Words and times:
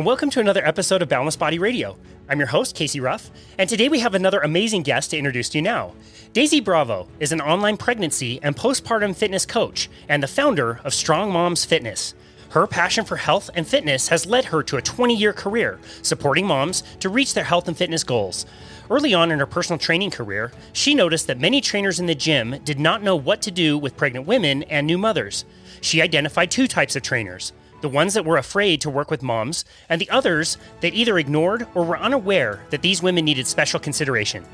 and 0.00 0.06
welcome 0.06 0.30
to 0.30 0.40
another 0.40 0.66
episode 0.66 1.02
of 1.02 1.10
Boundless 1.10 1.36
Body 1.36 1.58
Radio. 1.58 1.94
I'm 2.26 2.38
your 2.38 2.48
host, 2.48 2.74
Casey 2.74 3.00
Ruff, 3.00 3.30
and 3.58 3.68
today 3.68 3.90
we 3.90 4.00
have 4.00 4.14
another 4.14 4.40
amazing 4.40 4.82
guest 4.82 5.10
to 5.10 5.18
introduce 5.18 5.50
to 5.50 5.58
you 5.58 5.62
now. 5.62 5.92
Daisy 6.32 6.58
Bravo 6.60 7.06
is 7.18 7.32
an 7.32 7.42
online 7.42 7.76
pregnancy 7.76 8.40
and 8.42 8.56
postpartum 8.56 9.14
fitness 9.14 9.44
coach 9.44 9.90
and 10.08 10.22
the 10.22 10.26
founder 10.26 10.80
of 10.84 10.94
Strong 10.94 11.32
Moms 11.32 11.66
Fitness. 11.66 12.14
Her 12.48 12.66
passion 12.66 13.04
for 13.04 13.16
health 13.16 13.50
and 13.54 13.68
fitness 13.68 14.08
has 14.08 14.24
led 14.24 14.46
her 14.46 14.62
to 14.62 14.78
a 14.78 14.82
20 14.82 15.14
year 15.14 15.34
career 15.34 15.78
supporting 16.00 16.46
moms 16.46 16.82
to 17.00 17.10
reach 17.10 17.34
their 17.34 17.44
health 17.44 17.68
and 17.68 17.76
fitness 17.76 18.02
goals. 18.02 18.46
Early 18.88 19.12
on 19.12 19.30
in 19.30 19.38
her 19.38 19.44
personal 19.44 19.78
training 19.78 20.12
career, 20.12 20.50
she 20.72 20.94
noticed 20.94 21.26
that 21.26 21.38
many 21.38 21.60
trainers 21.60 22.00
in 22.00 22.06
the 22.06 22.14
gym 22.14 22.58
did 22.64 22.80
not 22.80 23.02
know 23.02 23.16
what 23.16 23.42
to 23.42 23.50
do 23.50 23.76
with 23.76 23.98
pregnant 23.98 24.26
women 24.26 24.62
and 24.62 24.86
new 24.86 24.96
mothers. 24.96 25.44
She 25.82 26.00
identified 26.00 26.50
two 26.50 26.66
types 26.66 26.96
of 26.96 27.02
trainers 27.02 27.52
the 27.80 27.88
ones 27.88 28.14
that 28.14 28.24
were 28.24 28.36
afraid 28.36 28.80
to 28.80 28.90
work 28.90 29.10
with 29.10 29.22
moms, 29.22 29.64
and 29.88 30.00
the 30.00 30.10
others 30.10 30.56
that 30.80 30.94
either 30.94 31.18
ignored 31.18 31.66
or 31.74 31.84
were 31.84 31.98
unaware 31.98 32.64
that 32.70 32.82
these 32.82 33.02
women 33.02 33.24
needed 33.24 33.46
special 33.46 33.80
consideration. 33.80 34.44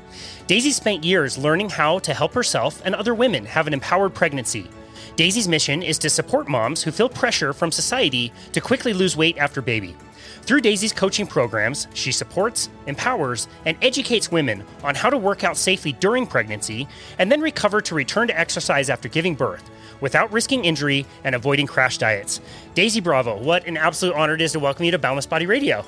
Daisy 0.47 0.71
spent 0.71 1.03
years 1.03 1.37
learning 1.37 1.69
how 1.69 1.99
to 1.99 2.13
help 2.13 2.33
herself 2.33 2.81
and 2.85 2.95
other 2.95 3.13
women 3.13 3.45
have 3.45 3.67
an 3.67 3.73
empowered 3.73 4.13
pregnancy. 4.13 4.69
Daisy's 5.15 5.47
mission 5.47 5.81
is 5.81 5.97
to 5.99 6.09
support 6.09 6.47
moms 6.47 6.83
who 6.83 6.91
feel 6.91 7.09
pressure 7.09 7.51
from 7.51 7.71
society 7.71 8.31
to 8.53 8.61
quickly 8.61 8.93
lose 8.93 9.17
weight 9.17 9.37
after 9.37 9.61
baby. 9.61 9.95
Through 10.43 10.61
Daisy's 10.61 10.93
coaching 10.93 11.27
programs, 11.27 11.87
she 11.93 12.11
supports, 12.11 12.69
empowers, 12.85 13.47
and 13.65 13.77
educates 13.81 14.31
women 14.31 14.63
on 14.83 14.95
how 14.95 15.09
to 15.09 15.17
work 15.17 15.43
out 15.43 15.57
safely 15.57 15.93
during 15.93 16.25
pregnancy 16.25 16.87
and 17.19 17.31
then 17.31 17.41
recover 17.41 17.81
to 17.81 17.95
return 17.95 18.27
to 18.27 18.39
exercise 18.39 18.89
after 18.89 19.09
giving 19.09 19.35
birth 19.35 19.69
without 20.01 20.31
risking 20.31 20.65
injury 20.65 21.05
and 21.23 21.35
avoiding 21.35 21.67
crash 21.67 21.97
diets. 21.97 22.41
Daisy 22.73 22.99
Bravo, 22.99 23.37
what 23.41 23.65
an 23.67 23.77
absolute 23.77 24.15
honor 24.15 24.35
it 24.35 24.41
is 24.41 24.51
to 24.53 24.59
welcome 24.59 24.85
you 24.85 24.91
to 24.91 24.99
Boundless 24.99 25.25
Body 25.25 25.45
Radio. 25.45 25.85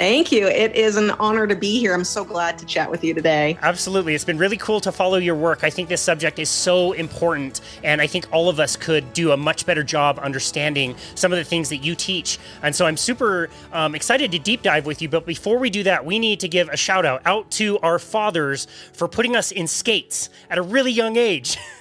Thank 0.00 0.32
you. 0.32 0.46
It 0.46 0.74
is 0.74 0.96
an 0.96 1.10
honor 1.10 1.46
to 1.46 1.54
be 1.54 1.78
here. 1.78 1.92
I'm 1.92 2.04
so 2.04 2.24
glad 2.24 2.56
to 2.56 2.64
chat 2.64 2.90
with 2.90 3.04
you 3.04 3.12
today. 3.12 3.58
Absolutely. 3.60 4.14
It's 4.14 4.24
been 4.24 4.38
really 4.38 4.56
cool 4.56 4.80
to 4.80 4.90
follow 4.90 5.18
your 5.18 5.34
work. 5.34 5.62
I 5.62 5.68
think 5.68 5.90
this 5.90 6.00
subject 6.00 6.38
is 6.38 6.48
so 6.48 6.92
important, 6.92 7.60
and 7.84 8.00
I 8.00 8.06
think 8.06 8.26
all 8.32 8.48
of 8.48 8.58
us 8.60 8.76
could 8.76 9.12
do 9.12 9.32
a 9.32 9.36
much 9.36 9.66
better 9.66 9.82
job 9.82 10.18
understanding 10.18 10.96
some 11.16 11.32
of 11.32 11.38
the 11.38 11.44
things 11.44 11.68
that 11.68 11.84
you 11.84 11.94
teach. 11.94 12.38
And 12.62 12.74
so 12.74 12.86
I'm 12.86 12.96
super 12.96 13.50
um, 13.74 13.94
excited 13.94 14.32
to 14.32 14.38
deep 14.38 14.62
dive 14.62 14.86
with 14.86 15.02
you. 15.02 15.10
But 15.10 15.26
before 15.26 15.58
we 15.58 15.68
do 15.68 15.82
that, 15.82 16.06
we 16.06 16.18
need 16.18 16.40
to 16.40 16.48
give 16.48 16.70
a 16.70 16.78
shout 16.78 17.04
out 17.04 17.20
out 17.26 17.50
to 17.50 17.78
our 17.80 17.98
fathers 17.98 18.68
for 18.94 19.06
putting 19.06 19.36
us 19.36 19.52
in 19.52 19.66
skates 19.66 20.30
at 20.48 20.56
a 20.56 20.62
really 20.62 20.92
young 20.92 21.18
age. 21.18 21.58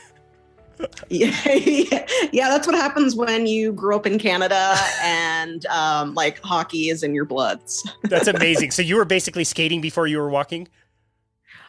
yeah, 1.10 1.36
yeah, 2.32 2.50
that's 2.50 2.68
what 2.68 2.76
happens 2.76 3.16
when 3.16 3.48
you 3.48 3.72
grew 3.74 3.96
up 3.96 4.06
in 4.06 4.18
Canada 4.20 4.76
and 5.04 5.66
um, 5.68 6.14
like 6.14 6.40
hockey 6.42 6.90
is 6.90 7.04
in 7.04 7.14
your 7.14 7.26
bloods. 7.26 7.88
that's 8.04 8.28
amazing. 8.28 8.72
So 8.72 8.82
you 8.82 8.96
were 8.96 9.06
basically 9.06 9.44
skating 9.44 9.82
before 9.82 10.08
you 10.08 10.18
were 10.18 10.30
walking. 10.30 10.68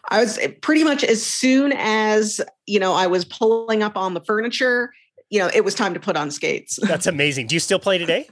I 0.08 0.20
was 0.20 0.38
eh, 0.38 0.52
pretty 0.60 0.84
much 0.84 1.04
as 1.04 1.24
soon 1.24 1.72
as 1.76 2.40
you 2.66 2.78
know 2.78 2.92
I 2.92 3.06
was 3.06 3.24
pulling 3.24 3.82
up 3.82 3.96
on 3.96 4.14
the 4.14 4.20
furniture. 4.20 4.92
You 5.28 5.38
know, 5.40 5.50
it 5.52 5.64
was 5.64 5.74
time 5.74 5.94
to 5.94 6.00
put 6.00 6.16
on 6.16 6.30
skates. 6.30 6.78
That's 6.86 7.06
amazing. 7.06 7.46
Do 7.46 7.54
you 7.54 7.60
still 7.60 7.78
play 7.78 7.98
today? 7.98 8.28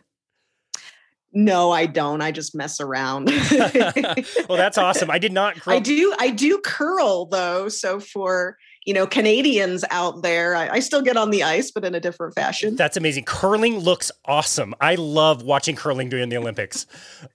No, 1.33 1.71
I 1.71 1.87
don't. 1.87 2.23
I 2.23 2.33
just 2.33 2.55
mess 2.55 2.81
around. 2.81 3.31
well, 3.51 4.57
that's 4.57 4.79
awesome. 4.79 5.11
I 5.11 5.19
did 5.19 5.31
not. 5.31 5.59
I 5.69 5.79
do. 5.79 6.15
I 6.19 6.31
do 6.31 6.59
curl 6.65 7.27
though. 7.27 7.69
So 7.69 8.01
for 8.01 8.57
you 8.89 8.95
know, 8.95 9.07
Canadians 9.07 9.85
out 9.91 10.23
there. 10.23 10.57
I, 10.57 10.77
I, 10.77 10.79
still 10.79 11.03
get 11.03 11.19
on 11.19 11.29
the 11.29 11.43
ice, 11.43 11.71
but 11.71 11.85
in 11.85 11.95
a 11.95 12.01
different 12.01 12.35
fashion. 12.35 12.75
That's 12.75 12.97
amazing. 12.97 13.25
Curling 13.25 13.81
looks 13.81 14.11
awesome. 14.25 14.75
I 14.81 14.95
love 14.95 15.43
watching 15.43 15.77
curling 15.77 16.09
during 16.09 16.31
the 16.31 16.39
Olympics. 16.39 16.87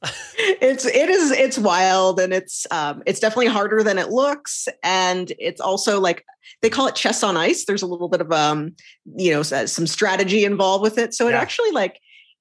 it's 0.36 0.84
it 0.84 1.10
is 1.12 1.30
it's 1.30 1.60
wild 1.60 2.20
and 2.20 2.34
it's 2.34 2.66
um 2.72 3.04
it's 3.06 3.20
definitely 3.20 3.50
harder 3.50 3.84
than 3.84 4.00
it 4.00 4.10
looks, 4.10 4.68
and 4.82 5.32
it's 5.38 5.62
also 5.62 6.00
like 6.00 6.26
they 6.64 6.72
call 6.72 6.88
it 6.88 6.96
chess 6.96 7.22
on 7.22 7.38
ice. 7.38 7.66
There's 7.66 7.84
a 7.84 7.88
little 7.88 8.10
bit 8.10 8.22
of 8.22 8.32
um 8.32 8.76
you 9.16 9.32
know 9.32 9.44
some 9.44 9.86
strategy 9.86 10.46
involved 10.46 10.82
with 10.82 10.98
it, 10.98 11.14
so 11.14 11.28
it 11.28 11.34
yeah. 11.34 11.40
actually 11.40 11.70
like 11.70 12.00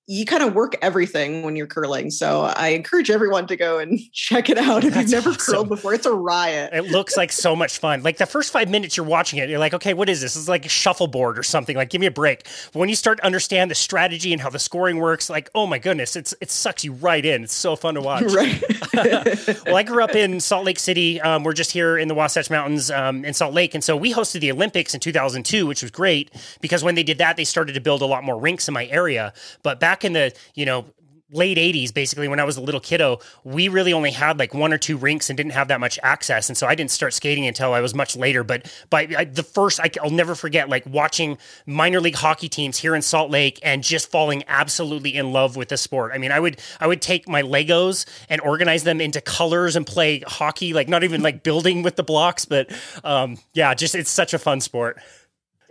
you 0.09 0.27
kind 0.27 0.43
of 0.43 0.55
work 0.55 0.75
everything 0.83 1.43
when 1.43 1.55
you're 1.55 1.67
curling. 1.67 2.11
So 2.11 2.43
I 2.43 2.69
encourage 2.69 3.09
everyone 3.09 3.47
to 3.47 3.57
go 3.57 3.79
and 3.79 4.01
check 4.13 4.51
it 4.51 4.59
out 4.59 4.85
if 4.85 4.95
That's 4.95 5.13
you've 5.13 5.25
never 5.25 5.31
awesome. 5.37 5.55
curled 5.55 5.69
before. 5.69 5.95
It's 5.95 6.07
a 6.07 6.13
riot. 6.13 6.71
It 6.73 6.91
looks 6.91 7.17
like 7.17 7.31
so 7.31 7.55
much 7.55 7.79
fun. 7.79 8.03
Like 8.03 8.17
the 8.17 8.27
first 8.27 8.53
five 8.53 8.69
minutes 8.69 8.97
you're 8.97 9.07
watching 9.07 9.39
it, 9.39 9.49
you're 9.49 9.61
like, 9.61 9.75
okay, 9.75 9.95
what 9.95 10.09
is 10.09 10.21
this? 10.21 10.35
It's 10.35 10.49
like 10.49 10.67
a 10.67 10.69
shuffleboard 10.69 11.39
or 11.39 11.45
something. 11.45 11.77
Like, 11.77 11.91
give 11.91 12.01
me 12.01 12.07
a 12.07 12.13
break. 12.13 12.45
But 12.73 12.81
when 12.81 12.89
you 12.89 12.97
start 12.97 13.19
to 13.19 13.25
understand 13.25 13.71
the 13.71 13.77
strategy 13.77 14.33
and 14.33 14.43
how 14.43 14.51
the 14.51 14.59
scoring 14.59 14.97
works, 14.97 15.31
like, 15.31 15.51
oh 15.55 15.67
my 15.67 15.79
goodness, 15.79 16.17
it's 16.17 16.35
it 16.41 16.51
sucks 16.51 16.83
you 16.85 16.93
right 16.95 17.25
in. 17.25 17.45
It's 17.45 17.55
so 17.55 17.77
fun 17.77 17.95
to 17.95 18.01
watch. 18.03 18.25
Right. 18.25 18.63
well, 19.67 19.77
I 19.77 19.85
grew 19.85 20.03
up 20.03 20.17
in 20.17 20.41
Salt 20.41 20.65
Lake 20.65 20.81
City. 20.81 21.21
Um, 21.21 21.45
we're 21.45 21.53
just 21.53 21.71
here 21.71 21.97
in 21.97 22.09
the 22.09 22.15
Wasatch 22.15 22.51
Mountains 22.51 22.91
um, 22.91 23.25
in 23.25 23.35
Salt 23.35 23.55
Lake, 23.55 23.75
and 23.75 23.85
so 23.85 23.97
we 23.97 24.13
hosted 24.13 24.41
the 24.41 24.51
Olympics 24.51 24.95
in 24.95 25.01
2002, 25.01 25.67
which 25.67 25.83
was 25.83 25.91
great 25.91 26.31
because 26.61 26.83
when 26.83 26.97
they 26.97 27.05
did 27.05 27.19
that, 27.19 27.37
they 27.37 27.45
started 27.45 27.75
to 27.75 27.81
build 27.81 28.03
a 28.03 28.07
lot 28.07 28.25
more 28.25 28.39
rinks 28.39 28.67
in 28.67 28.75
my 28.75 28.87
area. 28.87 29.33
But 29.63 29.79
back 29.81 29.92
back 29.93 30.07
in 30.07 30.15
the, 30.15 30.33
you 30.55 30.65
know, 30.65 30.87
late 31.35 31.57
80s 31.57 31.95
basically 31.95 32.29
when 32.29 32.39
i 32.39 32.45
was 32.45 32.59
a 32.59 32.61
little 32.61 32.79
kiddo 32.81 33.19
we 33.43 33.69
really 33.69 33.95
only 33.95 34.11
had 34.11 34.39
like 34.39 34.53
one 34.53 34.71
or 34.71 34.77
two 34.77 34.99
rinks 34.99 35.31
and 35.31 35.37
didn't 35.39 35.53
have 35.53 35.69
that 35.69 35.81
much 35.81 35.99
access. 36.03 36.51
And 36.51 36.59
so 36.59 36.67
i 36.67 36.75
didn't 36.75 36.91
start 36.91 37.15
skating 37.15 37.47
until 37.47 37.73
i 37.73 37.81
was 37.81 37.95
much 37.95 38.15
later. 38.17 38.45
But 38.45 38.71
by 38.91 39.07
the 39.07 39.43
first 39.43 39.81
I, 39.81 39.91
will 40.03 40.11
never 40.11 40.35
forget 40.35 40.69
like 40.69 40.85
watching 40.85 41.39
minor 41.65 42.01
league 42.01 42.17
hockey 42.17 42.51
teams 42.51 42.77
here 42.77 42.95
in 42.95 43.01
salt 43.01 43.31
lake 43.31 43.59
and 43.63 43.83
just 43.83 44.11
falling 44.11 44.45
absolutely 44.47 45.17
in 45.17 45.33
love 45.33 45.57
with 45.57 45.69
the 45.69 45.79
sport. 45.79 46.13
I 46.15 46.19
mean 46.19 46.33
i 46.33 46.39
would 46.39 46.61
i 46.81 46.87
would 46.87 47.01
take 47.01 47.27
my 47.27 47.43
legos 47.43 48.05
and 48.29 48.39
organize 48.43 48.85
them 48.85 49.01
into 49.01 49.23
colors 49.23 49.75
and 49.75 49.87
play 49.87 50.21
hockey 50.27 50.75
like 50.75 50.89
not 50.89 51.03
even 51.03 51.23
like 51.23 51.43
building 51.43 51.83
with 51.83 51.97
the 51.97 52.03
blocks 52.03 52.45
but 52.45 52.71
um, 53.05 53.39
yeah 53.55 53.73
just 53.73 53.95
it's 53.95 54.11
such 54.11 54.35
a 54.35 54.39
fun 54.39 54.61
sport 54.61 55.01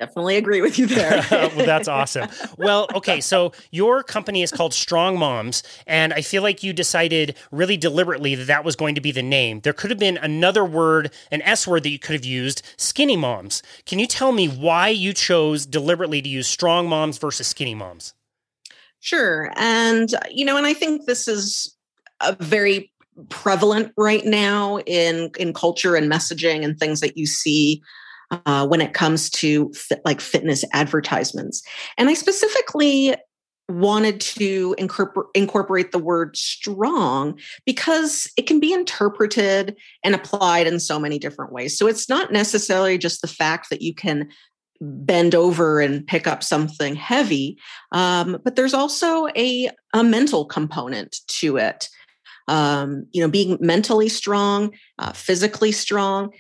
definitely 0.02 0.36
agree 0.36 0.62
with 0.62 0.80
you 0.80 0.88
there. 0.88 1.24
well, 1.32 1.66
that's 1.66 1.88
awesome. 1.88 2.28
Well, 2.58 2.88
okay, 2.96 3.22
so 3.22 3.52
your 3.70 4.02
company 4.02 4.42
is 4.42 4.52
called 4.52 4.74
Strong 4.74 5.20
Moms, 5.20 5.62
and 5.86 6.12
I 6.12 6.22
feel 6.22 6.42
like 6.42 6.64
you 6.64 6.74
decided 6.74 7.38
really 7.52 7.78
deliberately 7.78 8.34
that 8.34 8.48
that 8.48 8.66
was 8.66 8.76
going 8.76 8.96
to 8.96 9.02
be 9.02 9.12
the 9.12 9.22
name. 9.22 9.62
There 9.62 9.74
could 9.74 9.92
have 9.92 10.00
been 10.00 10.18
another 10.18 10.66
word, 10.66 11.14
an 11.30 11.44
S 11.44 11.68
word 11.68 11.84
that 11.84 11.90
you 11.90 12.00
could 12.00 12.16
have 12.16 12.26
used, 12.26 12.64
Skinny 12.78 13.16
Moms. 13.16 13.62
Can 13.86 14.00
you 14.00 14.08
tell 14.08 14.32
me 14.32 14.48
why 14.48 14.90
you 14.90 15.14
chose 15.14 15.68
deliberately 15.68 16.22
to 16.22 16.30
use 16.30 16.48
Strong 16.48 16.90
Moms 16.90 17.20
versus 17.20 17.48
Skinny 17.48 17.76
Moms? 17.76 18.14
Sure. 19.02 19.52
And, 19.56 20.10
you 20.32 20.46
know, 20.46 20.58
and 20.58 20.66
I 20.66 20.74
think 20.74 21.06
this 21.06 21.28
is 21.28 21.76
a 22.22 22.36
very 22.40 22.92
prevalent 23.30 23.92
right 23.98 24.26
now 24.26 24.80
in 24.80 25.30
in 25.38 25.54
culture 25.54 25.96
and 25.96 26.10
messaging 26.10 26.64
and 26.64 26.80
things 26.80 27.02
that 27.02 27.18
you 27.18 27.26
see 27.28 27.84
uh, 28.32 28.68
when 28.68 28.82
it 28.82 28.94
comes 28.94 29.30
to 29.30 29.72
fit, 29.74 30.02
like 30.06 30.22
fitness 30.22 30.64
advertisements. 30.74 31.62
And 31.98 32.10
I 32.10 32.14
specifically 32.14 33.16
wanted 33.70 34.20
to 34.20 34.76
incorpor- 34.78 35.30
incorporate 35.34 35.92
the 35.92 36.00
word 36.00 36.36
strong 36.36 37.40
because 37.66 38.30
it 38.38 38.48
can 38.48 38.60
be 38.60 38.74
interpreted 38.74 39.78
and 40.04 40.16
applied 40.16 40.68
in 40.68 40.80
so 40.80 41.00
many 41.00 41.20
different 41.20 41.52
ways. 41.52 41.78
So 41.78 41.88
it's 41.88 42.10
not 42.10 42.32
necessarily 42.32 42.98
just 42.98 43.22
the 43.22 43.28
fact 43.28 43.70
that 43.70 43.82
you 43.82 43.94
can 43.94 44.30
bend 44.82 45.36
over 45.36 45.80
and 45.80 46.06
pick 46.06 46.26
up 46.26 46.44
something 46.44 46.96
heavy, 46.96 47.58
um, 47.92 48.40
but 48.44 48.56
there's 48.56 48.74
also 48.74 49.28
a, 49.38 49.70
a 49.94 50.04
mental 50.04 50.44
component 50.46 51.18
to 51.28 51.58
it. 51.58 51.88
Um, 52.48 53.06
you 53.12 53.22
know, 53.22 53.30
being 53.30 53.58
mentally 53.62 54.10
strong, 54.10 54.74
uh, 54.98 55.14
physically 55.14 55.72
strong. 55.72 56.32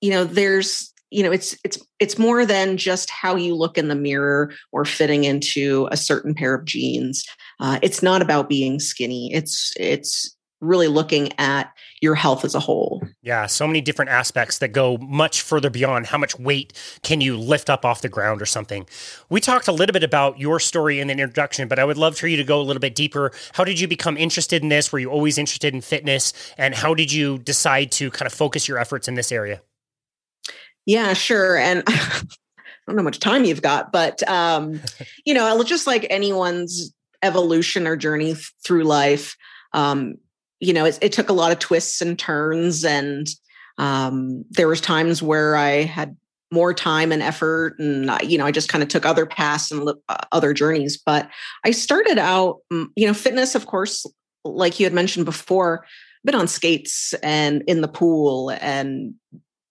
You 0.00 0.10
know, 0.10 0.24
there's 0.24 0.93
you 1.14 1.22
know 1.22 1.30
it's 1.30 1.56
it's 1.64 1.78
it's 2.00 2.18
more 2.18 2.44
than 2.44 2.76
just 2.76 3.08
how 3.08 3.36
you 3.36 3.54
look 3.54 3.78
in 3.78 3.86
the 3.86 3.94
mirror 3.94 4.52
or 4.72 4.84
fitting 4.84 5.24
into 5.24 5.88
a 5.92 5.96
certain 5.96 6.34
pair 6.34 6.54
of 6.54 6.64
jeans. 6.64 7.24
Uh, 7.60 7.78
it's 7.82 8.02
not 8.02 8.20
about 8.20 8.48
being 8.48 8.80
skinny. 8.80 9.32
It's 9.32 9.72
it's 9.78 10.36
really 10.60 10.88
looking 10.88 11.30
at 11.38 11.72
your 12.00 12.14
health 12.14 12.44
as 12.44 12.54
a 12.54 12.60
whole. 12.60 13.00
Yeah 13.22 13.46
so 13.46 13.66
many 13.66 13.80
different 13.80 14.10
aspects 14.10 14.58
that 14.58 14.68
go 14.68 14.96
much 14.98 15.40
further 15.40 15.70
beyond 15.70 16.06
how 16.06 16.18
much 16.18 16.36
weight 16.36 16.72
can 17.02 17.20
you 17.20 17.36
lift 17.36 17.70
up 17.70 17.84
off 17.84 18.02
the 18.02 18.08
ground 18.08 18.42
or 18.42 18.46
something. 18.46 18.86
We 19.28 19.40
talked 19.40 19.68
a 19.68 19.72
little 19.72 19.92
bit 19.92 20.02
about 20.02 20.40
your 20.40 20.58
story 20.58 20.98
in 20.98 21.06
the 21.06 21.12
introduction 21.12 21.68
but 21.68 21.78
i 21.78 21.84
would 21.84 21.98
love 21.98 22.18
for 22.18 22.26
you 22.26 22.36
to 22.38 22.44
go 22.44 22.60
a 22.60 22.64
little 22.64 22.80
bit 22.80 22.96
deeper. 22.96 23.30
How 23.52 23.62
did 23.62 23.78
you 23.78 23.86
become 23.86 24.16
interested 24.16 24.62
in 24.64 24.68
this? 24.68 24.90
Were 24.90 24.98
you 24.98 25.10
always 25.10 25.38
interested 25.38 25.74
in 25.74 25.80
fitness? 25.80 26.32
And 26.58 26.74
how 26.74 26.92
did 26.94 27.12
you 27.12 27.38
decide 27.38 27.92
to 27.92 28.10
kind 28.10 28.26
of 28.26 28.32
focus 28.32 28.66
your 28.66 28.78
efforts 28.78 29.06
in 29.06 29.14
this 29.14 29.30
area 29.30 29.60
yeah, 30.86 31.12
sure. 31.12 31.56
And 31.56 31.82
I 31.88 32.22
don't 32.86 32.96
know 32.96 33.02
how 33.02 33.04
much 33.04 33.20
time 33.20 33.44
you've 33.44 33.62
got, 33.62 33.92
but 33.92 34.26
um, 34.28 34.80
you 35.24 35.34
know, 35.34 35.62
just 35.62 35.86
like 35.86 36.06
anyone's 36.10 36.92
evolution 37.22 37.86
or 37.86 37.96
journey 37.96 38.34
through 38.64 38.84
life, 38.84 39.36
um, 39.72 40.16
you 40.60 40.72
know, 40.72 40.84
it, 40.84 40.98
it, 41.02 41.12
took 41.12 41.28
a 41.28 41.34
lot 41.34 41.52
of 41.52 41.58
twists 41.58 42.00
and 42.00 42.18
turns, 42.18 42.84
and 42.84 43.26
um, 43.78 44.44
there 44.50 44.68
was 44.68 44.80
times 44.80 45.22
where 45.22 45.56
I 45.56 45.82
had 45.82 46.16
more 46.52 46.72
time 46.72 47.10
and 47.10 47.20
effort 47.20 47.76
and 47.80 48.08
you 48.22 48.38
know 48.38 48.46
i 48.46 48.52
just 48.52 48.68
kind 48.68 48.80
of 48.80 48.88
took 48.88 49.04
other 49.04 49.26
paths 49.26 49.72
and 49.72 49.90
uh, 50.08 50.16
other 50.30 50.52
journeys 50.52 50.96
but 50.96 51.28
i 51.64 51.72
started 51.72 52.16
out 52.16 52.58
mm, 52.72 52.86
you 52.94 53.06
know 53.06 53.12
fitness 53.12 53.56
of 53.56 53.66
course 53.66 54.06
like 54.44 54.78
you 54.78 54.86
had 54.86 54.92
mentioned 54.92 55.24
before 55.24 55.84
been 56.24 56.34
on 56.34 56.46
skates 56.46 57.12
and 57.22 57.62
in 57.66 57.80
the 57.80 57.88
pool 57.88 58.50
and 58.60 59.14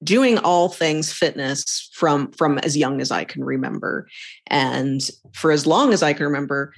doing 0.04 0.38
all 0.40 0.70
things 0.70 1.12
fitness 1.12 1.90
from 1.94 2.32
from 2.32 2.58
as 2.60 2.76
young 2.76 3.02
as 3.02 3.12
i 3.12 3.24
can 3.24 3.44
remember 3.44 4.08
and 4.48 5.10
for 5.34 5.52
as 5.52 5.66
long 5.66 5.94
as 5.94 6.04
i 6.04 6.14
can 6.14 6.26
remember 6.26 6.74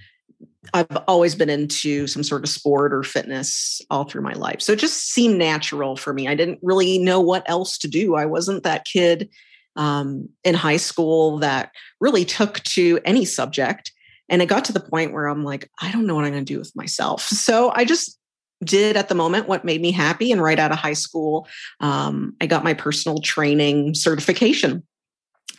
I've 0.74 0.98
always 1.08 1.36
been 1.36 1.50
into 1.50 2.08
some 2.08 2.24
sort 2.24 2.44
of 2.44 2.50
sport 2.50 2.94
or 2.94 3.04
fitness 3.04 3.82
all 3.90 4.06
through 4.06 4.22
my 4.22 4.34
life. 4.34 4.62
So 4.62 4.74
it 4.74 4.80
just 4.80 5.12
seemed 5.12 5.38
natural 5.38 5.96
for 5.96 6.14
me. 6.14 6.28
I 6.28 6.36
didn't 6.36 6.60
really 6.62 6.98
know 6.98 7.20
what 7.22 7.48
else 7.50 7.78
to 7.80 7.88
do. 7.88 8.16
I 8.16 8.26
wasn't 8.26 8.64
that 8.64 8.86
kid 8.86 9.30
um, 9.76 10.30
in 10.44 10.56
high 10.56 10.78
school 10.78 11.40
that 11.40 11.72
really 12.00 12.26
took 12.26 12.62
to 12.64 13.00
any 13.06 13.26
subject. 13.26 13.92
And 14.30 14.42
it 14.42 14.48
got 14.48 14.66
to 14.66 14.74
the 14.74 14.80
point 14.80 15.14
where 15.14 15.28
I'm 15.28 15.44
like, 15.44 15.70
I 15.82 15.92
don't 15.92 16.08
know 16.08 16.16
what 16.16 16.26
I'm 16.26 16.32
going 16.32 16.46
to 16.46 16.54
do 16.54 16.60
with 16.60 16.76
myself. 16.76 17.30
So 17.36 17.72
I 17.76 17.86
just 17.86 18.20
did 18.64 18.98
at 18.98 19.10
the 19.10 19.16
moment 19.16 19.48
what 19.48 19.66
made 19.66 19.82
me 19.82 19.92
happy. 19.92 20.32
And 20.32 20.42
right 20.42 20.60
out 20.60 20.72
of 20.72 20.78
high 20.78 20.94
school, 20.94 21.48
um, 21.80 22.36
I 22.42 22.48
got 22.48 22.64
my 22.64 22.74
personal 22.74 23.20
training 23.20 23.94
certification. 23.94 24.84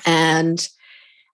And 0.05 0.67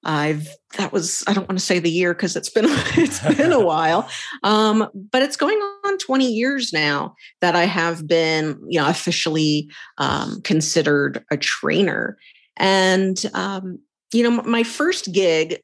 I've 0.04 0.48
that 0.78 0.92
was 0.92 1.22
I 1.26 1.32
don't 1.32 1.48
want 1.48 1.58
to 1.58 1.64
say 1.64 1.78
the 1.78 1.90
year 1.90 2.12
because 2.12 2.34
it's 2.34 2.48
been 2.48 2.64
it's 2.68 3.20
been 3.36 3.52
a 3.52 3.60
while, 3.64 4.08
um, 4.42 4.88
but 5.10 5.22
it's 5.22 5.36
going 5.36 5.58
on 5.84 5.98
20 5.98 6.26
years 6.26 6.72
now 6.72 7.14
that 7.40 7.54
I 7.54 7.64
have 7.64 8.06
been 8.06 8.58
you 8.68 8.80
know 8.80 8.88
officially 8.88 9.70
um, 9.98 10.40
considered 10.42 11.24
a 11.30 11.36
trainer, 11.36 12.16
and 12.56 13.24
um, 13.34 13.78
you 14.12 14.28
know 14.28 14.42
my 14.42 14.64
first 14.64 15.12
gig, 15.12 15.60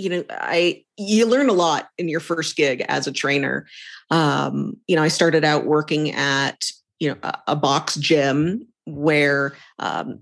you 0.00 0.10
know 0.10 0.24
I 0.30 0.84
you 0.96 1.26
learn 1.26 1.48
a 1.48 1.54
lot 1.54 1.88
in 1.98 2.08
your 2.08 2.20
first 2.20 2.56
gig 2.56 2.84
as 2.88 3.06
a 3.06 3.12
trainer. 3.12 3.66
Um, 4.10 4.76
you 4.86 4.96
know 4.96 5.02
I 5.02 5.08
started 5.08 5.44
out 5.44 5.66
working 5.66 6.10
at 6.12 6.64
you 6.98 7.10
know 7.10 7.16
a, 7.22 7.38
a 7.48 7.56
box 7.56 7.96
gym 7.96 8.66
where 8.86 9.54
um, 9.78 10.20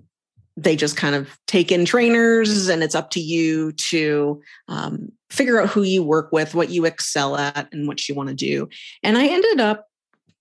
they 0.57 0.75
just 0.75 0.97
kind 0.97 1.15
of 1.15 1.39
take 1.47 1.71
in 1.71 1.85
trainers 1.85 2.69
and 2.69 2.83
it's 2.83 2.95
up 2.95 3.11
to 3.11 3.21
you 3.21 3.73
to 3.73 4.43
um, 4.67 5.11
figure 5.31 5.61
out 5.61 5.69
who 5.69 5.83
you 5.83 6.03
work 6.03 6.33
with 6.33 6.55
what 6.55 6.71
you 6.71 6.85
excel 6.85 7.37
at 7.37 7.69
and 7.73 7.87
what 7.87 8.09
you 8.09 8.15
want 8.15 8.29
to 8.29 8.35
do 8.35 8.69
and 9.03 9.17
i 9.17 9.27
ended 9.27 9.61
up 9.61 9.87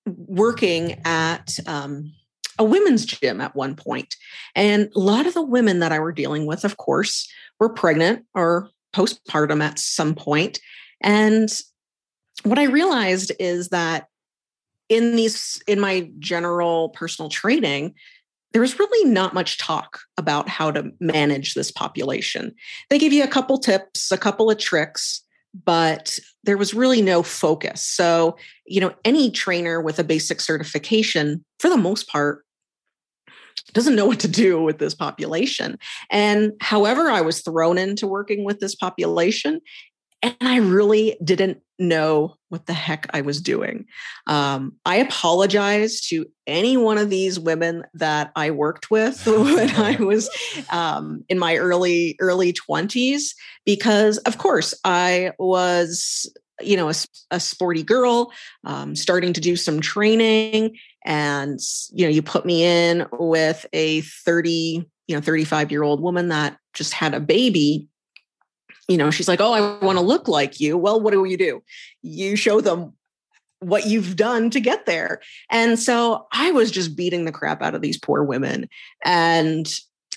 working 0.05 0.99
at 1.05 1.57
um, 1.67 2.11
a 2.57 2.63
women's 2.63 3.05
gym 3.05 3.41
at 3.41 3.55
one 3.55 3.75
point 3.75 4.15
and 4.55 4.89
a 4.95 4.99
lot 4.99 5.27
of 5.27 5.33
the 5.33 5.43
women 5.43 5.79
that 5.79 5.91
i 5.91 5.99
were 5.99 6.11
dealing 6.11 6.45
with 6.45 6.63
of 6.63 6.77
course 6.77 7.31
were 7.59 7.69
pregnant 7.69 8.25
or 8.33 8.69
postpartum 8.93 9.61
at 9.61 9.79
some 9.79 10.15
point 10.15 10.59
and 11.01 11.61
what 12.43 12.59
i 12.59 12.63
realized 12.63 13.31
is 13.39 13.69
that 13.69 14.07
in 14.89 15.15
these 15.15 15.61
in 15.67 15.79
my 15.79 16.09
general 16.19 16.89
personal 16.89 17.29
training 17.29 17.93
there 18.53 18.61
was 18.61 18.79
really 18.79 19.09
not 19.09 19.33
much 19.33 19.57
talk 19.57 19.99
about 20.17 20.49
how 20.49 20.71
to 20.71 20.91
manage 20.99 21.53
this 21.53 21.71
population. 21.71 22.55
They 22.89 22.97
give 22.97 23.13
you 23.13 23.23
a 23.23 23.27
couple 23.27 23.59
tips, 23.59 24.11
a 24.11 24.17
couple 24.17 24.49
of 24.49 24.57
tricks, 24.57 25.21
but 25.65 26.17
there 26.43 26.57
was 26.57 26.73
really 26.73 27.01
no 27.01 27.23
focus. 27.23 27.83
So, 27.83 28.37
you 28.65 28.81
know, 28.81 28.95
any 29.05 29.31
trainer 29.31 29.81
with 29.81 29.99
a 29.99 30.03
basic 30.03 30.41
certification, 30.41 31.43
for 31.59 31.69
the 31.69 31.77
most 31.77 32.07
part, 32.07 32.45
doesn't 33.73 33.95
know 33.95 34.05
what 34.05 34.19
to 34.21 34.27
do 34.27 34.61
with 34.61 34.79
this 34.79 34.95
population. 34.95 35.77
And 36.09 36.53
however, 36.61 37.09
I 37.09 37.21
was 37.21 37.41
thrown 37.41 37.77
into 37.77 38.07
working 38.07 38.43
with 38.43 38.59
this 38.59 38.75
population, 38.75 39.61
and 40.21 40.35
I 40.41 40.57
really 40.57 41.17
didn't 41.23 41.61
know 41.79 42.35
what 42.49 42.65
the 42.65 42.73
heck 42.73 43.07
I 43.13 43.21
was 43.21 43.39
doing. 43.41 43.85
Um, 44.25 44.73
I 44.85 44.95
apologize 44.95 46.01
to 46.07 46.25
any 46.47 46.75
one 46.77 46.97
of 46.97 47.09
these 47.09 47.39
women 47.39 47.83
that 47.93 48.31
I 48.35 48.51
worked 48.51 48.89
with 48.89 49.25
when 49.27 49.69
I 49.71 49.95
was 49.99 50.29
um, 50.71 51.23
in 51.29 51.37
my 51.37 51.57
early 51.57 52.15
early 52.19 52.53
twenties, 52.53 53.35
because 53.65 54.17
of 54.19 54.37
course 54.37 54.73
I 54.83 55.33
was, 55.37 56.31
you 56.61 56.77
know, 56.77 56.89
a, 56.89 56.93
a 57.31 57.39
sporty 57.39 57.83
girl, 57.83 58.31
um, 58.63 58.95
starting 58.95 59.33
to 59.33 59.41
do 59.41 59.55
some 59.55 59.81
training, 59.81 60.77
and 61.05 61.59
you 61.91 62.05
know, 62.05 62.11
you 62.11 62.21
put 62.21 62.45
me 62.45 62.63
in 62.63 63.05
with 63.13 63.65
a 63.73 64.01
thirty, 64.01 64.89
you 65.07 65.15
know, 65.15 65.21
thirty 65.21 65.43
five 65.43 65.71
year 65.71 65.83
old 65.83 66.01
woman 66.01 66.29
that 66.29 66.57
just 66.73 66.93
had 66.93 67.13
a 67.13 67.19
baby 67.19 67.87
you 68.87 68.97
know, 68.97 69.11
she's 69.11 69.27
like, 69.27 69.41
Oh, 69.41 69.51
I 69.51 69.83
want 69.83 69.97
to 69.97 70.03
look 70.03 70.27
like 70.27 70.59
you. 70.59 70.77
Well, 70.77 71.01
what 71.01 71.11
do 71.11 71.25
you 71.25 71.37
do? 71.37 71.61
You 72.01 72.35
show 72.35 72.61
them 72.61 72.93
what 73.59 73.87
you've 73.87 74.15
done 74.15 74.49
to 74.51 74.59
get 74.59 74.85
there. 74.85 75.21
And 75.51 75.79
so 75.79 76.27
I 76.31 76.51
was 76.51 76.71
just 76.71 76.95
beating 76.95 77.25
the 77.25 77.31
crap 77.31 77.61
out 77.61 77.75
of 77.75 77.81
these 77.81 77.97
poor 77.97 78.23
women. 78.23 78.69
And 79.03 79.67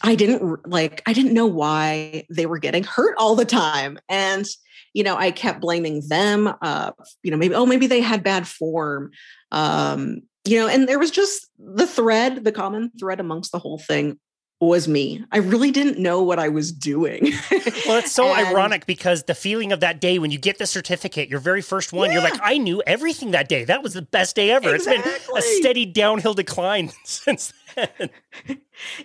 I 0.02 0.14
didn't 0.14 0.68
like, 0.68 1.02
I 1.06 1.12
didn't 1.12 1.34
know 1.34 1.46
why 1.46 2.26
they 2.30 2.46
were 2.46 2.58
getting 2.58 2.84
hurt 2.84 3.14
all 3.18 3.34
the 3.34 3.44
time. 3.44 3.98
And, 4.08 4.46
you 4.92 5.02
know, 5.02 5.16
I 5.16 5.30
kept 5.30 5.60
blaming 5.60 6.02
them. 6.08 6.52
Uh, 6.60 6.92
you 7.22 7.30
know, 7.30 7.36
maybe, 7.36 7.54
oh, 7.54 7.66
maybe 7.66 7.86
they 7.86 8.00
had 8.00 8.22
bad 8.22 8.46
form. 8.46 9.10
Um, 9.52 10.22
you 10.44 10.58
know, 10.58 10.68
and 10.68 10.88
there 10.88 10.98
was 10.98 11.10
just 11.10 11.48
the 11.58 11.86
thread, 11.86 12.44
the 12.44 12.52
common 12.52 12.90
thread 12.98 13.20
amongst 13.20 13.52
the 13.52 13.58
whole 13.58 13.78
thing 13.78 14.18
was 14.60 14.86
me. 14.86 15.24
I 15.32 15.38
really 15.38 15.70
didn't 15.70 15.98
know 15.98 16.22
what 16.22 16.38
I 16.38 16.48
was 16.48 16.70
doing. 16.70 17.32
well, 17.50 17.98
it's 17.98 18.12
so 18.12 18.26
and, 18.26 18.46
ironic 18.46 18.84
because 18.84 19.22
the 19.22 19.34
feeling 19.34 19.72
of 19.72 19.80
that 19.80 20.00
day 20.00 20.18
when 20.18 20.30
you 20.30 20.38
get 20.38 20.58
the 20.58 20.66
certificate, 20.66 21.30
your 21.30 21.40
very 21.40 21.62
first 21.62 21.94
one, 21.94 22.10
yeah. 22.10 22.14
you're 22.14 22.30
like, 22.30 22.38
I 22.42 22.58
knew 22.58 22.82
everything 22.86 23.30
that 23.30 23.48
day. 23.48 23.64
That 23.64 23.82
was 23.82 23.94
the 23.94 24.02
best 24.02 24.36
day 24.36 24.50
ever. 24.50 24.74
Exactly. 24.74 25.12
It's 25.12 25.26
been 25.26 25.38
a 25.38 25.42
steady 25.42 25.86
downhill 25.86 26.34
decline 26.34 26.90
since 27.04 27.54
then. 27.74 28.10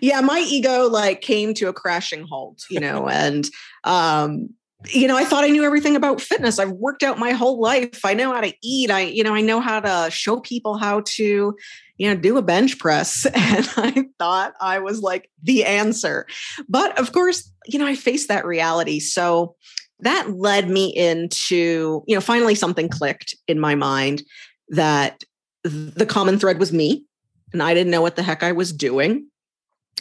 yeah, 0.02 0.20
my 0.22 0.40
ego 0.40 0.90
like 0.90 1.22
came 1.22 1.54
to 1.56 1.70
a 1.70 1.74
crashing 1.74 2.28
halt, 2.28 2.64
you 2.70 2.82
know, 2.82 3.08
and 3.08 3.48
um 3.86 4.50
you 4.94 5.08
know, 5.08 5.18
I 5.18 5.26
thought 5.26 5.44
I 5.44 5.50
knew 5.50 5.64
everything 5.64 5.96
about 5.96 6.22
fitness. 6.22 6.60
I've 6.60 6.72
worked 6.72 7.04
out 7.04 7.20
my 7.20 7.32
whole 7.32 7.60
life. 7.60 8.04
I 8.04 8.14
know 8.14 8.34
how 8.34 8.42
to 8.42 8.54
eat. 8.62 8.92
I, 8.92 9.02
you 9.02 9.24
know, 9.24 9.34
I 9.34 9.42
know 9.42 9.60
how 9.60 9.80
to 9.80 10.12
show 10.12 10.40
people 10.40 10.78
how 10.78 11.02
to, 11.06 11.56
you 11.98 12.10
know, 12.10 12.16
do 12.16 12.38
a 12.38 12.42
bench 12.42 12.78
press. 12.80 13.26
And 13.36 13.70
I 13.78 14.06
thought 14.20 14.54
I 14.60 14.80
was 14.80 15.02
like 15.02 15.30
the 15.42 15.66
answer. 15.66 16.26
But 16.68 16.98
of 17.00 17.12
course, 17.12 17.52
you 17.66 17.80
know, 17.80 17.88
I 17.88 17.96
faced 17.96 18.28
that 18.28 18.46
reality. 18.46 19.00
So 19.00 19.56
that 20.00 20.32
led 20.32 20.70
me 20.70 20.94
into, 20.96 22.04
you 22.08 22.16
know, 22.16 22.22
finally 22.22 22.56
something 22.56 22.90
clicked 22.90 23.36
in 23.48 23.60
my 23.60 23.76
mind 23.76 24.24
that 24.70 25.24
the 25.64 26.06
common 26.06 26.38
thread 26.38 26.60
was 26.60 26.74
me. 26.74 27.06
And 27.54 27.64
I 27.64 27.74
didn't 27.74 27.92
know 27.92 28.02
what 28.02 28.16
the 28.16 28.24
heck 28.24 28.44
I 28.44 28.52
was 28.52 28.74
doing. 28.74 29.28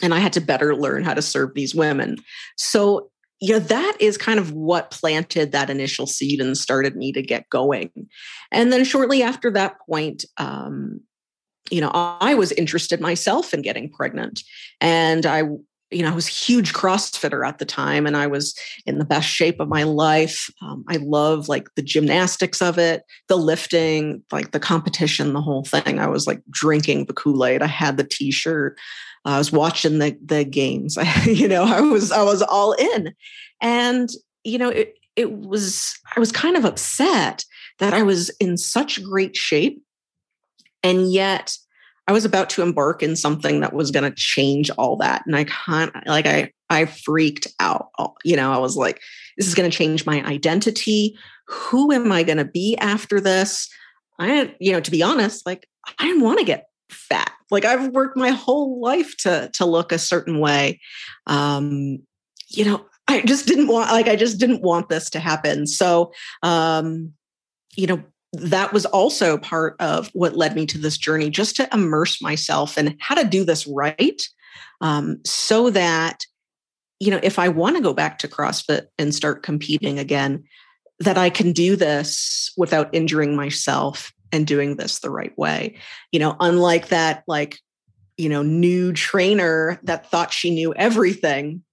And 0.01 0.13
I 0.13 0.19
had 0.19 0.33
to 0.33 0.41
better 0.41 0.75
learn 0.75 1.03
how 1.03 1.13
to 1.13 1.21
serve 1.21 1.53
these 1.53 1.73
women. 1.73 2.17
So 2.57 3.09
know 3.41 3.59
that 3.59 3.97
is 3.99 4.17
kind 4.17 4.39
of 4.39 4.51
what 4.51 4.91
planted 4.91 5.51
that 5.51 5.69
initial 5.69 6.07
seed 6.07 6.39
and 6.39 6.57
started 6.57 6.95
me 6.95 7.11
to 7.11 7.21
get 7.21 7.49
going. 7.49 7.91
And 8.51 8.71
then 8.71 8.83
shortly 8.83 9.21
after 9.23 9.51
that 9.51 9.75
point 9.87 10.25
um, 10.37 11.01
you 11.71 11.81
know 11.81 11.89
i 11.93 12.35
was 12.35 12.51
interested 12.53 13.01
myself 13.01 13.53
in 13.53 13.61
getting 13.61 13.91
pregnant. 13.91 14.43
And 14.81 15.25
i 15.25 15.43
you 15.91 16.01
know 16.01 16.11
i 16.11 16.15
was 16.15 16.27
huge 16.27 16.73
crossfitter 16.73 17.47
at 17.47 17.59
the 17.59 17.65
time 17.65 18.07
and 18.07 18.17
i 18.17 18.25
was 18.25 18.55
in 18.87 18.97
the 18.97 19.05
best 19.05 19.27
shape 19.27 19.59
of 19.59 19.67
my 19.67 19.83
life. 19.83 20.49
Um, 20.61 20.83
i 20.89 20.97
love 20.97 21.47
like 21.47 21.67
the 21.75 21.81
gymnastics 21.81 22.61
of 22.61 22.77
it 22.77 23.03
the 23.27 23.37
lifting 23.37 24.23
like 24.31 24.51
the 24.51 24.59
competition 24.59 25.33
the 25.33 25.41
whole 25.41 25.63
thing. 25.63 25.99
I 25.99 26.07
was 26.07 26.27
like 26.27 26.41
drinking 26.49 27.05
the 27.05 27.13
kool-aid. 27.13 27.61
I 27.61 27.67
had 27.67 27.97
the 27.97 28.03
t-shirt 28.03 28.77
Uh, 29.25 29.29
I 29.29 29.37
was 29.37 29.51
watching 29.51 29.99
the 29.99 30.17
the 30.23 30.43
games. 30.43 30.97
you 31.25 31.47
know, 31.47 31.63
I 31.63 31.81
was 31.81 32.11
I 32.11 32.23
was 32.23 32.41
all 32.41 32.73
in, 32.73 33.13
and 33.61 34.09
you 34.43 34.57
know, 34.57 34.69
it 34.69 34.95
it 35.15 35.31
was 35.31 35.97
I 36.15 36.19
was 36.19 36.31
kind 36.31 36.55
of 36.55 36.65
upset 36.65 37.43
that 37.79 37.93
I 37.93 38.03
was 38.03 38.29
in 38.39 38.57
such 38.57 39.03
great 39.03 39.35
shape, 39.35 39.81
and 40.83 41.11
yet 41.11 41.57
I 42.07 42.11
was 42.11 42.25
about 42.25 42.49
to 42.51 42.61
embark 42.61 43.01
in 43.01 43.15
something 43.15 43.61
that 43.61 43.73
was 43.73 43.91
going 43.91 44.09
to 44.09 44.15
change 44.15 44.69
all 44.71 44.97
that, 44.97 45.23
and 45.25 45.35
I 45.35 45.45
kind 45.45 45.91
like 46.05 46.27
I 46.27 46.51
I 46.69 46.85
freaked 46.85 47.47
out. 47.59 47.89
You 48.23 48.35
know, 48.35 48.51
I 48.51 48.57
was 48.57 48.75
like, 48.75 49.01
this 49.37 49.47
is 49.47 49.55
going 49.55 49.69
to 49.69 49.75
change 49.75 50.05
my 50.05 50.23
identity. 50.23 51.17
Who 51.47 51.91
am 51.91 52.11
I 52.11 52.23
going 52.23 52.37
to 52.37 52.45
be 52.45 52.77
after 52.77 53.19
this? 53.19 53.69
I, 54.17 54.55
you 54.59 54.71
know, 54.71 54.79
to 54.79 54.91
be 54.91 55.03
honest, 55.03 55.45
like 55.45 55.67
I 55.99 56.05
didn't 56.05 56.23
want 56.23 56.39
to 56.39 56.45
get 56.45 56.64
fat. 56.89 57.31
Like 57.51 57.65
I've 57.65 57.89
worked 57.89 58.17
my 58.17 58.29
whole 58.29 58.79
life 58.79 59.15
to 59.17 59.49
to 59.53 59.65
look 59.65 59.91
a 59.91 59.99
certain 59.99 60.39
way. 60.39 60.79
Um, 61.27 61.99
you 62.47 62.65
know, 62.65 62.85
I 63.07 63.21
just 63.21 63.47
didn't 63.47 63.67
want 63.67 63.91
like 63.91 64.07
I 64.07 64.15
just 64.15 64.39
didn't 64.39 64.61
want 64.61 64.89
this 64.89 65.09
to 65.11 65.19
happen. 65.19 65.67
So 65.67 66.11
um, 66.43 67.13
you 67.75 67.87
know, 67.87 68.03
that 68.33 68.73
was 68.73 68.85
also 68.85 69.37
part 69.37 69.75
of 69.79 70.09
what 70.13 70.37
led 70.37 70.55
me 70.55 70.65
to 70.67 70.77
this 70.77 70.97
journey, 70.97 71.29
just 71.29 71.55
to 71.57 71.69
immerse 71.73 72.21
myself 72.21 72.77
in 72.77 72.97
how 72.99 73.15
to 73.15 73.27
do 73.27 73.43
this 73.43 73.67
right. 73.67 74.21
Um, 74.81 75.21
so 75.25 75.69
that 75.69 76.25
you 76.99 77.11
know, 77.11 77.19
if 77.21 77.37
I 77.39 77.49
want 77.49 77.75
to 77.75 77.83
go 77.83 77.93
back 77.93 78.19
to 78.19 78.27
CrossFit 78.27 78.87
and 78.97 79.13
start 79.13 79.43
competing 79.43 79.99
again, 79.99 80.45
that 80.99 81.17
I 81.17 81.29
can 81.29 81.51
do 81.51 81.75
this 81.75 82.51
without 82.57 82.89
injuring 82.93 83.35
myself 83.35 84.13
and 84.31 84.47
doing 84.47 84.75
this 84.75 84.99
the 84.99 85.09
right 85.09 85.37
way. 85.37 85.77
You 86.11 86.19
know, 86.19 86.35
unlike 86.39 86.89
that, 86.89 87.23
like, 87.27 87.59
you 88.17 88.29
know, 88.29 88.41
new 88.41 88.93
trainer 88.93 89.79
that 89.83 90.09
thought 90.09 90.33
she 90.33 90.51
knew 90.51 90.73
everything. 90.73 91.63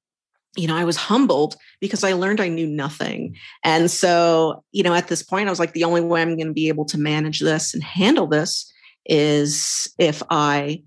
You 0.56 0.68
know, 0.68 0.76
I 0.76 0.84
was 0.84 0.96
humbled 0.96 1.56
because 1.80 2.04
I 2.04 2.12
learned 2.12 2.40
I 2.40 2.48
knew 2.48 2.66
nothing. 2.66 3.36
And 3.64 3.90
so, 3.90 4.64
you 4.70 4.82
know, 4.82 4.94
at 4.94 5.08
this 5.08 5.22
point, 5.22 5.48
I 5.48 5.50
was 5.50 5.60
like, 5.60 5.72
the 5.72 5.84
only 5.84 6.02
way 6.02 6.20
I'm 6.20 6.36
going 6.36 6.48
to 6.48 6.52
be 6.52 6.68
able 6.68 6.84
to 6.86 6.98
manage 6.98 7.40
this 7.40 7.72
and 7.72 7.82
handle 7.82 8.26
this 8.26 8.70
is 9.06 9.88
if 9.98 10.22
I 10.30 10.82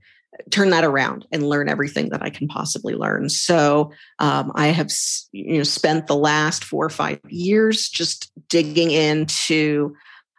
turn 0.51 0.69
that 0.69 0.83
around 0.83 1.25
and 1.31 1.47
learn 1.47 1.69
everything 1.69 2.09
that 2.09 2.21
I 2.21 2.29
can 2.29 2.47
possibly 2.47 2.93
learn. 2.93 3.29
So 3.29 3.91
um, 4.19 4.51
I 4.55 4.67
have 4.67 4.91
you 5.31 5.57
know 5.57 5.63
spent 5.63 6.07
the 6.07 6.15
last 6.15 6.63
four 6.63 6.85
or 6.85 6.89
five 6.89 7.19
years 7.27 7.89
just 7.89 8.31
digging 8.49 8.91
into 8.91 9.95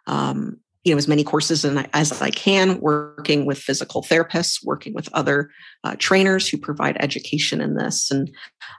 um, 0.07 0.59
you 0.87 0.93
know 0.93 0.99
as 0.99 1.09
many 1.09 1.25
courses 1.25 1.65
as 1.65 2.23
I 2.23 2.31
can, 2.31 2.79
working 2.81 3.45
with 3.45 3.59
physical 3.59 4.03
therapists, 4.05 4.65
working 4.65 4.95
with 4.95 5.09
other 5.13 5.51
uh, 5.83 5.97
trainers 5.99 6.49
who 6.49 6.59
provide 6.59 6.97
education 7.01 7.61
in 7.61 7.75
this. 7.75 8.09
And 8.09 8.31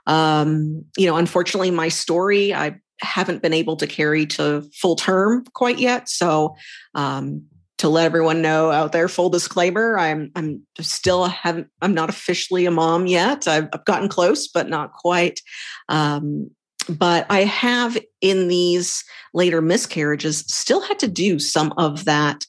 um, 0.06 0.86
you 0.96 1.06
know, 1.06 1.16
unfortunately, 1.16 1.70
my 1.70 1.88
story 1.88 2.54
I 2.54 2.80
haven't 3.02 3.42
been 3.42 3.52
able 3.52 3.76
to 3.76 3.86
carry 3.86 4.24
to 4.26 4.62
full 4.74 4.96
term 4.96 5.44
quite 5.52 5.78
yet. 5.78 6.08
So 6.08 6.56
um, 6.94 7.42
to 7.76 7.90
let 7.90 8.06
everyone 8.06 8.40
know 8.40 8.70
out 8.70 8.90
there 8.90 9.08
full 9.08 9.30
disclaimer 9.30 9.96
i'm 9.96 10.32
i'm 10.34 10.60
still 10.80 11.26
haven't 11.26 11.68
i'm 11.80 11.94
not 11.94 12.08
officially 12.08 12.66
a 12.66 12.72
mom 12.72 13.06
yet 13.06 13.46
i've, 13.46 13.68
I've 13.72 13.84
gotten 13.84 14.08
close 14.08 14.48
but 14.48 14.68
not 14.68 14.94
quite 14.94 15.40
um, 15.88 16.50
but 16.88 17.26
i 17.30 17.40
have 17.40 17.98
in 18.20 18.48
these 18.48 19.04
later 19.34 19.60
miscarriages 19.60 20.40
still 20.48 20.80
had 20.80 20.98
to 20.98 21.08
do 21.08 21.38
some 21.38 21.72
of 21.76 22.04
that 22.04 22.46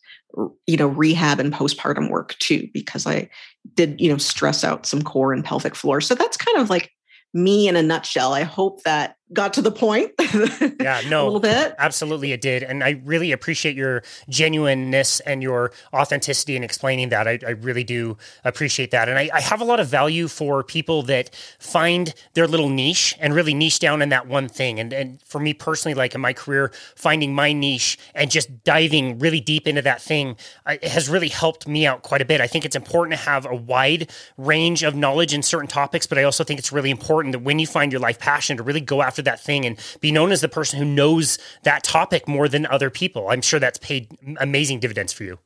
you 0.67 0.77
know 0.77 0.87
rehab 0.87 1.39
and 1.39 1.53
postpartum 1.53 2.09
work 2.09 2.35
too 2.39 2.67
because 2.73 3.05
i 3.07 3.29
did 3.75 3.99
you 3.99 4.09
know 4.09 4.17
stress 4.17 4.63
out 4.63 4.85
some 4.85 5.01
core 5.01 5.33
and 5.33 5.43
pelvic 5.43 5.75
floor 5.75 5.99
so 6.01 6.15
that's 6.15 6.37
kind 6.37 6.57
of 6.57 6.69
like 6.69 6.91
me 7.33 7.67
in 7.67 7.75
a 7.75 7.81
nutshell. 7.81 8.33
I 8.33 8.43
hope 8.43 8.83
that 8.83 9.15
got 9.33 9.53
to 9.53 9.61
the 9.61 9.71
point. 9.71 10.11
yeah, 10.79 11.01
no, 11.07 11.23
a 11.23 11.25
little 11.25 11.39
bit. 11.39 11.75
Absolutely, 11.77 12.31
it 12.31 12.41
did, 12.41 12.63
and 12.63 12.83
I 12.83 13.01
really 13.03 13.31
appreciate 13.31 13.75
your 13.75 14.03
genuineness 14.27 15.19
and 15.21 15.43
your 15.43 15.71
authenticity 15.93 16.55
in 16.55 16.63
explaining 16.63 17.09
that. 17.09 17.27
I, 17.27 17.39
I 17.45 17.51
really 17.51 17.83
do 17.83 18.17
appreciate 18.43 18.91
that, 18.91 19.09
and 19.09 19.17
I, 19.17 19.29
I, 19.33 19.41
have 19.41 19.61
a 19.61 19.65
lot 19.65 19.79
of 19.79 19.87
value 19.87 20.27
for 20.27 20.63
people 20.63 21.03
that 21.03 21.33
find 21.59 22.13
their 22.33 22.47
little 22.47 22.69
niche 22.69 23.15
and 23.19 23.33
really 23.33 23.53
niche 23.53 23.79
down 23.79 24.01
in 24.01 24.09
that 24.09 24.27
one 24.27 24.47
thing. 24.47 24.79
And 24.79 24.93
and 24.93 25.21
for 25.23 25.39
me 25.39 25.53
personally, 25.53 25.95
like 25.95 26.15
in 26.15 26.21
my 26.21 26.33
career, 26.33 26.71
finding 26.95 27.33
my 27.33 27.53
niche 27.53 27.97
and 28.15 28.31
just 28.31 28.63
diving 28.63 29.19
really 29.19 29.41
deep 29.41 29.67
into 29.67 29.81
that 29.83 30.01
thing 30.01 30.37
uh, 30.65 30.77
has 30.83 31.09
really 31.09 31.29
helped 31.29 31.67
me 31.67 31.85
out 31.85 32.01
quite 32.01 32.21
a 32.21 32.25
bit. 32.25 32.41
I 32.41 32.47
think 32.47 32.65
it's 32.65 32.75
important 32.75 33.17
to 33.17 33.25
have 33.25 33.45
a 33.45 33.55
wide 33.55 34.09
range 34.37 34.83
of 34.83 34.95
knowledge 34.95 35.33
in 35.33 35.43
certain 35.43 35.67
topics, 35.67 36.07
but 36.07 36.17
I 36.17 36.23
also 36.23 36.43
think 36.43 36.59
it's 36.59 36.71
really 36.71 36.91
important 36.91 37.33
that 37.33 37.39
when 37.39 37.59
you 37.59 37.67
find 37.67 37.91
your 37.91 38.01
life 38.01 38.19
passion 38.19 38.57
to 38.57 38.63
really 38.63 38.81
go 38.81 39.01
after 39.01 39.18
that 39.25 39.39
thing 39.39 39.65
and 39.65 39.77
be 39.99 40.11
known 40.11 40.31
as 40.31 40.41
the 40.41 40.49
person 40.49 40.79
who 40.79 40.85
knows 40.85 41.37
that 41.63 41.83
topic 41.83 42.27
more 42.27 42.47
than 42.47 42.65
other 42.65 42.89
people. 42.89 43.29
I'm 43.29 43.41
sure 43.41 43.59
that's 43.59 43.79
paid 43.79 44.09
amazing 44.39 44.79
dividends 44.79 45.13
for 45.13 45.23
you. 45.23 45.39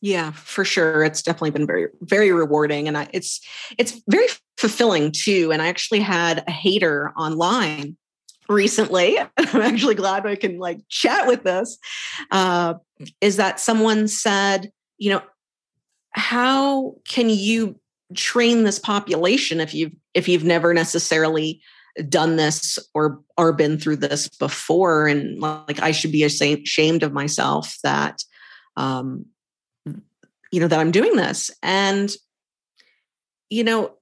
Yeah, 0.00 0.32
for 0.32 0.64
sure. 0.64 1.04
It's 1.04 1.22
definitely 1.22 1.50
been 1.52 1.66
very, 1.66 1.86
very 2.00 2.32
rewarding, 2.32 2.88
and 2.88 2.98
I, 2.98 3.08
it's 3.12 3.40
it's 3.78 4.02
very 4.08 4.26
fulfilling 4.56 5.12
too. 5.12 5.52
And 5.52 5.62
I 5.62 5.68
actually 5.68 6.00
had 6.00 6.42
a 6.48 6.50
hater 6.50 7.12
online 7.16 7.96
recently. 8.48 9.18
I'm 9.36 9.62
actually 9.62 9.94
glad 9.94 10.26
I 10.26 10.34
can 10.34 10.58
like 10.58 10.80
chat 10.88 11.28
with 11.28 11.44
this. 11.44 11.78
Uh, 12.32 12.74
is 13.20 13.36
that 13.36 13.60
someone 13.60 14.08
said, 14.08 14.72
you 14.98 15.10
know, 15.10 15.22
how 16.10 16.96
can 17.08 17.30
you 17.30 17.78
train 18.14 18.64
this 18.64 18.78
population 18.78 19.60
if 19.60 19.72
you've 19.72 19.92
if 20.14 20.28
you've 20.28 20.44
never 20.44 20.74
necessarily 20.74 21.62
done 22.08 22.36
this 22.36 22.78
or 22.94 23.20
or 23.36 23.52
been 23.52 23.78
through 23.78 23.96
this 23.96 24.28
before 24.28 25.06
and 25.06 25.38
like 25.40 25.80
i 25.82 25.92
should 25.92 26.12
be 26.12 26.24
ashamed 26.24 27.02
of 27.02 27.12
myself 27.12 27.76
that 27.84 28.22
um 28.76 29.26
you 30.50 30.60
know 30.60 30.68
that 30.68 30.78
i'm 30.78 30.90
doing 30.90 31.16
this. 31.16 31.50
And 31.62 32.10
you 33.50 33.64
know 33.64 33.94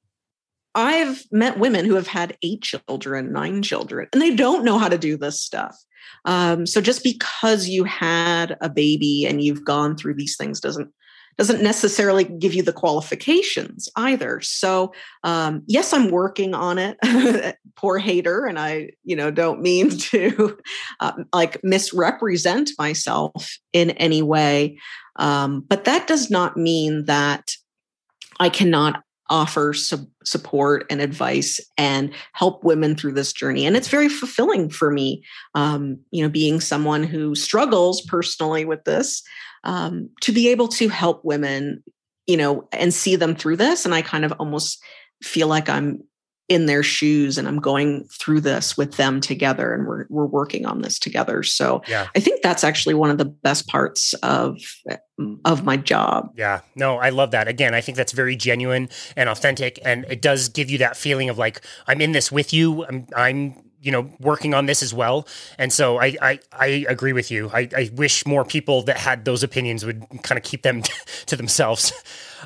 i've 0.75 1.25
met 1.33 1.59
women 1.59 1.85
who 1.85 1.95
have 1.95 2.07
had 2.07 2.37
eight 2.43 2.63
children 2.63 3.33
nine 3.33 3.63
children 3.63 4.09
and 4.13 4.23
they 4.23 4.35
don't 4.35 4.65
know 4.65 4.79
how 4.79 4.89
to 4.89 4.99
do 4.99 5.17
this 5.17 5.41
stuff. 5.41 5.77
Um, 6.25 6.67
so 6.67 6.81
just 6.81 7.03
because 7.03 7.69
you 7.69 7.85
had 7.85 8.57
a 8.61 8.69
baby 8.69 9.27
and 9.27 9.43
you've 9.43 9.65
gone 9.65 9.97
through 9.97 10.15
these 10.15 10.37
things 10.37 10.61
doesn't 10.61 10.93
doesn't 11.41 11.63
necessarily 11.63 12.25
give 12.25 12.53
you 12.53 12.63
the 12.63 12.71
qualifications 12.71 13.89
either. 13.97 14.43
So, 14.43 14.93
um, 15.25 15.63
yes, 15.67 15.95
I'm 15.95 16.11
working 16.11 16.53
on 16.53 16.77
it. 16.77 16.99
Poor 17.77 17.97
hater, 17.97 18.45
and 18.45 18.59
I, 18.59 18.91
you 19.05 19.17
know, 19.17 19.31
don't 19.31 19.63
mean 19.63 19.89
to 19.99 20.59
uh, 21.01 21.13
like 21.33 21.59
misrepresent 21.65 22.73
myself 22.79 23.57
in 23.73 23.93
any 23.93 24.21
way. 24.21 24.79
Um, 25.17 25.65
but 25.67 25.87
that 25.87 26.07
does 26.07 26.31
not 26.31 26.59
mean 26.59 27.07
that 27.07 27.53
I 28.39 28.51
cannot 28.51 29.03
offer 29.31 29.73
su- 29.73 30.07
support 30.25 30.85
and 30.91 31.01
advice 31.01 31.61
and 31.79 32.13
help 32.33 32.63
women 32.65 32.95
through 32.95 33.13
this 33.13 33.33
journey 33.33 33.65
and 33.65 33.77
it's 33.77 33.89
very 33.89 34.09
fulfilling 34.09 34.69
for 34.69 34.91
me 34.91 35.23
um, 35.55 35.99
you 36.11 36.23
know 36.23 36.29
being 36.29 36.61
someone 36.61 37.05
who 37.05 37.35
struggles 37.35 38.03
personally 38.03 38.65
with 38.65 38.85
this 38.85 39.23
um, 39.65 40.09
to 40.23 40.33
be 40.33 40.49
able 40.49 40.69
to 40.69 40.89
help 40.89 41.25
women, 41.25 41.83
you 42.27 42.37
know, 42.37 42.69
and 42.73 42.95
see 42.95 43.17
them 43.17 43.35
through 43.35 43.57
this. 43.57 43.85
And 43.85 43.95
I 43.95 44.03
kind 44.03 44.25
of 44.25 44.33
almost 44.39 44.83
feel 45.23 45.49
like 45.49 45.69
I'm 45.69 46.03
in 46.51 46.67
their 46.67 46.83
shoes 46.83 47.39
and 47.39 47.47
I'm 47.47 47.61
going 47.61 48.05
through 48.09 48.41
this 48.41 48.77
with 48.77 48.97
them 48.97 49.21
together 49.21 49.73
and 49.73 49.87
we're 49.87 50.05
we're 50.11 50.27
working 50.27 50.67
on 50.67 50.83
this 50.83 50.99
together. 50.99 51.45
So 51.45 51.81
yeah. 51.87 52.09
I 52.17 52.21
think 52.21 52.43
that's 52.43 52.65
actually 52.65 52.95
one 52.95 53.09
of 53.09 53.19
the 53.19 53.25
best 53.25 53.69
parts 53.69 54.15
of 54.15 54.59
of 55.45 55.65
my 55.65 55.77
job. 55.77 56.33
Yeah. 56.37 56.61
No, 56.75 56.99
I 56.99 57.11
love 57.11 57.31
that. 57.31 57.47
Again, 57.47 57.73
I 57.73 57.81
think 57.81 57.97
that's 57.97 58.11
very 58.11 58.35
genuine 58.35 58.89
and 59.17 59.29
authentic 59.29 59.79
and 59.85 60.05
it 60.11 60.21
does 60.21 60.49
give 60.49 60.69
you 60.69 60.79
that 60.79 60.97
feeling 60.97 61.29
of 61.31 61.39
like 61.39 61.61
I'm 61.87 62.01
in 62.01 62.11
this 62.13 62.33
with 62.33 62.53
you. 62.53 62.85
I'm 62.85 63.07
I'm 63.17 63.55
you 63.81 63.93
know 63.93 64.11
working 64.19 64.53
on 64.53 64.67
this 64.67 64.83
as 64.83 64.93
well 64.93 65.27
and 65.57 65.73
so 65.73 65.99
i 65.99 66.15
i, 66.21 66.39
I 66.53 66.67
agree 66.87 67.15
with 67.15 67.31
you 67.31 67.49
I, 67.51 67.67
I 67.75 67.91
wish 67.95 68.27
more 68.27 68.45
people 68.45 68.83
that 68.83 68.99
had 68.99 69.25
those 69.25 69.43
opinions 69.43 69.87
would 69.87 70.07
kind 70.23 70.37
of 70.37 70.45
keep 70.45 70.61
them 70.61 70.83
to 71.27 71.35
themselves 71.35 71.91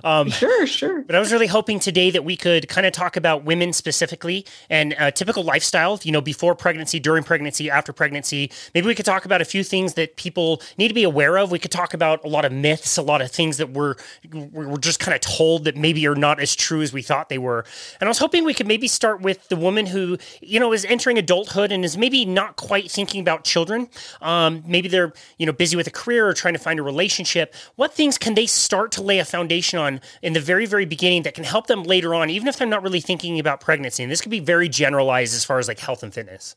um, 0.05 0.29
sure, 0.31 0.67
sure. 0.67 1.03
But 1.03 1.17
I 1.17 1.19
was 1.19 1.33
really 1.33 1.47
hoping 1.47 1.81
today 1.81 2.11
that 2.11 2.25
we 2.25 2.37
could 2.37 2.69
kind 2.69 2.87
of 2.87 2.93
talk 2.93 3.17
about 3.17 3.45
women 3.45 3.73
specifically 3.73 4.45
and 4.69 4.95
a 4.99 5.11
typical 5.11 5.43
lifestyle, 5.43 5.99
you 6.03 6.13
know, 6.13 6.21
before 6.21 6.55
pregnancy, 6.55 7.01
during 7.01 7.25
pregnancy, 7.25 7.71
after 7.71 7.93
pregnancy. 7.93 8.51
Maybe 8.75 8.87
we 8.87 8.95
could 8.95 9.07
talk 9.07 9.25
about 9.25 9.41
a 9.41 9.47
few 9.47 9.65
things 9.65 9.95
that 9.95 10.17
people 10.17 10.61
need 10.77 10.89
to 10.89 10.95
be 10.95 11.05
aware 11.05 11.39
of. 11.39 11.51
We 11.51 11.59
could 11.59 11.73
talk 11.73 11.95
about 11.95 12.23
a 12.23 12.29
lot 12.29 12.45
of 12.45 12.53
myths, 12.53 12.99
a 12.99 13.03
lot 13.03 13.23
of 13.23 13.31
things 13.31 13.57
that 13.57 13.71
we're, 13.71 13.95
we're 14.31 14.77
just 14.77 15.01
kind 15.01 15.15
of 15.15 15.23
told 15.23 15.65
that 15.65 15.77
maybe 15.77 16.07
are 16.07 16.15
not 16.15 16.39
as 16.39 16.55
true 16.55 16.83
as 16.83 16.93
we 16.93 17.01
thought 17.01 17.31
they 17.31 17.39
were. 17.39 17.65
And 17.99 18.07
I 18.07 18.11
was 18.11 18.19
hoping 18.19 18.45
we 18.45 18.53
could 18.53 18.67
maybe 18.67 18.89
start 18.89 19.23
with 19.23 19.49
the 19.49 19.57
woman 19.57 19.87
who, 19.87 20.19
you 20.43 20.61
know, 20.61 20.75
is 20.75 20.85
entering 20.85 21.17
adulthood 21.17 21.73
and 21.73 21.83
is 21.83 21.97
maybe 21.97 22.27
not 22.27 22.57
quite 22.57 22.91
thinking 22.91 23.23
about 23.23 23.45
children. 23.45 23.89
Um, 24.21 24.63
maybe 24.67 24.89
they're, 24.89 25.15
you 25.39 25.47
know, 25.47 25.53
busy 25.53 25.77
with 25.77 25.87
a 25.87 25.91
career 25.91 26.29
or 26.29 26.35
trying 26.35 26.55
to 26.55 26.61
find 26.61 26.79
a 26.79 26.83
relationship. 26.83 27.55
What 27.77 27.95
things 27.95 28.19
can 28.19 28.35
they 28.35 28.47
start 28.47 28.93
to 28.93 29.03
lay 29.03 29.19
a 29.19 29.25
foundation 29.25 29.79
on? 29.79 29.94
In 30.23 30.33
the 30.33 30.41
very, 30.41 30.67
very 30.67 30.85
beginning 30.85 31.23
that 31.23 31.35
can 31.35 31.45
help 31.45 31.67
them 31.67 31.83
later 31.83 32.15
on, 32.15 32.31
even 32.31 32.49
if 32.49 32.57
they're 32.57 32.67
not 32.67 32.83
really 32.83 33.01
thinking 33.01 33.39
about 33.39 33.61
pregnancy? 33.61 34.03
And 34.03 34.11
this 34.11 34.21
could 34.21 34.31
be 34.31 34.41
very 34.41 34.69
generalized 34.69 35.35
as 35.35 35.45
far 35.45 35.59
as 35.59 35.69
like 35.69 35.79
health 35.79 36.03
and 36.03 36.13
fitness. 36.13 36.57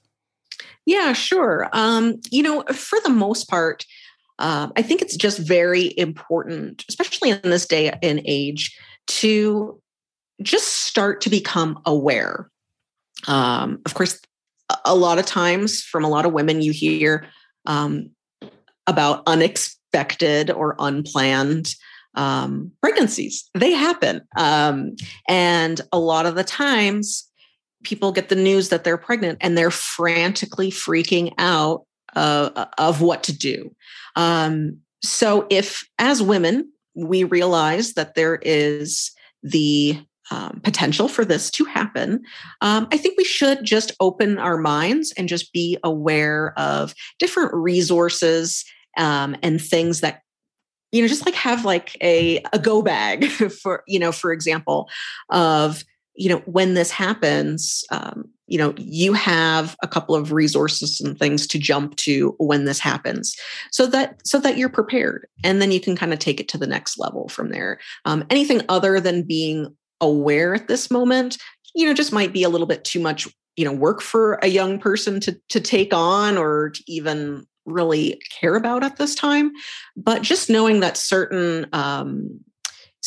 Yeah, 0.86 1.14
sure. 1.14 1.70
Um, 1.74 2.20
you 2.32 2.42
know, 2.44 2.64
for 2.74 3.00
the 3.04 3.10
most 3.10 3.50
part, 3.50 3.86
uh, 4.40 4.70
I 4.76 4.82
think 4.82 5.02
it's 5.02 5.18
just 5.18 5.40
very 5.40 5.94
important, 5.98 6.86
especially 6.90 7.32
in 7.32 7.42
this 7.44 7.66
day 7.66 7.92
and 8.02 8.22
age, 8.26 8.78
to 9.08 9.82
just 10.42 10.68
start 10.68 11.22
to 11.22 11.30
become 11.30 11.82
aware. 11.86 12.50
Um, 13.28 13.80
of 13.86 13.94
course, 13.94 14.20
a 14.86 14.96
lot 14.96 15.18
of 15.18 15.26
times 15.26 15.82
from 15.82 16.04
a 16.04 16.10
lot 16.10 16.26
of 16.26 16.34
women, 16.34 16.62
you 16.62 16.72
hear 16.72 17.26
um, 17.66 18.12
about 18.86 19.24
unexpected 19.26 20.52
or 20.52 20.76
unplanned 20.80 21.74
um, 22.18 22.72
pregnancies. 22.82 23.50
They 23.54 23.72
happen. 23.72 24.22
Um, 24.36 24.96
and 25.30 25.80
a 25.94 26.00
lot 26.00 26.26
of 26.26 26.36
the 26.36 26.44
times, 26.44 27.30
people 27.84 28.12
get 28.12 28.28
the 28.28 28.36
news 28.36 28.70
that 28.70 28.84
they're 28.84 28.98
pregnant 28.98 29.38
and 29.40 29.58
they're 29.58 29.72
frantically 29.72 30.72
freaking 30.72 31.34
out 31.38 31.86
uh, 32.16 32.66
of 32.78 33.02
what 33.02 33.24
to 33.24 33.38
do. 33.38 33.74
Um, 34.16 34.80
so, 35.04 35.48
if 35.50 35.88
as 36.00 36.22
women, 36.22 36.72
we 36.96 37.24
realize 37.24 37.94
that 37.94 38.16
there 38.16 38.40
is 38.42 39.12
the 39.44 40.00
um, 40.32 40.60
potential 40.64 41.08
for 41.08 41.24
this 41.24 41.50
to 41.52 41.64
happen, 41.66 42.24
um, 42.62 42.88
I 42.92 42.98
think 42.98 43.18
we 43.18 43.24
should 43.24 43.64
just 43.64 43.94
open 44.00 44.38
our 44.38 44.58
minds 44.58 45.14
and 45.18 45.30
just 45.30 45.54
be 45.54 45.78
aware 45.84 46.54
of 46.58 46.94
different 47.20 47.54
resources 47.54 48.66
um, 48.98 49.38
and 49.42 49.62
things 49.62 50.02
that 50.02 50.22
you 50.92 51.02
know 51.02 51.08
just 51.08 51.26
like 51.26 51.36
have 51.36 51.66
like 51.66 51.98
a, 52.02 52.44
a 52.54 52.60
go 52.60 52.82
bag 52.82 53.26
for 53.62 53.84
you 53.88 54.00
know 54.00 54.12
for 54.12 54.32
example 54.32 54.90
of 55.30 55.84
you 56.16 56.30
know 56.30 56.40
when 56.46 56.74
this 56.74 56.92
happens 56.92 57.84
um, 57.92 58.28
you 58.48 58.58
know 58.58 58.74
you 58.78 59.14
have 59.14 59.76
a 59.84 59.88
couple 59.88 60.16
of 60.16 60.32
resources 60.32 61.00
and 61.00 61.18
things 61.18 61.46
to 61.48 61.60
jump 61.60 61.96
to 61.96 62.36
when 62.40 62.66
this 62.66 62.80
happens 62.80 63.36
so 63.72 63.86
that 63.86 64.20
so 64.26 64.40
that 64.40 64.58
you're 64.58 64.70
prepared 64.70 65.28
and 65.44 65.62
then 65.62 65.72
you 65.72 65.80
can 65.80 65.96
kind 65.96 66.14
of 66.14 66.20
take 66.20 66.40
it 66.40 66.48
to 66.48 66.58
the 66.58 66.68
next 66.68 66.98
level 66.98 67.30
from 67.30 67.50
there. 67.50 67.80
Um, 68.06 68.26
anything 68.30 68.62
other 68.70 69.00
than 69.00 69.24
being 69.24 69.76
aware 70.02 70.56
at 70.56 70.68
this 70.68 70.92
moment 70.92 71.38
you 71.74 71.86
know 71.86 71.94
just 71.94 72.14
might 72.14 72.34
be 72.34 72.44
a 72.44 72.50
little 72.50 72.68
bit 72.68 72.84
too 72.84 73.00
much 73.00 73.28
you 73.56 73.66
know 73.66 73.72
work 73.72 74.02
for 74.02 74.40
a 74.44 74.48
young 74.48 74.80
person 74.80 75.20
to 75.20 75.38
to 75.50 75.60
take 75.60 75.94
on 75.94 76.38
or 76.38 76.70
to 76.70 76.84
even 76.88 77.46
really 77.68 78.20
care 78.40 78.56
about 78.56 78.84
at 78.84 78.98
this 78.98 79.14
time 79.14 79.52
but 79.96 80.22
just 80.22 80.50
knowing 80.50 80.80
that 80.80 80.98
certain 80.98 81.68
um, 81.74 82.40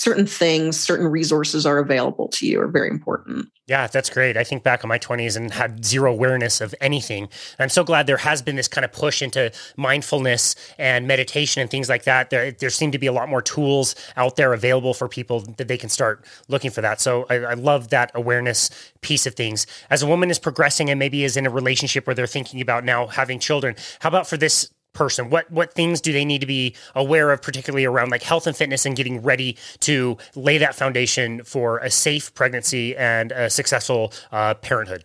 certain 0.01 0.27
things, 0.27 0.81
certain 0.81 1.07
resources 1.07 1.67
are 1.67 1.77
available 1.77 2.27
to 2.29 2.47
you 2.47 2.59
are 2.59 2.69
very 2.69 2.89
important. 2.89 3.47
Yeah, 3.67 3.87
that's 3.87 4.09
great. 4.09 4.35
I 4.39 4.45
think 4.45 4.63
back 4.63 4.83
in 4.83 4.89
my 4.89 4.99
20s 4.99 5.37
and 5.37 5.53
had 5.53 5.85
zero 5.85 6.11
awareness 6.11 6.63
of 6.63 6.75
anything. 6.81 7.29
I'm 7.59 7.69
so 7.69 7.85
glad 7.85 8.07
there 8.07 8.17
has 8.17 8.41
been 8.41 8.57
this 8.57 8.67
kind 8.67 8.87
of 8.87 8.93
push 8.93 9.21
into 9.21 9.53
mindfulness 9.77 10.57
and 10.79 11.07
meditation 11.07 11.61
and 11.61 11.71
things 11.71 11.91
like 11.91 12.05
that. 12.05 12.31
There, 12.31 12.51
there 12.51 12.71
seem 12.71 12.93
to 12.93 12.99
be 12.99 13.09
a 13.09 13.13
lot 13.13 13.29
more 13.29 13.43
tools 13.43 13.95
out 14.17 14.37
there 14.37 14.55
available 14.55 14.95
for 14.95 15.07
people 15.07 15.41
that 15.59 15.69
they 15.69 15.77
can 15.77 15.91
start 15.91 16.25
looking 16.49 16.71
for 16.71 16.81
that. 16.81 16.99
So 16.99 17.27
I, 17.29 17.35
I 17.35 17.55
love 17.55 17.89
that 17.91 18.11
awareness 18.15 18.71
piece 19.03 19.27
of 19.27 19.35
things. 19.35 19.67
As 19.91 20.03
a 20.03 20.07
woman 20.07 20.31
is 20.31 20.39
progressing 20.39 20.89
and 20.89 20.99
maybe 20.99 21.25
is 21.25 21.37
in 21.37 21.45
a 21.45 21.51
relationship 21.51 22.07
where 22.07 22.15
they're 22.15 22.27
thinking 22.27 22.63
about 22.63 22.85
now 22.85 23.07
having 23.07 23.39
children, 23.39 23.77
how 24.01 24.09
about 24.09 24.27
for 24.27 24.39
this 24.39 24.71
person? 24.93 25.31
What 25.31 25.51
what 25.51 25.73
things 25.73 26.01
do 26.01 26.13
they 26.13 26.25
need 26.25 26.41
to 26.41 26.47
be 26.47 26.75
aware 26.95 27.31
of 27.31 27.43
particularly 27.43 27.85
around 27.85 28.11
like 28.11 28.23
health 28.23 28.47
and 28.47 28.57
fitness 28.57 28.87
and 28.87 28.97
getting 28.97 29.23
ready 29.23 29.57
to 29.81 30.17
lay 30.35 30.59
that 30.59 30.75
foundation 30.75 31.45
for 31.45 31.79
a 31.79 31.91
safe 31.91 32.35
pregnancy 32.35 32.97
and 32.97 33.33
a 33.33 33.51
successful 33.51 34.13
uh, 34.33 34.55
parenthood? 34.55 35.05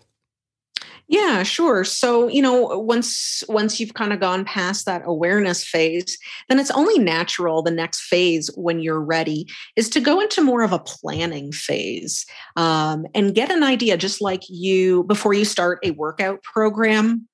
Yeah 1.07 1.43
sure. 1.43 1.83
So 1.83 2.27
you 2.27 2.41
know 2.41 2.79
once 2.79 3.43
once 3.47 3.79
you've 3.79 3.93
kind 3.93 4.11
of 4.11 4.19
gone 4.19 4.43
past 4.43 4.85
that 4.85 5.03
awareness 5.05 5.63
phase 5.63 6.17
then 6.49 6.59
it's 6.59 6.71
only 6.71 6.97
natural 6.97 7.61
the 7.61 7.71
next 7.71 8.01
phase 8.01 8.49
when 8.55 8.79
you're 8.79 9.01
ready 9.01 9.47
is 9.75 9.89
to 9.89 9.99
go 9.99 10.19
into 10.19 10.41
more 10.41 10.63
of 10.63 10.73
a 10.73 10.79
planning 10.79 11.51
phase 11.51 12.25
um, 12.55 13.05
and 13.13 13.35
get 13.35 13.51
an 13.51 13.63
idea 13.63 13.97
just 13.97 14.19
like 14.19 14.41
you 14.49 15.03
before 15.03 15.33
you 15.33 15.45
start 15.45 15.79
a 15.83 15.91
workout 15.91 16.41
program 16.41 17.27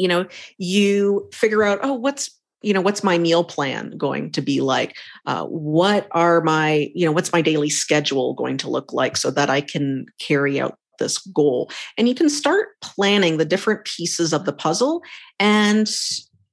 you 0.00 0.08
know 0.08 0.26
you 0.58 1.28
figure 1.32 1.62
out 1.62 1.78
oh 1.82 1.92
what's 1.92 2.30
you 2.62 2.74
know 2.74 2.80
what's 2.80 3.04
my 3.04 3.18
meal 3.18 3.44
plan 3.44 3.96
going 3.96 4.30
to 4.32 4.42
be 4.42 4.60
like? 4.60 4.96
Uh, 5.26 5.44
what 5.46 6.08
are 6.12 6.40
my 6.40 6.90
you 6.94 7.06
know 7.06 7.12
what's 7.12 7.32
my 7.32 7.42
daily 7.42 7.70
schedule 7.70 8.34
going 8.34 8.56
to 8.58 8.70
look 8.70 8.92
like 8.92 9.16
so 9.16 9.30
that 9.30 9.50
i 9.50 9.60
can 9.60 10.06
carry 10.18 10.60
out 10.60 10.78
this 10.98 11.18
goal? 11.18 11.70
And 11.96 12.08
you 12.08 12.14
can 12.14 12.28
start 12.28 12.68
planning 12.82 13.36
the 13.36 13.44
different 13.44 13.84
pieces 13.84 14.32
of 14.32 14.44
the 14.44 14.52
puzzle 14.52 15.02
and 15.38 15.88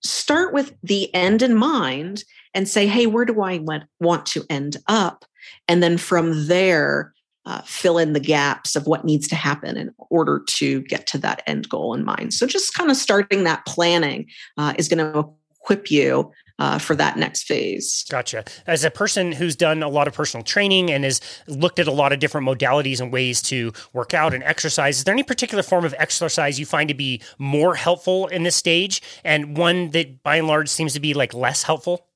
start 0.04 0.54
with 0.54 0.74
the 0.84 1.14
end 1.14 1.42
in 1.42 1.56
mind 1.56 2.24
and 2.54 2.68
say 2.68 2.88
hey 2.88 3.06
where 3.06 3.26
do 3.26 3.42
i 3.42 3.60
want 4.00 4.26
to 4.28 4.46
end 4.50 4.78
up? 4.88 5.26
And 5.68 5.82
then 5.84 5.98
from 5.98 6.48
there 6.48 7.14
uh, 7.48 7.62
fill 7.62 7.98
in 7.98 8.14
the 8.14 8.20
gaps 8.20 8.76
of 8.76 8.86
what 8.86 9.06
needs 9.06 9.28
to 9.30 9.36
happen 9.36 9.78
in 9.78 9.94
order 10.10 10.44
to 10.48 10.82
get 10.82 11.08
to 11.08 11.18
that 11.18 11.42
end 11.48 11.68
goal 11.70 11.94
in 11.94 12.04
mind. 12.04 12.34
So, 12.34 12.46
just 12.46 12.74
kind 12.74 12.92
of 12.92 12.98
starting 12.98 13.46
that 13.46 13.66
planning 13.66 14.28
uh, 14.58 14.74
is 14.78 14.90
going 14.90 15.14
to 15.14 15.30
equip 15.62 15.90
you 15.90 16.32
uh, 16.60 16.78
for 16.78 16.96
that 16.96 17.18
next 17.18 17.44
phase. 17.44 18.06
Gotcha. 18.10 18.44
As 18.66 18.84
a 18.84 18.92
person 18.92 19.32
who's 19.32 19.56
done 19.56 19.84
a 19.84 19.90
lot 19.90 20.08
of 20.08 20.14
personal 20.14 20.44
training 20.44 20.92
and 20.92 21.04
has 21.04 21.22
looked 21.48 21.80
at 21.80 21.88
a 21.88 21.92
lot 21.92 22.12
of 22.12 22.20
different 22.20 22.48
modalities 22.48 23.00
and 23.00 23.14
ways 23.14 23.42
to 23.44 23.72
work 23.94 24.14
out 24.14 24.34
and 24.34 24.44
exercise, 24.44 24.98
is 24.98 25.04
there 25.04 25.14
any 25.14 25.24
particular 25.24 25.64
form 25.64 25.86
of 25.86 25.94
exercise 25.98 26.60
you 26.60 26.66
find 26.66 26.90
to 26.90 26.96
be 26.96 27.22
more 27.38 27.76
helpful 27.76 28.28
in 28.28 28.44
this 28.44 28.56
stage 28.56 29.02
and 29.24 29.56
one 29.56 29.92
that 29.92 30.24
by 30.24 30.38
and 30.38 30.48
large 30.48 30.68
seems 30.68 30.94
to 30.94 31.00
be 31.00 31.14
like 31.14 31.34
less 31.34 31.64
helpful? 31.64 32.07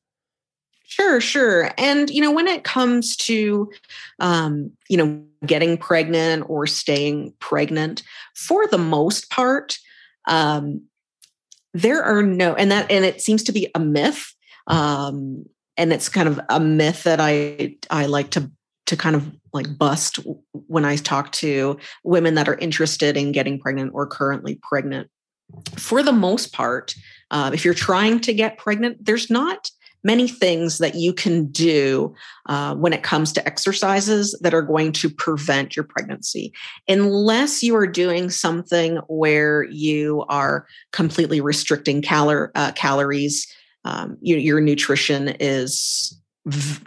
Sure, 0.91 1.21
sure. 1.21 1.71
And, 1.77 2.09
you 2.09 2.21
know, 2.21 2.31
when 2.31 2.47
it 2.47 2.65
comes 2.65 3.15
to, 3.15 3.71
um, 4.19 4.71
you 4.89 4.97
know, 4.97 5.23
getting 5.45 5.77
pregnant 5.77 6.43
or 6.49 6.67
staying 6.67 7.33
pregnant, 7.39 8.03
for 8.35 8.67
the 8.67 8.77
most 8.77 9.29
part, 9.29 9.77
um, 10.27 10.81
there 11.73 12.03
are 12.03 12.21
no, 12.21 12.55
and 12.55 12.71
that, 12.71 12.91
and 12.91 13.05
it 13.05 13.21
seems 13.21 13.43
to 13.43 13.53
be 13.53 13.69
a 13.73 13.79
myth. 13.79 14.35
Um, 14.67 15.45
and 15.77 15.93
it's 15.93 16.09
kind 16.09 16.27
of 16.27 16.41
a 16.49 16.59
myth 16.59 17.03
that 17.03 17.21
I, 17.21 17.77
I 17.89 18.07
like 18.07 18.31
to, 18.31 18.51
to 18.87 18.97
kind 18.97 19.15
of 19.15 19.31
like 19.53 19.77
bust 19.77 20.19
when 20.67 20.83
I 20.83 20.97
talk 20.97 21.31
to 21.33 21.77
women 22.03 22.35
that 22.35 22.49
are 22.49 22.55
interested 22.55 23.15
in 23.15 23.31
getting 23.31 23.61
pregnant 23.61 23.91
or 23.93 24.07
currently 24.07 24.59
pregnant. 24.61 25.09
For 25.77 26.03
the 26.03 26.11
most 26.11 26.51
part, 26.51 26.95
uh, 27.31 27.51
if 27.53 27.63
you're 27.63 27.73
trying 27.73 28.19
to 28.21 28.33
get 28.33 28.57
pregnant, 28.57 29.05
there's 29.05 29.29
not, 29.29 29.71
many 30.03 30.27
things 30.27 30.79
that 30.79 30.95
you 30.95 31.13
can 31.13 31.47
do 31.47 32.13
uh, 32.47 32.75
when 32.75 32.93
it 32.93 33.03
comes 33.03 33.31
to 33.33 33.45
exercises 33.45 34.37
that 34.41 34.53
are 34.53 34.61
going 34.61 34.91
to 34.91 35.09
prevent 35.09 35.75
your 35.75 35.85
pregnancy. 35.85 36.51
Unless 36.87 37.63
you 37.63 37.75
are 37.75 37.87
doing 37.87 38.29
something 38.29 38.97
where 39.07 39.63
you 39.63 40.25
are 40.29 40.65
completely 40.91 41.41
restricting 41.41 42.01
calor- 42.01 42.51
uh, 42.55 42.71
calories, 42.73 43.47
um, 43.85 44.17
your, 44.21 44.39
your, 44.39 44.61
nutrition 44.61 45.35
is 45.39 46.17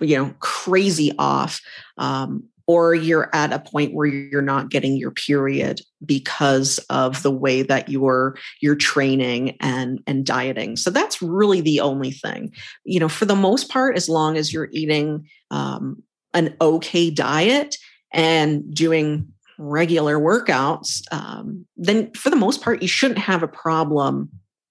you 0.00 0.16
know 0.16 0.34
crazy 0.40 1.12
off 1.18 1.60
um, 1.98 2.42
or 2.66 2.94
you're 2.94 3.30
at 3.34 3.52
a 3.52 3.58
point 3.58 3.94
where 3.94 4.06
you're 4.06 4.42
not 4.42 4.70
getting 4.70 4.96
your 4.96 5.10
period 5.10 5.80
because 6.04 6.78
of 6.90 7.22
the 7.22 7.30
way 7.30 7.62
that 7.62 7.88
you're 7.88 8.36
you're 8.60 8.76
training 8.76 9.56
and 9.60 10.00
and 10.06 10.24
dieting. 10.24 10.76
So 10.76 10.90
that's 10.90 11.22
really 11.22 11.60
the 11.60 11.80
only 11.80 12.10
thing. 12.10 12.52
You 12.84 13.00
know 13.00 13.08
for 13.08 13.24
the 13.24 13.36
most 13.36 13.68
part 13.70 13.96
as 13.96 14.08
long 14.08 14.36
as 14.36 14.52
you're 14.52 14.70
eating 14.72 15.28
um, 15.50 16.02
an 16.32 16.56
okay 16.60 17.10
diet 17.10 17.76
and 18.12 18.74
doing 18.74 19.28
regular 19.56 20.18
workouts 20.18 21.02
um, 21.12 21.64
then 21.76 22.10
for 22.14 22.28
the 22.28 22.34
most 22.34 22.60
part 22.60 22.82
you 22.82 22.88
shouldn't 22.88 23.20
have 23.20 23.44
a 23.44 23.48
problem 23.48 24.28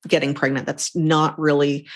getting 0.07 0.33
pregnant. 0.33 0.65
That's 0.65 0.95
not 0.95 1.37
really 1.39 1.87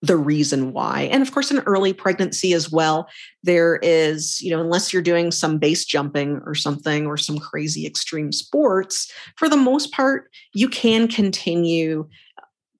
the 0.00 0.16
reason 0.16 0.72
why. 0.72 1.02
And 1.10 1.22
of 1.22 1.32
course, 1.32 1.50
in 1.50 1.58
early 1.60 1.92
pregnancy 1.92 2.52
as 2.52 2.70
well, 2.70 3.08
there 3.42 3.80
is, 3.82 4.40
you 4.40 4.50
know, 4.50 4.60
unless 4.60 4.92
you're 4.92 5.02
doing 5.02 5.30
some 5.30 5.58
base 5.58 5.84
jumping 5.84 6.40
or 6.46 6.54
something 6.54 7.06
or 7.06 7.16
some 7.16 7.38
crazy 7.38 7.86
extreme 7.86 8.32
sports, 8.32 9.10
for 9.36 9.48
the 9.48 9.56
most 9.56 9.92
part, 9.92 10.30
you 10.54 10.68
can 10.68 11.08
continue 11.08 12.08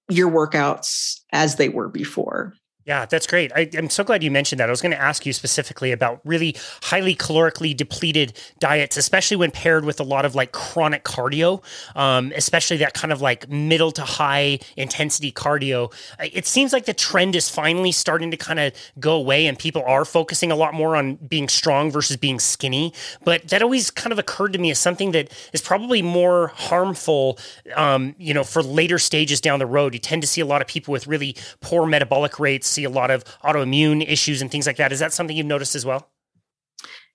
your 0.08 0.30
workouts 0.30 1.20
as 1.32 1.56
they 1.56 1.68
were 1.68 1.88
before. 1.88 2.54
Yeah, 2.88 3.04
that's 3.04 3.26
great. 3.26 3.52
I, 3.54 3.68
am 3.74 3.90
so 3.90 4.02
glad 4.02 4.22
you 4.22 4.30
mentioned 4.30 4.60
that. 4.60 4.70
I 4.70 4.72
was 4.72 4.80
going 4.80 4.92
to 4.92 5.00
ask 5.00 5.26
you 5.26 5.34
specifically 5.34 5.92
about 5.92 6.22
really 6.24 6.56
highly 6.84 7.14
calorically 7.14 7.76
depleted 7.76 8.32
diets, 8.60 8.96
especially 8.96 9.36
when 9.36 9.50
paired 9.50 9.84
with 9.84 10.00
a 10.00 10.04
lot 10.04 10.24
of 10.24 10.34
like 10.34 10.52
chronic 10.52 11.04
cardio, 11.04 11.62
um, 11.94 12.32
especially 12.34 12.78
that 12.78 12.94
kind 12.94 13.12
of 13.12 13.20
like 13.20 13.46
middle 13.50 13.92
to 13.92 14.00
high 14.00 14.58
intensity 14.78 15.30
cardio. 15.30 15.92
It 16.18 16.46
seems 16.46 16.72
like 16.72 16.86
the 16.86 16.94
trend 16.94 17.36
is 17.36 17.50
finally 17.50 17.92
starting 17.92 18.30
to 18.30 18.38
kind 18.38 18.58
of 18.58 18.72
go 18.98 19.16
away 19.16 19.46
and 19.46 19.58
people 19.58 19.82
are 19.86 20.06
focusing 20.06 20.50
a 20.50 20.56
lot 20.56 20.72
more 20.72 20.96
on 20.96 21.16
being 21.16 21.50
strong 21.50 21.90
versus 21.90 22.16
being 22.16 22.38
skinny. 22.38 22.94
But 23.22 23.48
that 23.48 23.60
always 23.60 23.90
kind 23.90 24.14
of 24.14 24.18
occurred 24.18 24.54
to 24.54 24.58
me 24.58 24.70
as 24.70 24.78
something 24.78 25.12
that 25.12 25.30
is 25.52 25.60
probably 25.60 26.00
more 26.00 26.52
harmful, 26.54 27.38
um, 27.76 28.14
you 28.16 28.32
know, 28.32 28.44
for 28.44 28.62
later 28.62 28.98
stages 28.98 29.42
down 29.42 29.58
the 29.58 29.66
road. 29.66 29.92
You 29.92 30.00
tend 30.00 30.22
to 30.22 30.28
see 30.28 30.40
a 30.40 30.46
lot 30.46 30.62
of 30.62 30.68
people 30.68 30.92
with 30.92 31.06
really 31.06 31.36
poor 31.60 31.84
metabolic 31.84 32.40
rates 32.40 32.77
see 32.78 32.84
a 32.84 32.90
lot 32.90 33.10
of 33.10 33.24
autoimmune 33.42 34.08
issues 34.08 34.40
and 34.40 34.50
things 34.50 34.66
like 34.66 34.76
that. 34.76 34.92
Is 34.92 35.00
that 35.00 35.12
something 35.12 35.36
you've 35.36 35.46
noticed 35.46 35.74
as 35.74 35.84
well? 35.84 36.10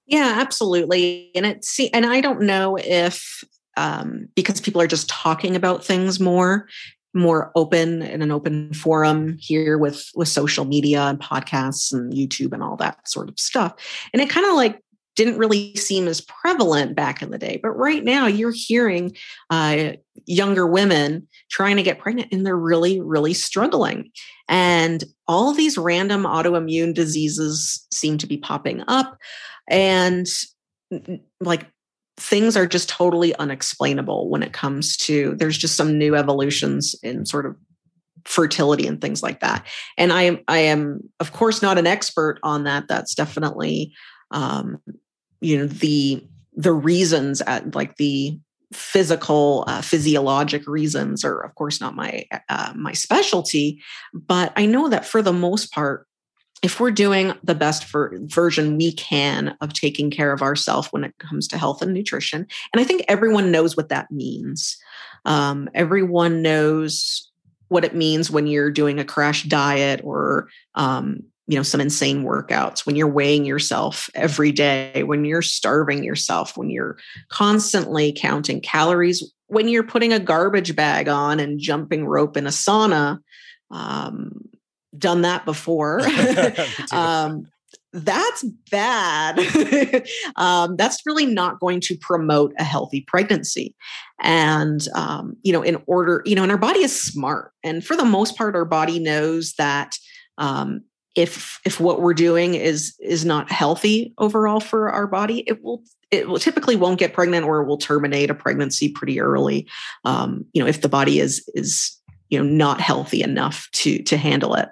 Yeah, 0.06 0.36
absolutely. 0.38 1.32
And 1.36 1.46
it's 1.46 1.80
and 1.94 2.06
I 2.06 2.22
don't 2.22 2.42
know 2.42 2.78
if 2.78 3.44
um, 3.78 4.28
because 4.36 4.60
people 4.60 4.82
are 4.82 4.88
just 4.88 5.10
talking 5.10 5.56
about 5.56 5.84
things 5.84 6.20
more, 6.20 6.68
more 7.14 7.52
open 7.56 8.02
in 8.02 8.22
an 8.22 8.32
open 8.32 8.74
forum 8.74 9.38
here 9.40 9.78
with 9.78 10.10
with 10.14 10.28
social 10.28 10.66
media 10.66 11.04
and 11.04 11.20
podcasts 11.20 11.94
and 11.94 12.12
YouTube 12.12 12.52
and 12.54 12.62
all 12.62 12.76
that 12.78 13.08
sort 13.08 13.30
of 13.30 13.40
stuff. 13.40 13.74
And 14.12 14.22
it 14.22 14.30
kind 14.30 14.46
of 14.46 14.56
like 14.56 14.83
didn't 15.16 15.38
really 15.38 15.76
seem 15.76 16.08
as 16.08 16.22
prevalent 16.22 16.96
back 16.96 17.22
in 17.22 17.32
the 17.32 17.38
day. 17.38 17.60
But 17.62 17.72
right 17.72 18.04
now, 18.04 18.26
you're 18.26 18.54
hearing 18.56 19.16
uh, 19.50 19.94
younger 20.26 20.66
women 20.66 21.28
trying 21.52 21.78
to 21.78 21.84
get 21.84 22.00
pregnant 22.00 22.30
and 22.32 22.46
they're 22.46 22.56
really, 22.56 23.00
really 23.00 23.34
struggling. 23.34 24.12
And 24.50 25.04
all 25.28 25.54
these 25.54 25.78
random 25.78 26.24
autoimmune 26.24 26.94
diseases 26.94 27.88
seem 27.92 28.18
to 28.20 28.28
be 28.28 28.38
popping 28.38 28.84
up. 28.88 29.18
And 29.70 30.28
like 31.40 31.68
things 32.18 32.56
are 32.56 32.68
just 32.68 32.90
totally 32.90 33.36
unexplainable 33.36 34.30
when 34.30 34.44
it 34.44 34.54
comes 34.54 34.96
to 34.98 35.34
there's 35.36 35.58
just 35.58 35.76
some 35.76 35.98
new 35.98 36.16
evolutions 36.16 36.96
in 37.02 37.26
sort 37.26 37.46
of 37.46 37.56
fertility 38.26 38.86
and 38.86 39.02
things 39.02 39.24
like 39.24 39.40
that 39.40 39.66
and 39.98 40.14
i 40.14 40.22
am 40.22 40.40
i 40.48 40.60
am 40.60 41.00
of 41.20 41.34
course 41.34 41.62
not 41.62 41.78
an 41.78 41.88
expert 41.88 42.40
on 42.44 42.64
that 42.66 42.88
that's 42.88 43.16
definitely 43.16 43.92
um 44.32 44.78
you 45.44 45.58
know 45.58 45.68
the 45.68 46.26
the 46.56 46.74
reasons 46.74 47.42
at 47.42 47.76
like 47.76 47.98
the 47.98 48.40
physical 48.72 49.64
uh, 49.68 49.82
physiologic 49.82 50.68
reasons 50.68 51.24
are 51.24 51.42
of 51.42 51.54
course 51.56 51.80
not 51.80 51.96
my 51.96 52.26
uh, 52.50 52.74
my 52.76 52.94
specialty 52.94 53.82
but 54.14 54.52
i 54.56 54.66
know 54.66 54.90
that 54.90 55.06
for 55.06 55.22
the 55.22 55.34
most 55.34 55.72
part 55.72 56.08
if 56.64 56.80
we're 56.80 56.92
doing 56.92 57.34
the 57.44 57.54
best 57.54 57.86
version 57.92 58.78
we 58.78 58.94
can 58.94 59.56
of 59.60 59.74
taking 59.74 60.10
care 60.10 60.32
of 60.32 60.42
ourselves 60.42 60.88
when 60.92 61.04
it 61.04 61.14
comes 61.20 61.48
to 61.48 61.58
health 61.58 61.82
and 61.82 61.94
nutrition 61.94 62.48
and 62.74 62.82
i 62.82 62.84
think 62.84 63.04
everyone 63.08 63.52
knows 63.52 63.78
what 63.78 63.90
that 63.90 64.10
means. 64.10 64.78
Um, 65.26 65.70
everyone 65.74 66.42
knows 66.42 67.30
what 67.70 67.86
it 67.86 67.96
means 67.96 68.30
when 68.30 68.48
you're 68.48 68.72
doing 68.72 69.00
a 69.00 69.06
crash 69.06 69.44
diet 69.44 70.02
or 70.04 70.48
um, 70.76 71.24
you 71.48 71.58
know 71.58 71.64
some 71.64 71.82
insane 71.82 72.24
workouts 72.24 72.86
when 72.86 72.96
you're 72.96 73.08
weighing 73.08 73.46
yourself 73.46 74.10
every 74.16 74.52
day 74.52 75.04
when 75.04 75.26
you're 75.26 75.42
starving 75.42 76.04
yourself 76.04 76.56
when 76.58 76.70
you're 76.70 76.98
constantly 77.30 78.14
counting 78.16 78.62
calories 78.62 79.34
when 79.48 79.68
you're 79.68 79.84
putting 79.84 80.14
a 80.14 80.20
garbage 80.20 80.76
bag 80.76 81.08
on 81.08 81.40
and 81.40 81.60
jumping 81.60 82.06
rope 82.06 82.38
in 82.38 82.48
a 82.48 82.50
sauna 82.50 83.20
um, 83.72 84.50
done 84.98 85.22
that 85.22 85.46
before. 85.46 86.02
um, 86.92 87.48
that's 87.92 88.44
bad. 88.72 89.40
um, 90.36 90.76
that's 90.78 91.06
really 91.06 91.28
not 91.28 91.60
going 91.60 91.80
to 91.82 91.98
promote 91.98 92.54
a 92.58 92.64
healthy 92.64 93.02
pregnancy. 93.08 93.76
And, 94.22 94.88
um, 94.96 95.36
you 95.44 95.54
know, 95.54 95.62
in 95.62 95.82
order, 95.86 96.24
you 96.26 96.36
know, 96.36 96.44
and 96.44 96.52
our 96.52 96.58
body 96.58 96.82
is 96.82 97.00
smart. 97.00 97.52
And 97.64 97.86
for 97.86 97.96
the 97.96 98.06
most 98.06 98.36
part, 98.36 98.56
our 98.56 98.66
body 98.66 99.00
knows 99.00 99.54
that 99.58 99.96
um, 100.40 100.82
if 101.16 101.60
if 101.66 101.80
what 101.80 102.02
we're 102.02 102.14
doing 102.14 102.56
is 102.56 102.96
is 103.00 103.24
not 103.26 103.52
healthy 103.52 104.14
overall 104.18 104.60
for 104.60 104.90
our 104.90 105.08
body, 105.08 105.44
it 105.48 105.64
will 105.64 105.84
it 106.12 106.28
will 106.28 106.40
typically 106.40 106.76
won't 106.76 107.00
get 107.00 107.14
pregnant 107.14 107.46
or 107.46 107.64
will 107.64 107.78
terminate 107.78 108.30
a 108.30 108.36
pregnancy 108.36 108.90
pretty 108.90 109.20
early. 109.20 109.68
Um, 110.06 110.46
you 110.54 110.62
know, 110.62 110.68
if 110.68 110.82
the 110.82 110.90
body 110.90 111.20
is 111.20 111.48
is 111.54 112.00
you 112.30 112.40
know 112.40 112.46
not 112.46 112.82
healthy 112.82 113.22
enough 113.22 113.70
to 113.74 114.02
to 114.04 114.18
handle 114.18 114.56
it 114.56 114.70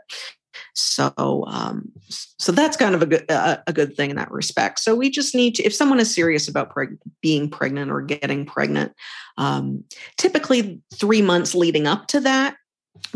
so 0.73 1.45
um, 1.47 1.91
so 2.09 2.51
that's 2.51 2.77
kind 2.77 2.95
of 2.95 3.01
a 3.01 3.05
good 3.05 3.29
a, 3.29 3.61
a, 3.67 3.73
good 3.73 3.95
thing 3.95 4.09
in 4.09 4.15
that 4.15 4.31
respect 4.31 4.79
so 4.79 4.95
we 4.95 5.09
just 5.09 5.35
need 5.35 5.55
to 5.55 5.63
if 5.63 5.73
someone 5.73 5.99
is 5.99 6.13
serious 6.13 6.47
about 6.47 6.73
preg- 6.73 6.97
being 7.21 7.49
pregnant 7.49 7.91
or 7.91 8.01
getting 8.01 8.45
pregnant 8.45 8.93
um, 9.37 9.83
typically 10.17 10.81
three 10.95 11.21
months 11.21 11.53
leading 11.53 11.87
up 11.87 12.07
to 12.07 12.19
that 12.19 12.55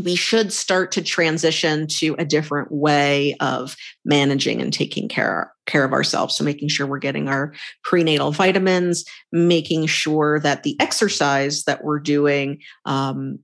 we 0.02 0.16
should 0.16 0.52
start 0.52 0.92
to 0.94 1.02
transition 1.02 1.88
to 1.88 2.16
a 2.18 2.26
different 2.26 2.72
way 2.72 3.36
of 3.40 3.76
managing 4.04 4.62
and 4.62 4.74
taking 4.74 5.08
care 5.08 5.54
care 5.66 5.84
of 5.84 5.94
ourselves 5.94 6.36
so 6.36 6.44
making 6.44 6.70
sure 6.70 6.86
we're 6.86 7.00
getting 7.00 7.28
our 7.28 7.54
prenatal 7.84 8.32
vitamins 8.32 9.04
making 9.32 9.86
sure 9.86 10.40
that 10.40 10.64
the 10.64 10.80
exercise 10.80 11.64
that 11.64 11.84
we're 11.84 12.00
doing 12.00 12.60
um, 12.86 13.40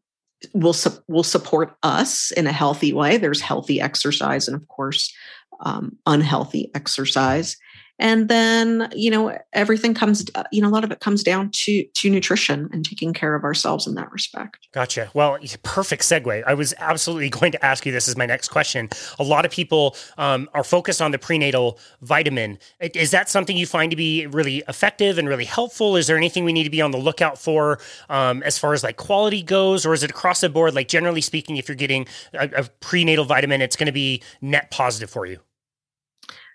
will 0.53 0.73
su- 0.73 1.03
will 1.07 1.23
support 1.23 1.75
us 1.83 2.31
in 2.31 2.47
a 2.47 2.51
healthy 2.51 2.93
way. 2.93 3.17
There's 3.17 3.41
healthy 3.41 3.79
exercise, 3.79 4.47
and 4.47 4.55
of 4.55 4.67
course, 4.67 5.13
um, 5.61 5.97
unhealthy 6.05 6.71
exercise 6.73 7.57
and 8.01 8.27
then 8.27 8.89
you 8.93 9.09
know 9.09 9.37
everything 9.53 9.93
comes 9.93 10.25
you 10.51 10.61
know 10.61 10.67
a 10.67 10.73
lot 10.73 10.83
of 10.83 10.91
it 10.91 10.99
comes 10.99 11.23
down 11.23 11.49
to 11.51 11.85
to 11.93 12.09
nutrition 12.09 12.69
and 12.73 12.83
taking 12.83 13.13
care 13.13 13.35
of 13.35 13.43
ourselves 13.43 13.87
in 13.87 13.95
that 13.95 14.11
respect. 14.11 14.67
Gotcha. 14.73 15.09
Well 15.13 15.37
perfect 15.63 16.01
segue. 16.03 16.43
I 16.45 16.53
was 16.53 16.73
absolutely 16.79 17.29
going 17.39 17.51
to 17.53 17.65
ask 17.65 17.85
you 17.85 17.91
this 17.91 18.07
as 18.07 18.17
my 18.17 18.25
next 18.25 18.49
question. 18.49 18.89
A 19.19 19.23
lot 19.23 19.45
of 19.45 19.51
people 19.51 19.95
um, 20.17 20.49
are 20.53 20.63
focused 20.63 21.01
on 21.01 21.11
the 21.11 21.19
prenatal 21.19 21.79
vitamin. 22.01 22.57
Is 22.79 23.11
that 23.11 23.29
something 23.29 23.55
you 23.55 23.67
find 23.67 23.91
to 23.91 23.95
be 23.95 24.25
really 24.27 24.63
effective 24.67 25.17
and 25.17 25.29
really 25.29 25.45
helpful? 25.45 25.95
Is 25.95 26.07
there 26.07 26.17
anything 26.17 26.43
we 26.43 26.53
need 26.53 26.63
to 26.63 26.69
be 26.69 26.81
on 26.81 26.91
the 26.91 26.97
lookout 26.97 27.37
for 27.37 27.79
um, 28.09 28.41
as 28.43 28.57
far 28.57 28.73
as 28.73 28.83
like 28.83 28.97
quality 28.97 29.43
goes? 29.43 29.85
Or 29.85 29.93
is 29.93 30.03
it 30.03 30.09
across 30.09 30.41
the 30.41 30.49
board 30.49 30.73
like 30.73 30.87
generally 30.87 31.21
speaking 31.21 31.57
if 31.57 31.67
you're 31.67 31.75
getting 31.75 32.07
a, 32.33 32.49
a 32.57 32.63
prenatal 32.79 33.25
vitamin 33.25 33.61
it's 33.61 33.75
going 33.75 33.85
to 33.85 33.91
be 33.91 34.23
net 34.41 34.71
positive 34.71 35.09
for 35.09 35.25
you 35.25 35.39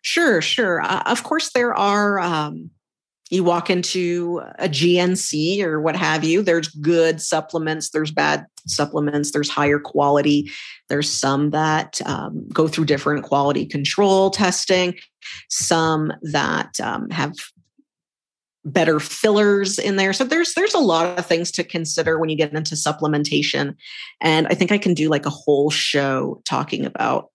Sure, 0.07 0.41
sure. 0.41 0.83
Uh, 0.83 1.03
of 1.07 1.25
course, 1.25 1.51
there 1.51 1.75
are. 1.75 2.21
Um, 2.21 2.71
you 3.29 3.43
walk 3.43 3.71
into 3.71 4.41
a 4.61 4.69
GNC 4.69 5.61
or 5.65 5.81
what 5.81 5.97
have 5.97 6.23
you. 6.23 6.43
There's 6.43 6.69
good 6.69 7.21
supplements. 7.21 7.91
There's 7.91 8.13
bad 8.13 8.47
supplements. 8.69 9.33
There's 9.33 9.49
higher 9.51 9.81
quality. 9.81 10.49
There's 10.89 11.11
some 11.11 11.51
that 11.51 12.01
um, 12.07 12.47
go 12.53 12.69
through 12.69 12.85
different 12.85 13.25
quality 13.25 13.67
control 13.67 14.31
testing. 14.31 14.95
Some 15.49 16.13
that 16.23 16.79
um, 16.79 17.11
have 17.11 17.35
better 18.65 19.01
fillers 19.01 19.77
in 19.77 19.97
there. 19.97 20.13
So 20.13 20.23
there's 20.23 20.55
there's 20.55 20.75
a 20.75 20.79
lot 20.79 21.19
of 21.19 21.27
things 21.27 21.51
to 21.53 21.65
consider 21.65 22.21
when 22.21 22.29
you 22.29 22.37
get 22.37 22.53
into 22.53 22.77
supplementation. 22.77 23.75
And 24.21 24.47
I 24.47 24.55
think 24.55 24.71
I 24.71 24.79
can 24.79 24.95
do 24.95 25.09
like 25.09 25.27
a 25.27 25.31
whole 25.31 25.69
show 25.69 26.41
talking 26.45 26.87
about 26.87 27.31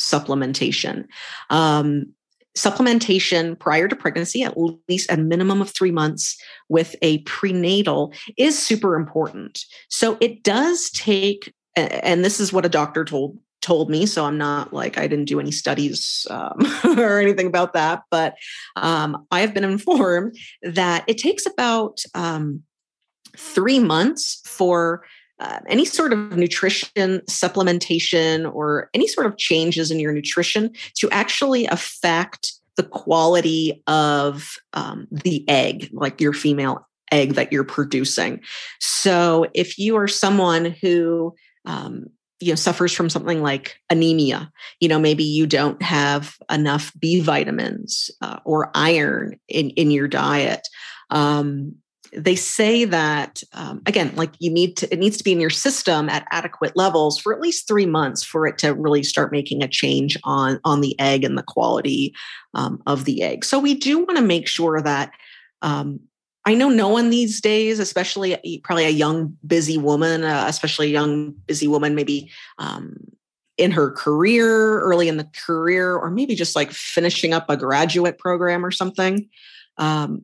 supplementation. 0.00 1.06
Um, 1.50 2.12
supplementation 2.56 3.58
prior 3.58 3.88
to 3.88 3.96
pregnancy, 3.96 4.42
at 4.42 4.56
least 4.88 5.10
a 5.10 5.16
minimum 5.16 5.60
of 5.60 5.70
three 5.70 5.92
months 5.92 6.40
with 6.68 6.96
a 7.02 7.18
prenatal, 7.18 8.12
is 8.36 8.58
super 8.58 8.96
important. 8.96 9.64
So 9.88 10.18
it 10.20 10.42
does 10.42 10.90
take, 10.90 11.52
and 11.76 12.24
this 12.24 12.40
is 12.40 12.52
what 12.52 12.66
a 12.66 12.70
doctor 12.70 13.04
told 13.04 13.38
told 13.60 13.90
me 13.90 14.06
so 14.06 14.24
i'm 14.24 14.38
not 14.38 14.72
like 14.72 14.96
i 14.98 15.08
didn't 15.08 15.24
do 15.24 15.40
any 15.40 15.50
studies 15.50 16.28
um, 16.30 16.58
or 16.96 17.18
anything 17.18 17.48
about 17.48 17.72
that 17.72 18.04
but 18.08 18.36
um, 18.76 19.26
i 19.32 19.40
have 19.40 19.52
been 19.52 19.64
informed 19.64 20.38
that 20.62 21.04
it 21.08 21.18
takes 21.18 21.44
about 21.44 22.00
um, 22.14 22.62
three 23.36 23.80
months 23.80 24.40
for 24.44 25.04
uh, 25.40 25.60
any 25.68 25.84
sort 25.84 26.12
of 26.12 26.36
nutrition 26.36 27.20
supplementation 27.28 28.52
or 28.52 28.90
any 28.94 29.06
sort 29.06 29.26
of 29.26 29.36
changes 29.36 29.90
in 29.90 30.00
your 30.00 30.12
nutrition 30.12 30.72
to 30.94 31.08
actually 31.10 31.66
affect 31.66 32.52
the 32.76 32.82
quality 32.82 33.82
of 33.86 34.56
um, 34.72 35.06
the 35.10 35.48
egg, 35.48 35.90
like 35.92 36.20
your 36.20 36.32
female 36.32 36.86
egg 37.10 37.34
that 37.34 37.52
you're 37.52 37.64
producing. 37.64 38.40
So 38.80 39.46
if 39.54 39.78
you 39.78 39.96
are 39.96 40.08
someone 40.08 40.76
who 40.80 41.34
um, 41.64 42.06
you 42.40 42.52
know 42.52 42.56
suffers 42.56 42.92
from 42.92 43.10
something 43.10 43.42
like 43.42 43.76
anemia 43.90 44.52
you 44.78 44.88
know 44.88 45.00
maybe 45.00 45.24
you 45.24 45.44
don't 45.44 45.82
have 45.82 46.36
enough 46.50 46.92
b 46.98 47.20
vitamins 47.20 48.12
uh, 48.20 48.38
or 48.44 48.70
iron 48.74 49.38
in 49.48 49.70
in 49.70 49.90
your 49.90 50.06
diet 50.06 50.60
um, 51.10 51.74
they 52.12 52.34
say 52.34 52.84
that 52.84 53.42
um, 53.52 53.82
again 53.86 54.12
like 54.16 54.32
you 54.38 54.50
need 54.50 54.76
to 54.76 54.92
it 54.92 54.98
needs 54.98 55.16
to 55.16 55.24
be 55.24 55.32
in 55.32 55.40
your 55.40 55.50
system 55.50 56.08
at 56.08 56.26
adequate 56.30 56.76
levels 56.76 57.18
for 57.18 57.34
at 57.34 57.40
least 57.40 57.66
three 57.68 57.86
months 57.86 58.22
for 58.24 58.46
it 58.46 58.58
to 58.58 58.74
really 58.74 59.02
start 59.02 59.32
making 59.32 59.62
a 59.62 59.68
change 59.68 60.16
on 60.24 60.60
on 60.64 60.80
the 60.80 60.98
egg 61.00 61.24
and 61.24 61.36
the 61.36 61.42
quality 61.42 62.14
um, 62.54 62.82
of 62.86 63.04
the 63.04 63.22
egg. 63.22 63.44
So 63.44 63.58
we 63.58 63.74
do 63.74 63.98
want 63.98 64.16
to 64.16 64.24
make 64.24 64.48
sure 64.48 64.80
that 64.82 65.10
um, 65.62 66.00
i 66.44 66.54
know 66.54 66.68
no 66.68 66.88
one 66.88 67.10
these 67.10 67.40
days 67.40 67.78
especially 67.78 68.60
probably 68.62 68.84
a 68.84 68.90
young 68.90 69.36
busy 69.46 69.76
woman 69.76 70.22
uh, 70.22 70.44
especially 70.46 70.86
a 70.86 70.92
young 70.92 71.32
busy 71.46 71.66
woman 71.66 71.94
maybe 71.94 72.30
um, 72.58 72.96
in 73.58 73.72
her 73.72 73.90
career 73.90 74.80
early 74.80 75.08
in 75.08 75.16
the 75.16 75.28
career 75.44 75.94
or 75.96 76.10
maybe 76.10 76.34
just 76.34 76.56
like 76.56 76.70
finishing 76.70 77.34
up 77.34 77.50
a 77.50 77.56
graduate 77.56 78.18
program 78.18 78.64
or 78.64 78.70
something. 78.70 79.28
Um, 79.76 80.22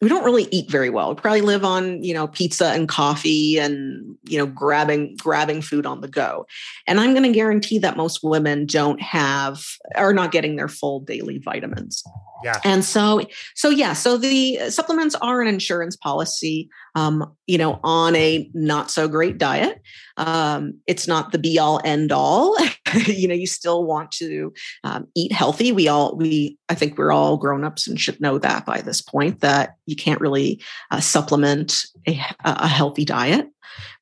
we 0.00 0.08
don't 0.08 0.24
really 0.24 0.46
eat 0.52 0.70
very 0.70 0.90
well. 0.90 1.08
We 1.08 1.16
probably 1.16 1.40
live 1.40 1.64
on, 1.64 2.04
you 2.04 2.14
know, 2.14 2.28
pizza 2.28 2.66
and 2.66 2.88
coffee 2.88 3.58
and, 3.58 4.16
you 4.24 4.38
know, 4.38 4.46
grabbing 4.46 5.16
grabbing 5.16 5.60
food 5.60 5.86
on 5.86 6.02
the 6.02 6.08
go. 6.08 6.46
And 6.86 7.00
I'm 7.00 7.14
going 7.14 7.24
to 7.24 7.32
guarantee 7.32 7.78
that 7.78 7.96
most 7.96 8.20
women 8.22 8.64
don't 8.64 9.00
have 9.02 9.64
are 9.96 10.12
not 10.12 10.30
getting 10.30 10.54
their 10.54 10.68
full 10.68 11.00
daily 11.00 11.38
vitamins. 11.38 12.04
Yeah. 12.44 12.60
And 12.62 12.84
so, 12.84 13.22
so 13.56 13.70
yeah, 13.70 13.92
so 13.92 14.16
the 14.16 14.70
supplements 14.70 15.16
are 15.16 15.40
an 15.40 15.48
insurance 15.48 15.96
policy, 15.96 16.68
um, 16.94 17.34
you 17.48 17.58
know, 17.58 17.80
on 17.82 18.14
a 18.14 18.48
not 18.54 18.92
so 18.92 19.08
great 19.08 19.38
diet. 19.38 19.82
Um, 20.18 20.74
it's 20.86 21.08
not 21.08 21.32
the 21.32 21.38
be 21.38 21.58
all 21.58 21.80
end 21.84 22.12
all. 22.12 22.56
you 23.06 23.28
know, 23.28 23.34
you 23.34 23.46
still 23.46 23.84
want 23.84 24.12
to 24.12 24.52
um, 24.84 25.06
eat 25.14 25.32
healthy. 25.32 25.72
We 25.72 25.88
all, 25.88 26.16
we, 26.16 26.58
I 26.68 26.74
think 26.74 26.98
we're 26.98 27.12
all 27.12 27.36
grown 27.36 27.64
ups 27.64 27.86
and 27.86 27.98
should 27.98 28.20
know 28.20 28.38
that 28.38 28.66
by 28.66 28.80
this 28.80 29.00
point 29.00 29.40
that 29.40 29.76
you 29.86 29.96
can't 29.96 30.20
really 30.20 30.60
uh, 30.90 31.00
supplement 31.00 31.84
a, 32.06 32.20
a 32.44 32.68
healthy 32.68 33.04
diet 33.04 33.48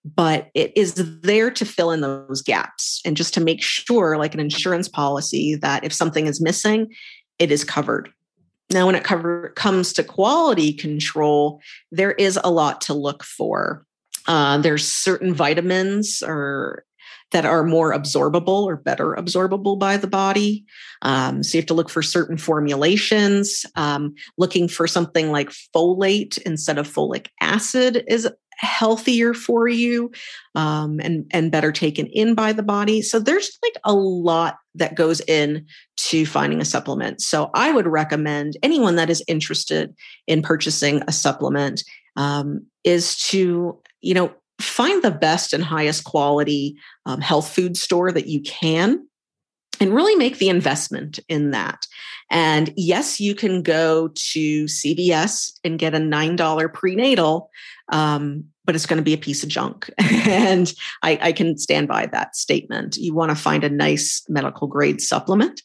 but 0.04 0.50
it 0.54 0.72
is 0.76 0.94
there 0.94 1.50
to 1.50 1.64
fill 1.64 1.90
in 1.90 2.00
those 2.00 2.40
gaps 2.40 3.00
and 3.04 3.16
just 3.16 3.34
to 3.34 3.40
make 3.40 3.60
sure 3.60 4.16
like 4.16 4.34
an 4.34 4.40
insurance 4.40 4.88
policy 4.88 5.56
that 5.56 5.82
if 5.82 5.92
something 5.92 6.26
is 6.26 6.40
missing 6.40 6.86
it 7.38 7.50
is 7.50 7.64
covered 7.64 8.08
Now, 8.70 8.86
when 8.86 8.94
it 8.94 9.04
cover, 9.04 9.50
comes 9.54 9.92
to 9.94 10.02
quality 10.02 10.72
control, 10.72 11.60
there 11.92 12.12
is 12.12 12.38
a 12.42 12.50
lot 12.50 12.80
to 12.82 12.94
look 12.94 13.22
for. 13.22 13.84
Uh, 14.26 14.58
there's 14.58 14.86
certain 14.86 15.34
vitamins 15.34 16.22
or 16.22 16.84
that 17.32 17.44
are 17.44 17.64
more 17.64 17.92
absorbable 17.92 18.64
or 18.64 18.76
better 18.76 19.16
absorbable 19.16 19.78
by 19.78 19.96
the 19.96 20.06
body. 20.06 20.64
Um, 21.02 21.42
so 21.42 21.58
you 21.58 21.62
have 21.62 21.66
to 21.66 21.74
look 21.74 21.90
for 21.90 22.02
certain 22.02 22.36
formulations. 22.36 23.66
Um, 23.74 24.14
looking 24.38 24.68
for 24.68 24.86
something 24.86 25.32
like 25.32 25.50
folate 25.74 26.38
instead 26.42 26.78
of 26.78 26.88
folic 26.88 27.26
acid 27.40 28.04
is 28.06 28.28
healthier 28.58 29.34
for 29.34 29.68
you 29.68 30.10
um, 30.54 30.98
and 31.00 31.26
and 31.30 31.52
better 31.52 31.72
taken 31.72 32.06
in 32.06 32.34
by 32.34 32.52
the 32.52 32.62
body. 32.62 33.02
So 33.02 33.18
there's 33.18 33.58
like 33.62 33.76
a 33.84 33.92
lot 33.92 34.56
that 34.74 34.94
goes 34.94 35.20
in 35.22 35.66
to 35.96 36.24
finding 36.26 36.60
a 36.60 36.64
supplement. 36.64 37.20
So 37.20 37.50
I 37.54 37.72
would 37.72 37.86
recommend 37.86 38.56
anyone 38.62 38.96
that 38.96 39.10
is 39.10 39.22
interested 39.28 39.94
in 40.26 40.42
purchasing 40.42 41.02
a 41.06 41.12
supplement 41.12 41.82
um, 42.16 42.66
is 42.84 43.16
to 43.24 43.78
you 44.00 44.14
know 44.14 44.34
find 44.60 45.02
the 45.02 45.10
best 45.10 45.52
and 45.52 45.62
highest 45.62 46.04
quality 46.04 46.76
um, 47.04 47.20
health 47.20 47.48
food 47.54 47.76
store 47.76 48.10
that 48.12 48.26
you 48.26 48.40
can 48.40 49.06
and 49.80 49.94
really 49.94 50.16
make 50.16 50.38
the 50.38 50.48
investment 50.48 51.18
in 51.28 51.50
that. 51.50 51.86
And 52.30 52.72
yes, 52.76 53.20
you 53.20 53.34
can 53.34 53.62
go 53.62 54.08
to 54.08 54.64
CVS 54.64 55.52
and 55.64 55.78
get 55.78 55.94
a 55.94 55.98
$9 55.98 56.72
prenatal, 56.72 57.50
um, 57.92 58.44
but 58.64 58.74
it's 58.74 58.86
going 58.86 58.98
to 58.98 59.04
be 59.04 59.14
a 59.14 59.18
piece 59.18 59.42
of 59.42 59.48
junk. 59.48 59.90
and 59.98 60.72
I, 61.02 61.18
I 61.20 61.32
can 61.32 61.56
stand 61.58 61.88
by 61.88 62.06
that 62.06 62.34
statement. 62.34 62.96
You 62.96 63.14
want 63.14 63.30
to 63.30 63.36
find 63.36 63.62
a 63.64 63.70
nice 63.70 64.24
medical 64.28 64.66
grade 64.66 65.00
supplement. 65.00 65.62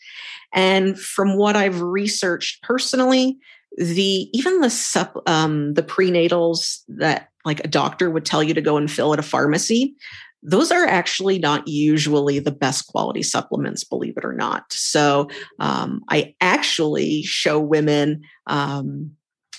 And 0.54 1.00
from 1.00 1.38
what 1.38 1.56
I've 1.56 1.82
researched 1.82 2.62
personally, 2.62 3.38
the 3.78 4.30
even 4.34 4.60
the 4.60 4.70
sup, 4.70 5.16
um, 5.26 5.74
the 5.76 5.84
prenatals 5.84 6.82
that 6.90 7.30
like 7.46 7.64
a 7.64 7.68
doctor 7.68 8.10
would 8.10 8.26
tell 8.26 8.44
you 8.44 8.54
to 8.54 8.62
go 8.62 8.78
and 8.78 8.92
fill 8.92 9.14
at 9.14 9.20
a 9.20 9.24
pharmacy, 9.24 9.96
those 10.44 10.72
are 10.72 10.86
actually 10.86 11.38
not 11.40 11.68
usually 11.68 12.40
the 12.40 12.52
best 12.52 12.88
quality 12.88 13.22
supplements, 13.22 13.84
believe 13.84 14.18
it 14.18 14.26
or 14.26 14.34
not. 14.34 14.72
So 14.72 15.30
um, 15.60 16.02
I 16.10 16.36
actually 16.42 17.22
show 17.24 17.60
women 17.60 18.22
um, 18.48 19.12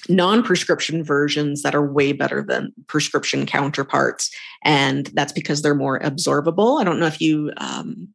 non 0.08 0.42
prescription 0.42 1.04
versions 1.04 1.62
that 1.62 1.74
are 1.74 1.92
way 1.92 2.12
better 2.12 2.44
than 2.46 2.72
prescription 2.88 3.46
counterparts. 3.46 4.30
And 4.64 5.06
that's 5.14 5.32
because 5.32 5.62
they're 5.62 5.74
more 5.74 6.00
absorbable. 6.00 6.80
I 6.80 6.84
don't 6.84 6.98
know 6.98 7.06
if 7.06 7.20
you 7.20 7.52
um, 7.58 8.08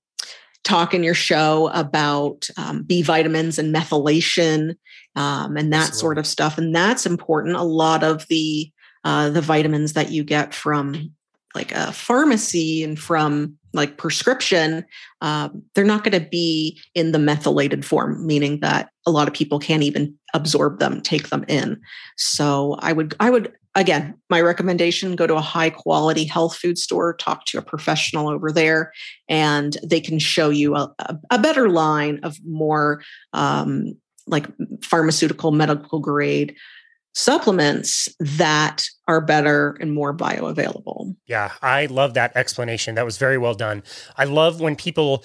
talk 0.63 0.93
in 0.93 1.03
your 1.03 1.13
show 1.13 1.69
about 1.73 2.49
um, 2.57 2.83
B 2.83 3.01
vitamins 3.01 3.57
and 3.57 3.73
methylation 3.73 4.75
um, 5.15 5.55
and 5.55 5.71
that 5.71 5.87
Absolutely. 5.87 5.99
sort 5.99 6.17
of 6.17 6.27
stuff. 6.27 6.57
And 6.57 6.75
that's 6.75 7.05
important. 7.05 7.55
A 7.55 7.63
lot 7.63 8.03
of 8.03 8.27
the 8.27 8.69
uh, 9.07 9.29
the 9.29 9.39
vitamins 9.39 9.93
that 9.93 10.11
you 10.11 10.21
get 10.21 10.53
from 10.53 11.09
like 11.55 11.71
a 11.71 11.93
pharmacy 11.93 12.83
and 12.83 12.99
from 12.99 13.57
like 13.73 13.95
prescription, 13.95 14.83
um, 15.21 15.63
they're 15.73 15.85
not 15.85 16.03
going 16.03 16.21
to 16.21 16.29
be 16.29 16.77
in 16.93 17.13
the 17.13 17.19
methylated 17.19 17.85
form, 17.85 18.27
meaning 18.27 18.59
that 18.59 18.89
a 19.05 19.11
lot 19.11 19.29
of 19.29 19.33
people 19.33 19.59
can't 19.59 19.81
even 19.81 20.13
absorb 20.33 20.79
them, 20.79 20.99
take 20.99 21.29
them 21.29 21.45
in. 21.47 21.79
So 22.17 22.75
I 22.79 22.91
would, 22.91 23.15
I 23.21 23.29
would 23.29 23.53
again, 23.75 24.13
my 24.29 24.41
recommendation: 24.41 25.15
go 25.15 25.25
to 25.25 25.35
a 25.35 25.41
high 25.41 25.69
quality 25.69 26.25
health 26.25 26.57
food 26.57 26.77
store, 26.77 27.13
talk 27.13 27.45
to 27.45 27.59
a 27.59 27.61
professional 27.61 28.27
over 28.27 28.51
there, 28.51 28.91
and 29.29 29.77
they 29.85 30.01
can 30.01 30.19
show 30.19 30.49
you 30.49 30.75
a, 30.75 30.93
a 31.29 31.39
better 31.39 31.69
line 31.69 32.19
of 32.23 32.37
more 32.45 33.01
um, 33.31 33.95
like 34.27 34.47
pharmaceutical 34.83 35.51
medical 35.53 35.99
grade 35.99 36.57
supplements 37.17 38.07
that 38.19 38.87
are 39.07 39.21
better 39.21 39.75
and 39.81 39.91
more 39.91 40.15
bioavailable. 40.15 41.15
Yeah, 41.25 41.51
I 41.63 41.87
love 41.87 42.13
that 42.13 42.35
explanation. 42.37 42.93
That 42.93 43.05
was 43.05 43.17
very 43.17 43.39
well 43.39 43.55
done. 43.55 43.81
I 44.17 44.25
love 44.25 44.61
when 44.61 44.75
people 44.75 45.23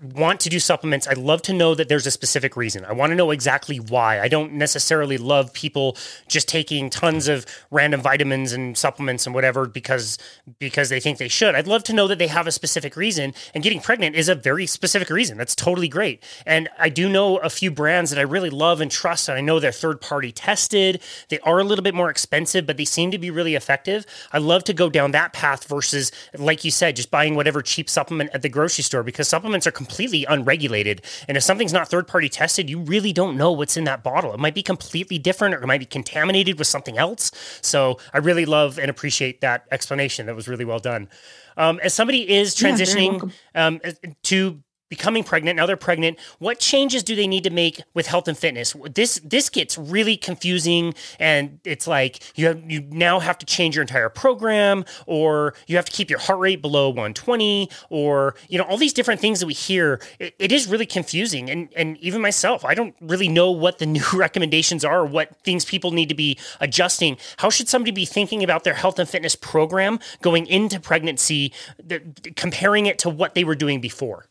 want 0.00 0.40
to 0.40 0.48
do 0.48 0.58
supplements, 0.58 1.06
I 1.06 1.14
love 1.14 1.42
to 1.42 1.52
know 1.52 1.74
that 1.74 1.88
there's 1.88 2.06
a 2.06 2.10
specific 2.10 2.56
reason. 2.56 2.84
I 2.84 2.92
want 2.92 3.10
to 3.10 3.16
know 3.16 3.30
exactly 3.30 3.78
why. 3.78 4.20
I 4.20 4.28
don't 4.28 4.54
necessarily 4.54 5.18
love 5.18 5.52
people 5.52 5.96
just 6.28 6.48
taking 6.48 6.90
tons 6.90 7.28
of 7.28 7.46
random 7.70 8.00
vitamins 8.00 8.52
and 8.52 8.76
supplements 8.76 9.26
and 9.26 9.34
whatever 9.34 9.66
because 9.66 10.18
because 10.58 10.88
they 10.88 11.00
think 11.00 11.18
they 11.18 11.28
should. 11.28 11.54
I'd 11.54 11.66
love 11.66 11.82
to 11.84 11.92
know 11.92 12.08
that 12.08 12.18
they 12.18 12.26
have 12.28 12.46
a 12.46 12.52
specific 12.52 12.96
reason 12.96 13.34
and 13.54 13.62
getting 13.62 13.80
pregnant 13.80 14.16
is 14.16 14.28
a 14.28 14.34
very 14.34 14.66
specific 14.66 15.10
reason. 15.10 15.38
That's 15.38 15.54
totally 15.54 15.88
great. 15.88 16.22
And 16.46 16.68
I 16.78 16.88
do 16.88 17.08
know 17.08 17.38
a 17.38 17.50
few 17.50 17.70
brands 17.70 18.10
that 18.10 18.18
I 18.18 18.22
really 18.22 18.50
love 18.50 18.80
and 18.80 18.90
trust 18.90 19.28
and 19.28 19.36
I 19.36 19.40
know 19.40 19.60
they're 19.60 19.72
third 19.72 20.00
party 20.00 20.32
tested. 20.32 21.02
They 21.28 21.38
are 21.40 21.58
a 21.58 21.64
little 21.64 21.82
bit 21.82 21.94
more 21.94 22.10
expensive, 22.10 22.66
but 22.66 22.76
they 22.76 22.84
seem 22.84 23.10
to 23.10 23.18
be 23.18 23.30
really 23.30 23.54
effective. 23.54 24.06
I 24.32 24.38
love 24.38 24.64
to 24.64 24.74
go 24.74 24.88
down 24.88 25.12
that 25.12 25.32
path 25.32 25.64
versus 25.64 26.12
like 26.36 26.64
you 26.64 26.70
said 26.70 26.96
just 26.96 27.10
buying 27.10 27.34
whatever 27.34 27.62
cheap 27.62 27.90
supplement 27.90 28.30
at 28.34 28.42
the 28.42 28.48
grocery 28.48 28.84
store 28.84 29.02
because 29.02 29.28
supplements 29.28 29.66
are 29.66 29.72
completely 29.84 30.24
unregulated. 30.24 31.02
And 31.28 31.36
if 31.36 31.42
something's 31.42 31.72
not 31.72 31.88
third 31.88 32.06
party 32.06 32.28
tested, 32.28 32.70
you 32.70 32.80
really 32.80 33.12
don't 33.12 33.36
know 33.36 33.52
what's 33.52 33.76
in 33.76 33.84
that 33.84 34.02
bottle. 34.02 34.32
It 34.32 34.40
might 34.40 34.54
be 34.54 34.62
completely 34.62 35.18
different 35.18 35.54
or 35.54 35.62
it 35.62 35.66
might 35.66 35.80
be 35.80 35.86
contaminated 35.86 36.58
with 36.58 36.66
something 36.66 36.98
else. 36.98 37.32
So 37.62 37.98
I 38.12 38.18
really 38.18 38.44
love 38.44 38.78
and 38.78 38.90
appreciate 38.90 39.40
that 39.40 39.66
explanation. 39.70 40.26
That 40.26 40.36
was 40.36 40.48
really 40.48 40.64
well 40.64 40.78
done. 40.78 41.08
Um, 41.56 41.80
as 41.82 41.94
somebody 41.94 42.30
is 42.30 42.54
transitioning 42.54 43.32
yeah, 43.54 43.66
um, 43.66 43.80
to 44.24 44.62
becoming 44.96 45.24
pregnant 45.24 45.56
now 45.56 45.66
they're 45.66 45.76
pregnant 45.76 46.18
what 46.38 46.58
changes 46.58 47.02
do 47.02 47.14
they 47.14 47.26
need 47.26 47.44
to 47.44 47.50
make 47.50 47.82
with 47.94 48.06
health 48.06 48.28
and 48.28 48.36
fitness? 48.36 48.74
This 48.94 49.20
this 49.24 49.48
gets 49.48 49.78
really 49.78 50.16
confusing 50.16 50.94
and 51.18 51.60
it's 51.64 51.86
like 51.86 52.20
you 52.36 52.46
have, 52.46 52.70
you 52.70 52.82
now 52.90 53.20
have 53.20 53.38
to 53.38 53.46
change 53.46 53.76
your 53.76 53.82
entire 53.82 54.08
program 54.08 54.84
or 55.06 55.54
you 55.66 55.76
have 55.76 55.84
to 55.84 55.92
keep 55.92 56.10
your 56.10 56.18
heart 56.18 56.38
rate 56.38 56.62
below 56.62 56.88
120 56.88 57.68
or 57.90 58.34
you 58.48 58.58
know 58.58 58.64
all 58.64 58.76
these 58.76 58.92
different 58.92 59.20
things 59.20 59.40
that 59.40 59.46
we 59.46 59.54
hear 59.54 60.00
it, 60.18 60.34
it 60.38 60.52
is 60.52 60.66
really 60.66 60.86
confusing. 60.86 61.50
And 61.50 61.68
and 61.76 61.96
even 61.98 62.20
myself 62.20 62.64
I 62.64 62.74
don't 62.74 62.94
really 63.00 63.28
know 63.28 63.50
what 63.50 63.78
the 63.78 63.86
new 63.92 64.04
recommendations 64.12 64.84
are 64.84 65.00
or 65.00 65.06
what 65.06 65.36
things 65.44 65.64
people 65.64 65.90
need 65.92 66.08
to 66.08 66.14
be 66.14 66.38
adjusting. 66.60 67.16
How 67.38 67.50
should 67.50 67.68
somebody 67.68 67.92
be 67.92 68.04
thinking 68.04 68.42
about 68.42 68.64
their 68.64 68.74
health 68.74 68.98
and 68.98 69.08
fitness 69.08 69.36
program 69.36 69.98
going 70.20 70.46
into 70.46 70.80
pregnancy 70.80 71.52
the, 71.82 72.00
comparing 72.36 72.86
it 72.86 72.98
to 73.00 73.10
what 73.10 73.34
they 73.34 73.44
were 73.44 73.54
doing 73.54 73.80
before 73.80 74.26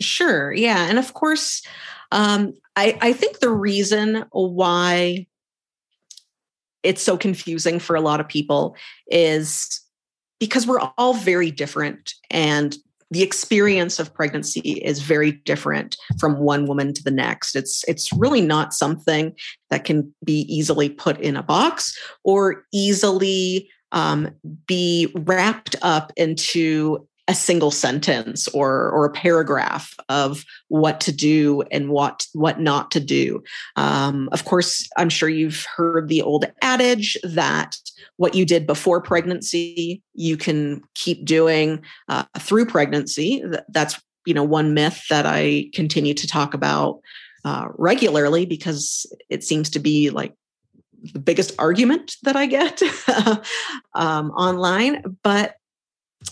Sure. 0.00 0.52
Yeah. 0.52 0.88
And 0.88 0.98
of 0.98 1.14
course, 1.14 1.62
um, 2.10 2.54
I, 2.76 2.96
I 3.00 3.12
think 3.12 3.38
the 3.38 3.50
reason 3.50 4.24
why 4.32 5.26
it's 6.82 7.02
so 7.02 7.16
confusing 7.16 7.78
for 7.78 7.96
a 7.96 8.00
lot 8.00 8.20
of 8.20 8.28
people 8.28 8.76
is 9.08 9.80
because 10.40 10.66
we're 10.66 10.80
all 10.98 11.14
very 11.14 11.50
different 11.50 12.14
and 12.30 12.76
the 13.12 13.22
experience 13.22 13.98
of 13.98 14.12
pregnancy 14.14 14.60
is 14.60 15.02
very 15.02 15.32
different 15.32 15.96
from 16.18 16.38
one 16.38 16.66
woman 16.66 16.94
to 16.94 17.02
the 17.02 17.10
next 17.10 17.54
it's 17.54 17.84
it's 17.86 18.12
really 18.12 18.40
not 18.40 18.72
something 18.72 19.34
that 19.70 19.84
can 19.84 20.12
be 20.24 20.46
easily 20.48 20.88
put 20.88 21.20
in 21.20 21.36
a 21.36 21.42
box 21.42 21.96
or 22.24 22.64
easily 22.72 23.68
um, 23.92 24.30
be 24.66 25.12
wrapped 25.14 25.76
up 25.82 26.12
into 26.16 27.06
a 27.28 27.34
single 27.34 27.70
sentence 27.70 28.48
or 28.48 28.90
or 28.90 29.04
a 29.04 29.12
paragraph 29.12 29.94
of 30.08 30.44
what 30.68 31.00
to 31.00 31.12
do 31.12 31.62
and 31.70 31.88
what 31.88 32.26
what 32.32 32.60
not 32.60 32.90
to 32.90 33.00
do. 33.00 33.42
Um, 33.76 34.28
of 34.32 34.44
course, 34.44 34.88
I'm 34.96 35.08
sure 35.08 35.28
you've 35.28 35.64
heard 35.76 36.08
the 36.08 36.22
old 36.22 36.44
adage 36.62 37.16
that 37.22 37.76
what 38.16 38.34
you 38.34 38.44
did 38.44 38.66
before 38.66 39.00
pregnancy 39.00 40.02
you 40.14 40.36
can 40.36 40.82
keep 40.94 41.24
doing 41.24 41.82
uh, 42.08 42.24
through 42.38 42.66
pregnancy. 42.66 43.42
That's 43.68 44.00
you 44.26 44.34
know 44.34 44.44
one 44.44 44.74
myth 44.74 45.04
that 45.08 45.26
I 45.26 45.70
continue 45.74 46.14
to 46.14 46.26
talk 46.26 46.54
about 46.54 47.00
uh, 47.44 47.68
regularly 47.76 48.46
because 48.46 49.06
it 49.28 49.44
seems 49.44 49.70
to 49.70 49.78
be 49.78 50.10
like 50.10 50.34
the 51.12 51.18
biggest 51.18 51.54
argument 51.58 52.16
that 52.22 52.36
I 52.36 52.46
get 52.46 52.80
um, 53.94 54.30
online. 54.32 55.16
But 55.22 55.56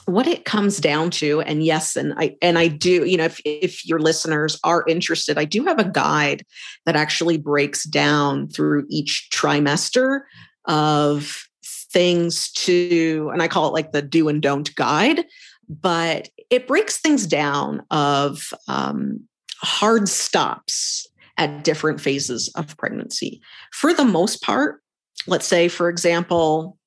what 0.07 0.27
it 0.27 0.45
comes 0.45 0.79
down 0.79 1.11
to 1.11 1.41
and 1.43 1.65
yes 1.65 1.97
and 1.97 2.15
i 2.17 2.37
and 2.43 2.59
i 2.59 2.69
do 2.69 3.05
you 3.05 3.17
know 3.17 3.25
if 3.25 3.41
if 3.45 3.87
your 3.87 3.99
listeners 3.99 4.59
are 4.65 4.85
interested 4.87 5.39
i 5.39 5.45
do 5.45 5.65
have 5.65 5.79
a 5.79 5.89
guide 5.89 6.45
that 6.87 6.97
actually 6.97 7.37
breaks 7.37 7.85
down 7.85 8.49
through 8.49 8.85
each 8.89 9.29
trimester 9.33 10.21
of 10.67 11.45
things 11.93 12.53
to 12.53 13.31
and 13.33 13.43
i 13.43 13.49
call 13.49 13.67
it 13.67 13.73
like 13.73 13.93
the 13.93 14.03
do 14.03 14.29
and 14.29 14.43
don't 14.43 14.75
guide 14.75 15.25
but 15.69 16.29
it 16.51 16.67
breaks 16.67 16.99
things 16.99 17.27
down 17.29 17.83
of 17.93 18.53
um, 18.67 19.21
hard 19.63 20.09
stops 20.09 21.07
at 21.39 21.63
different 21.63 22.01
phases 22.01 22.53
of 22.57 22.77
pregnancy. 22.77 23.41
For 23.73 23.95
the 23.95 24.05
most 24.05 24.43
part 24.43 24.83
let's 25.27 25.47
say 25.47 25.69
for 25.69 25.89
example 25.89 26.79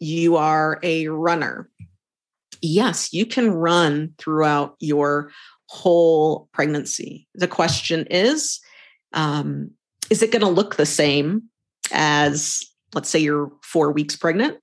you 0.00 0.36
are 0.36 0.78
a 0.82 1.08
runner 1.08 1.68
yes, 2.62 3.12
you 3.12 3.26
can 3.26 3.50
run 3.50 4.14
throughout 4.18 4.76
your 4.80 5.30
whole 5.68 6.48
pregnancy. 6.52 7.26
The 7.34 7.48
question 7.48 8.06
is, 8.10 8.60
um, 9.12 9.70
is 10.10 10.22
it 10.22 10.32
going 10.32 10.42
to 10.42 10.48
look 10.48 10.76
the 10.76 10.86
same 10.86 11.44
as, 11.92 12.62
let's 12.94 13.10
say, 13.10 13.18
you're 13.18 13.52
four 13.62 13.92
weeks 13.92 14.16
pregnant 14.16 14.58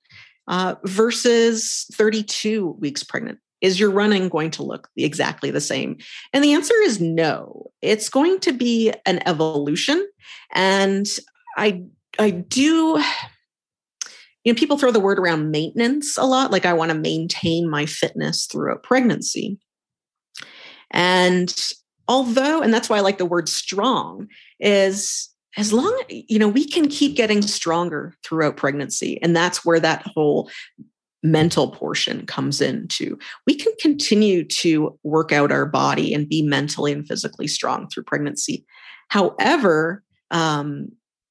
uh, 0.47 0.75
versus 0.83 1.85
32 1.93 2.77
weeks 2.79 3.03
pregnant? 3.03 3.39
Is 3.61 3.79
your 3.79 3.89
running 3.89 4.29
going 4.29 4.51
to 4.51 4.63
look 4.63 4.89
exactly 4.97 5.49
the 5.49 5.61
same? 5.61 5.97
And 6.33 6.43
the 6.43 6.53
answer 6.53 6.75
is 6.83 6.99
no. 6.99 7.71
It's 7.81 8.09
going 8.09 8.39
to 8.41 8.51
be 8.51 8.93
an 9.05 9.21
evolution. 9.27 10.05
And 10.53 11.07
I, 11.57 11.83
I 12.19 12.31
do 12.31 13.01
you 14.45 14.53
know, 14.53 14.57
people 14.57 14.77
throw 14.77 14.91
the 14.91 14.99
word 14.99 15.19
around 15.19 15.51
maintenance 15.51 16.17
a 16.17 16.23
lot. 16.23 16.51
Like, 16.51 16.65
I 16.65 16.73
want 16.73 16.91
to 16.91 16.97
maintain 16.97 17.69
my 17.69 17.85
fitness 17.85 18.45
throughout 18.45 18.83
pregnancy. 18.83 19.59
And 20.91 21.53
although, 22.07 22.61
and 22.61 22.73
that's 22.73 22.87
why 22.87 22.97
I 22.97 23.01
like 23.01 23.17
the 23.17 23.25
word 23.25 23.49
strong, 23.49 24.27
is 24.59 25.29
as 25.57 25.73
long, 25.73 25.99
you 26.09 26.37
know, 26.37 26.47
we 26.47 26.67
can 26.67 26.87
keep 26.87 27.15
getting 27.15 27.41
stronger 27.41 28.13
throughout 28.23 28.55
pregnancy. 28.55 29.19
And 29.21 29.35
that's 29.35 29.65
where 29.65 29.79
that 29.79 30.05
whole 30.05 30.49
mental 31.23 31.71
portion 31.71 32.25
comes 32.27 32.61
into. 32.61 33.17
We 33.47 33.55
can 33.55 33.73
continue 33.79 34.43
to 34.43 34.99
work 35.03 35.31
out 35.31 35.51
our 35.51 35.65
body 35.65 36.13
and 36.13 36.29
be 36.29 36.43
mentally 36.43 36.91
and 36.91 37.07
physically 37.07 37.47
strong 37.47 37.87
through 37.87 38.03
pregnancy. 38.03 38.63
However, 39.07 40.03
um, 40.29 40.89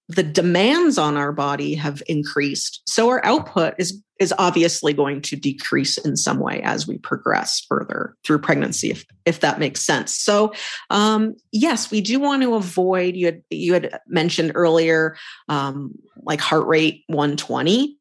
the 0.09 0.23
demands 0.23 0.99
on 0.99 1.17
our 1.17 1.33
body 1.33 1.75
have 1.75 2.03
increased 2.07 2.83
so 2.87 3.09
our 3.09 3.25
output 3.25 3.75
is 3.79 4.03
is 4.21 4.33
obviously 4.39 4.93
going 4.93 5.21
to 5.21 5.37
decrease 5.37 5.99
in 5.99 6.17
some 6.17 6.39
way 6.39 6.61
as 6.63 6.87
we 6.87 6.99
progress 6.99 7.65
further 7.69 8.15
through 8.25 8.39
pregnancy 8.39 8.91
if 8.91 9.05
if 9.27 9.41
that 9.41 9.59
makes 9.59 9.81
sense. 9.81 10.15
So 10.15 10.53
um, 10.91 11.35
yes 11.53 11.91
we 11.91 12.01
do 12.01 12.21
want 12.21 12.43
to 12.43 12.55
avoid 12.55 13.17
you 13.17 13.27
had 13.27 13.43
you 13.51 13.73
had 13.73 13.99
mentioned 14.07 14.53
earlier 14.55 15.17
um, 15.49 15.93
like 16.23 16.41
heart 16.41 16.67
rate 16.67 17.03
120 17.09 17.99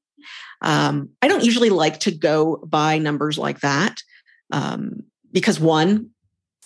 um, 0.62 1.10
i 1.22 1.28
don't 1.28 1.44
usually 1.44 1.70
like 1.70 2.00
to 2.00 2.12
go 2.12 2.58
by 2.66 2.98
numbers 2.98 3.38
like 3.38 3.60
that 3.62 3.98
um, 4.52 5.04
because 5.32 5.60
one 5.60 6.10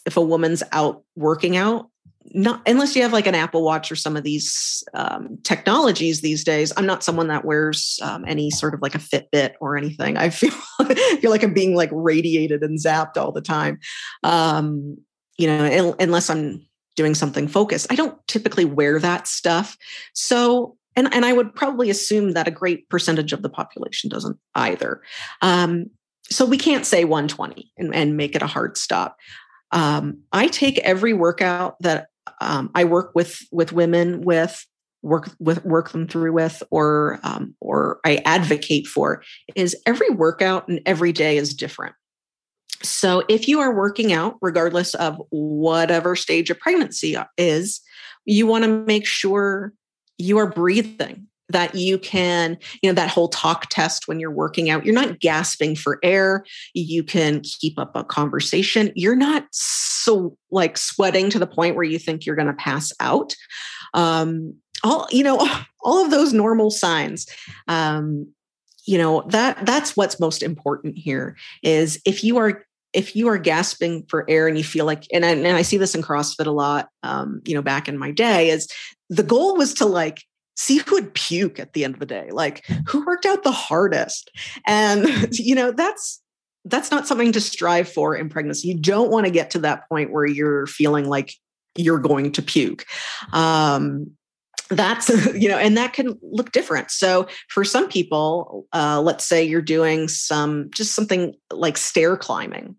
if 0.06 0.18
a 0.18 0.22
woman's 0.22 0.64
out 0.72 1.04
working 1.16 1.58
out 1.58 1.90
not 2.34 2.62
unless 2.68 2.96
you 2.96 3.02
have 3.02 3.14
like 3.14 3.28
an 3.28 3.36
Apple 3.36 3.64
Watch 3.64 3.92
or 3.92 3.96
some 3.96 4.18
of 4.18 4.24
these 4.24 4.84
um, 4.94 5.38
technologies 5.44 6.22
these 6.22 6.44
days. 6.44 6.74
I'm 6.76 6.86
not 6.86 7.04
someone 7.04 7.28
that 7.28 7.46
wears 7.46 8.00
um, 8.02 8.26
any 8.28 8.50
sort 8.50 8.74
of 8.74 8.82
like 8.82 8.96
a 8.96 9.00
Fitbit 9.00 9.54
or 9.60 9.78
anything. 9.78 10.18
I 10.18 10.30
feel 10.30 10.52
feel 11.20 11.32
like 11.32 11.44
I'm 11.44 11.54
being 11.54 11.76
like 11.76 11.90
radiated 11.92 12.64
and 12.64 12.80
zapped 12.80 13.18
all 13.18 13.32
the 13.32 13.42
time. 13.42 13.80
Um, 14.24 14.98
you 15.38 15.48
know, 15.48 15.96
unless 16.00 16.30
I'm 16.30 16.66
doing 16.96 17.16
something 17.16 17.48
focused. 17.48 17.88
I 17.90 17.96
don't 17.96 18.18
typically 18.28 18.66
wear 18.66 19.00
that 19.00 19.28
stuff. 19.28 19.78
So, 20.14 20.76
and 20.96 21.14
and 21.14 21.24
I 21.24 21.32
would 21.32 21.56
probably 21.56 21.90
assume 21.90 22.34
that 22.34 22.48
a 22.48 22.52
great 22.52 22.90
percentage 22.90 23.32
of 23.32 23.44
the 23.44 23.50
population 23.50 24.10
doesn't 24.10 24.38
either. 24.56 25.02
Um, 25.42 25.92
so 26.30 26.46
we 26.46 26.58
can't 26.58 26.86
say 26.86 27.06
120 27.06 27.72
and, 27.78 27.96
and 27.96 28.18
make 28.18 28.36
it 28.36 28.42
a 28.42 28.48
hard 28.48 28.78
stop. 28.78 29.16
Um, 29.72 30.24
I 30.34 30.48
take 30.48 30.78
every 30.80 31.14
workout 31.14 31.78
that 31.82 32.08
um, 32.42 32.72
I 32.76 32.84
work 32.84 33.12
with 33.14 33.40
with 33.52 33.74
women 33.74 34.22
with 34.22 34.66
work 35.02 35.30
with 35.40 35.64
work 35.66 35.92
them 35.92 36.08
through 36.08 36.34
with 36.34 36.62
or 36.70 37.20
um, 37.24 37.56
or 37.62 38.00
I 38.06 38.22
advocate 38.26 38.88
for 38.88 39.24
is 39.56 39.76
every 39.86 40.10
workout 40.10 40.68
and 40.68 40.82
every 40.86 41.12
day 41.12 41.38
is 41.38 41.54
different. 41.54 41.96
So 42.84 43.24
if 43.28 43.48
you 43.48 43.60
are 43.60 43.76
working 43.76 44.14
out, 44.14 44.36
regardless 44.42 44.94
of 44.96 45.22
whatever 45.30 46.16
stage 46.16 46.50
of 46.50 46.60
pregnancy 46.60 47.18
is, 47.38 47.82
you 48.26 48.46
want 48.46 48.66
to 48.66 48.86
make 48.86 49.06
sure 49.06 49.74
you 50.18 50.38
are 50.38 50.50
breathing 50.50 51.28
that 51.50 51.76
you 51.76 51.98
can, 51.98 52.58
you 52.82 52.90
know, 52.90 52.94
that 52.94 53.10
whole 53.10 53.30
talk 53.30 53.68
test 53.70 54.08
when 54.08 54.20
you're 54.20 54.32
working 54.32 54.70
out, 54.70 54.86
you're 54.86 54.94
not 54.94 55.20
gasping 55.20 55.76
for 55.76 56.00
air. 56.04 56.44
You 56.74 57.04
can 57.04 57.42
keep 57.42 57.80
up 57.80 57.96
a 57.96 58.04
conversation. 58.04 58.92
You're 58.96 59.16
not 59.16 59.46
so 59.52 60.38
like 60.52 60.78
sweating 60.78 61.30
to 61.30 61.40
the 61.40 61.48
point 61.48 61.76
where 61.76 61.86
you 61.86 62.00
think 62.00 62.26
you're 62.26 62.36
going 62.36 62.48
to 62.48 62.54
pass 62.54 62.92
out. 63.00 63.36
Um, 63.94 64.56
all, 64.84 65.08
you 65.12 65.24
know, 65.24 65.38
all 65.84 66.04
of 66.04 66.12
those 66.12 66.34
normal 66.34 66.70
signs. 66.70 67.28
Um, 67.68 68.34
you 68.86 68.98
know, 68.98 69.24
that 69.28 69.66
that's 69.66 69.98
what's 69.98 70.20
most 70.20 70.42
important 70.42 70.98
here 70.98 71.36
is 71.62 72.02
if 72.06 72.24
you 72.24 72.38
are 72.38 72.64
if 72.94 73.16
you 73.16 73.28
are 73.28 73.38
gasping 73.38 74.06
for 74.08 74.26
air 74.30 74.48
and 74.48 74.58
you 74.58 74.64
feel 74.64 74.86
like 74.86 75.06
and 75.12 75.26
I, 75.26 75.32
and 75.32 75.46
I 75.46 75.62
see 75.62 75.78
this 75.78 75.94
in 75.94 76.02
CrossFit 76.02 76.48
a 76.48 76.52
lot, 76.52 76.88
um, 77.04 77.42
you 77.46 77.54
know, 77.54 77.62
back 77.62 77.90
in 77.90 77.98
my 77.98 78.12
day, 78.12 78.50
is 78.50 78.68
the 79.10 79.24
goal 79.24 79.58
was 79.58 79.74
to 79.76 79.86
like 79.86 80.24
see 80.58 80.78
who 80.78 80.96
would 80.96 81.14
puke 81.14 81.60
at 81.60 81.74
the 81.74 81.84
end 81.84 81.94
of 81.94 82.00
the 82.00 82.06
day 82.06 82.30
like 82.32 82.66
who 82.88 83.06
worked 83.06 83.26
out 83.26 83.44
the 83.44 83.52
hardest? 83.52 84.32
And 84.66 85.08
you 85.40 85.56
know 85.56 85.72
that's 85.72 86.22
that's 86.66 86.92
not 86.92 87.08
something 87.08 87.32
to 87.32 87.42
strive 87.42 87.88
for 87.88 88.16
in 88.16 88.28
pregnancy. 88.28 88.68
You 88.68 88.78
don't 88.78 89.10
want 89.10 89.26
to 89.26 89.32
get 89.32 89.52
to 89.52 89.60
that 89.60 89.88
point 89.88 90.12
where 90.12 90.26
you're 90.26 90.68
feeling 90.68 91.08
like 91.08 91.34
you're 91.78 92.00
going 92.00 92.34
to 92.34 92.42
puke. 92.42 92.86
Um, 93.32 94.12
that's 94.70 95.10
you 95.36 95.48
know 95.48 95.58
and 95.58 95.78
that 95.78 95.94
can 95.94 96.18
look 96.22 96.52
different. 96.52 96.92
So 96.92 97.28
for 97.50 97.64
some 97.64 97.88
people 97.88 98.68
uh, 98.74 99.02
let's 99.02 99.26
say 99.26 99.44
you're 99.44 99.62
doing 99.62 100.08
some 100.08 100.70
just 100.72 100.94
something 100.94 101.34
like 101.52 101.78
stair 101.78 102.18
climbing 102.18 102.76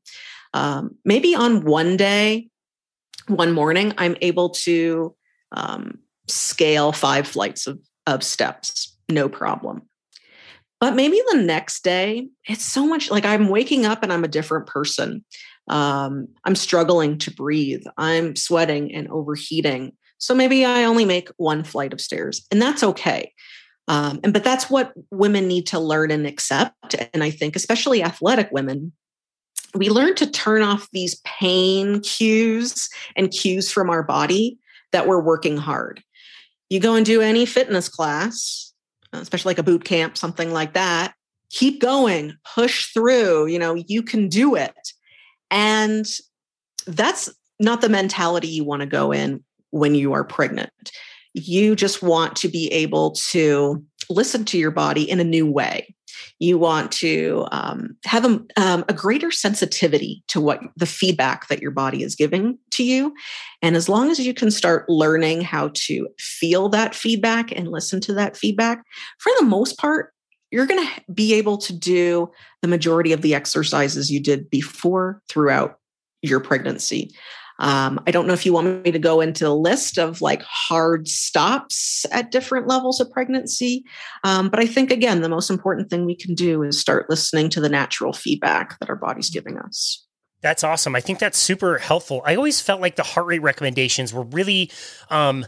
um, 0.55 0.97
maybe 1.05 1.35
on 1.35 1.65
one 1.65 1.97
day 1.97 2.49
one 3.27 3.53
morning 3.53 3.93
i'm 3.99 4.17
able 4.23 4.51
to 4.51 5.15
um, 5.53 5.99
scale 6.29 6.93
five 6.93 7.27
flights 7.27 7.67
of, 7.67 7.79
of 8.07 8.23
steps, 8.23 8.97
no 9.09 9.29
problem. 9.29 9.83
But 10.81 10.95
maybe 10.95 11.21
the 11.31 11.39
next 11.39 11.83
day, 11.83 12.29
it's 12.47 12.65
so 12.65 12.87
much 12.87 13.11
like 13.11 13.25
I'm 13.25 13.49
waking 13.49 13.85
up 13.85 14.03
and 14.03 14.13
I'm 14.13 14.25
a 14.25 14.29
different 14.29 14.67
person. 14.67 15.25
Um, 15.69 16.29
I'm 16.45 16.55
struggling 16.55 17.19
to 17.19 17.33
breathe. 17.33 17.83
I'm 17.97 18.37
sweating 18.37 18.95
and 18.95 19.09
overheating. 19.09 19.93
So 20.19 20.35
maybe 20.35 20.65
I 20.65 20.85
only 20.85 21.05
make 21.05 21.29
one 21.37 21.65
flight 21.65 21.93
of 21.93 22.01
stairs, 22.01 22.47
and 22.51 22.61
that's 22.61 22.83
okay. 22.83 23.33
Um, 23.87 24.21
and 24.23 24.33
but 24.33 24.45
that's 24.45 24.69
what 24.69 24.93
women 25.11 25.47
need 25.49 25.67
to 25.69 25.79
learn 25.79 26.11
and 26.11 26.27
accept. 26.27 26.97
And 27.15 27.23
I 27.23 27.31
think, 27.31 27.57
especially 27.57 28.03
athletic 28.03 28.49
women, 28.51 28.93
we 29.75 29.89
learn 29.91 30.15
to 30.17 30.31
turn 30.31 30.63
off 30.63 30.89
these 30.93 31.21
pain 31.25 32.01
cues 32.01 32.89
and 33.17 33.31
cues 33.31 33.71
from 33.71 33.91
our 33.91 34.03
body 34.03 34.59
that 34.93 35.07
we're 35.07 35.23
working 35.23 35.57
hard 35.57 36.03
you 36.71 36.81
go 36.81 36.95
and 36.95 37.07
do 37.07 37.21
any 37.21 37.47
fitness 37.47 37.89
class, 37.89 38.73
especially 39.13 39.51
like 39.51 39.59
a 39.59 39.63
boot 39.63 39.85
camp, 39.85 40.17
something 40.17 40.53
like 40.53 40.75
that, 40.75 41.15
keep 41.51 41.81
going, 41.81 42.35
push 42.55 42.93
through, 42.93 43.47
you 43.47 43.59
know, 43.59 43.75
you 43.75 44.03
can 44.03 44.29
do 44.29 44.55
it. 44.55 44.93
And 45.51 46.07
that's 46.87 47.31
not 47.59 47.81
the 47.81 47.89
mentality 47.89 48.49
you 48.49 48.65
want 48.65 48.81
to 48.81 48.87
go 48.87 49.13
in 49.13 49.43
when 49.71 49.95
you 49.95 50.13
are 50.13 50.25
pregnant. 50.25 50.91
You 51.35 51.75
just 51.77 52.03
want 52.03 52.37
to 52.37 52.49
be 52.49 52.71
able 52.73 53.13
to 53.31 53.85
listen 54.11 54.45
to 54.47 54.59
your 54.59 54.71
body 54.71 55.09
in 55.09 55.21
a 55.21 55.25
new 55.25 55.51
way 55.51 55.95
you 56.39 56.59
want 56.59 56.93
to 56.93 57.47
um, 57.51 57.97
have 58.05 58.25
a, 58.25 58.41
um, 58.57 58.85
a 58.89 58.93
greater 58.93 59.31
sensitivity 59.31 60.23
to 60.29 60.41
what 60.41 60.61
the 60.77 60.87
feedback 60.87 61.49
that 61.49 61.61
your 61.61 61.71
body 61.71 62.03
is 62.03 62.15
giving 62.15 62.59
to 62.73 62.85
you. 62.85 63.15
And 63.63 63.77
as 63.77 63.89
long 63.89 64.11
as 64.11 64.21
you 64.21 64.35
can 64.35 64.51
start 64.51 64.89
learning 64.89 65.43
how 65.43 65.71
to 65.75 66.09
feel 66.19 66.69
that 66.71 66.95
feedback 66.95 67.53
and 67.53 67.69
listen 67.69 68.01
to 68.03 68.15
that 68.15 68.37
feedback, 68.37 68.83
for 69.19 69.33
the 69.39 69.45
most 69.45 69.79
part, 69.79 70.13
you're 70.51 70.67
going 70.67 70.87
to 70.87 71.13
be 71.13 71.35
able 71.35 71.59
to 71.59 71.73
do 71.73 72.31
the 72.63 72.69
majority 72.69 73.13
of 73.13 73.23
the 73.23 73.35
exercises 73.35 74.11
you 74.11 74.21
did 74.21 74.49
before 74.49 75.21
throughout 75.29 75.79
your 76.23 76.41
pregnancy. 76.41 77.15
Um, 77.59 78.01
I 78.07 78.11
don't 78.11 78.27
know 78.27 78.35
if 78.35 78.47
you 78.47 78.53
want 78.53 78.85
me 78.85 78.93
to 78.93 78.99
go 78.99 79.21
into 79.21 79.47
a 79.49 79.51
list 79.51 79.99
of 79.99 80.21
like 80.21 80.43
hard 80.43 81.09
stops 81.09 82.07
at 82.13 82.31
different 82.31 82.69
levels 82.69 83.01
of 83.01 83.11
pregnancy. 83.11 83.85
Um, 84.23 84.49
but 84.49 84.61
I 84.61 84.67
think, 84.67 84.91
again, 84.91 85.23
the 85.23 85.29
most 85.29 85.51
important 85.51 85.91
thing 85.91 86.05
we 86.05 86.15
can 86.15 86.35
do 86.35 86.63
is 86.63 86.81
start 86.81 87.11
listening 87.11 87.49
to 87.51 87.61
the 87.61 87.69
natural 87.69 88.13
feedback 88.13 88.79
that 88.79 88.89
our 88.89 88.97
body's 88.97 89.31
giving 89.31 89.59
us. 89.59 90.05
That's 90.41 90.63
awesome. 90.63 90.95
I 90.95 91.01
think 91.01 91.19
that's 91.19 91.39
super 91.39 91.79
helpful. 91.79 92.23
I 92.25 92.37
always 92.37 92.61
felt 92.61 92.81
like 92.81 92.95
the 92.95 93.03
heart 93.03 93.27
rate 93.27 93.43
recommendations 93.43 94.15
were 94.15 94.23
really 94.23 94.71
um, 95.11 95.45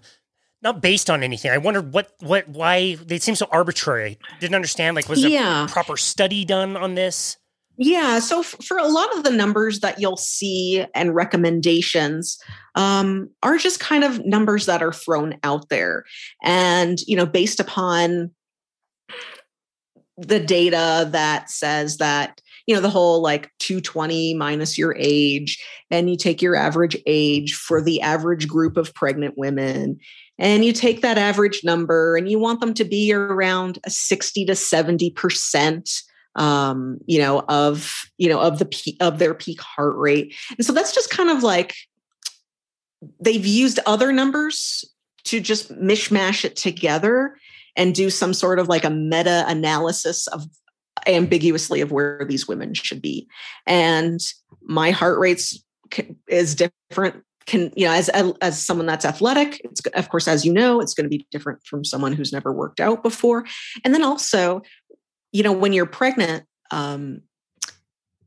not 0.62 0.82
based 0.82 1.08
on 1.08 1.22
anything. 1.22 1.52
I 1.52 1.58
wondered 1.58 1.92
what, 1.92 2.12
what, 2.18 2.48
why 2.48 2.96
they 2.96 3.20
seem 3.20 3.36
so 3.36 3.46
arbitrary. 3.52 4.18
Didn't 4.40 4.56
understand. 4.56 4.96
Like, 4.96 5.08
was 5.08 5.22
there 5.22 5.30
yeah. 5.30 5.68
proper 5.70 5.96
study 5.96 6.44
done 6.44 6.76
on 6.76 6.96
this? 6.96 7.36
Yeah. 7.82 8.18
So 8.18 8.40
f- 8.40 8.56
for 8.62 8.76
a 8.76 8.86
lot 8.86 9.16
of 9.16 9.24
the 9.24 9.30
numbers 9.30 9.80
that 9.80 9.98
you'll 9.98 10.18
see 10.18 10.84
and 10.94 11.14
recommendations 11.14 12.38
um, 12.74 13.30
are 13.42 13.56
just 13.56 13.80
kind 13.80 14.04
of 14.04 14.22
numbers 14.26 14.66
that 14.66 14.82
are 14.82 14.92
thrown 14.92 15.38
out 15.42 15.70
there. 15.70 16.04
And, 16.44 17.00
you 17.06 17.16
know, 17.16 17.24
based 17.24 17.58
upon 17.58 18.32
the 20.18 20.38
data 20.38 21.08
that 21.12 21.48
says 21.48 21.96
that, 21.96 22.42
you 22.66 22.74
know, 22.74 22.82
the 22.82 22.90
whole 22.90 23.22
like 23.22 23.50
220 23.60 24.34
minus 24.34 24.76
your 24.76 24.94
age, 24.98 25.58
and 25.90 26.10
you 26.10 26.18
take 26.18 26.42
your 26.42 26.56
average 26.56 26.98
age 27.06 27.54
for 27.54 27.80
the 27.80 28.02
average 28.02 28.46
group 28.46 28.76
of 28.76 28.92
pregnant 28.92 29.38
women 29.38 29.98
and 30.38 30.66
you 30.66 30.74
take 30.74 31.00
that 31.00 31.16
average 31.16 31.62
number 31.64 32.16
and 32.16 32.30
you 32.30 32.38
want 32.38 32.60
them 32.60 32.74
to 32.74 32.84
be 32.84 33.10
around 33.12 33.78
a 33.84 33.90
60 33.90 34.44
to 34.44 34.54
70 34.54 35.10
percent 35.12 36.02
um, 36.36 36.98
you 37.06 37.18
know 37.18 37.40
of 37.48 37.92
you 38.18 38.28
know 38.28 38.40
of 38.40 38.58
the 38.58 38.66
peak 38.66 38.96
of 39.00 39.18
their 39.18 39.34
peak 39.34 39.60
heart 39.60 39.96
rate. 39.96 40.34
And 40.56 40.64
so 40.64 40.72
that's 40.72 40.94
just 40.94 41.10
kind 41.10 41.30
of 41.30 41.42
like 41.42 41.74
they've 43.20 43.46
used 43.46 43.80
other 43.86 44.12
numbers 44.12 44.84
to 45.24 45.40
just 45.40 45.72
mishmash 45.74 46.44
it 46.44 46.56
together 46.56 47.36
and 47.76 47.94
do 47.94 48.10
some 48.10 48.34
sort 48.34 48.58
of 48.58 48.68
like 48.68 48.84
a 48.84 48.90
meta 48.90 49.44
analysis 49.46 50.26
of 50.28 50.44
ambiguously 51.06 51.80
of 51.80 51.92
where 51.92 52.24
these 52.28 52.46
women 52.46 52.74
should 52.74 53.00
be. 53.00 53.28
And 53.66 54.20
my 54.62 54.90
heart 54.90 55.18
rates 55.18 55.62
is 56.28 56.54
different 56.54 57.24
can 57.46 57.72
you 57.74 57.84
know 57.84 57.92
as 57.92 58.08
as 58.40 58.64
someone 58.64 58.86
that's 58.86 59.04
athletic 59.04 59.60
it's 59.64 59.80
of 59.94 60.08
course 60.08 60.28
as 60.28 60.44
you 60.44 60.52
know 60.52 60.80
it's 60.80 60.94
going 60.94 61.04
to 61.04 61.10
be 61.10 61.26
different 61.32 61.58
from 61.64 61.84
someone 61.84 62.12
who's 62.12 62.32
never 62.32 62.52
worked 62.52 62.80
out 62.80 63.02
before. 63.02 63.44
And 63.84 63.92
then 63.92 64.04
also 64.04 64.62
you 65.32 65.42
know 65.42 65.52
when 65.52 65.72
you're 65.72 65.86
pregnant 65.86 66.44
um 66.70 67.22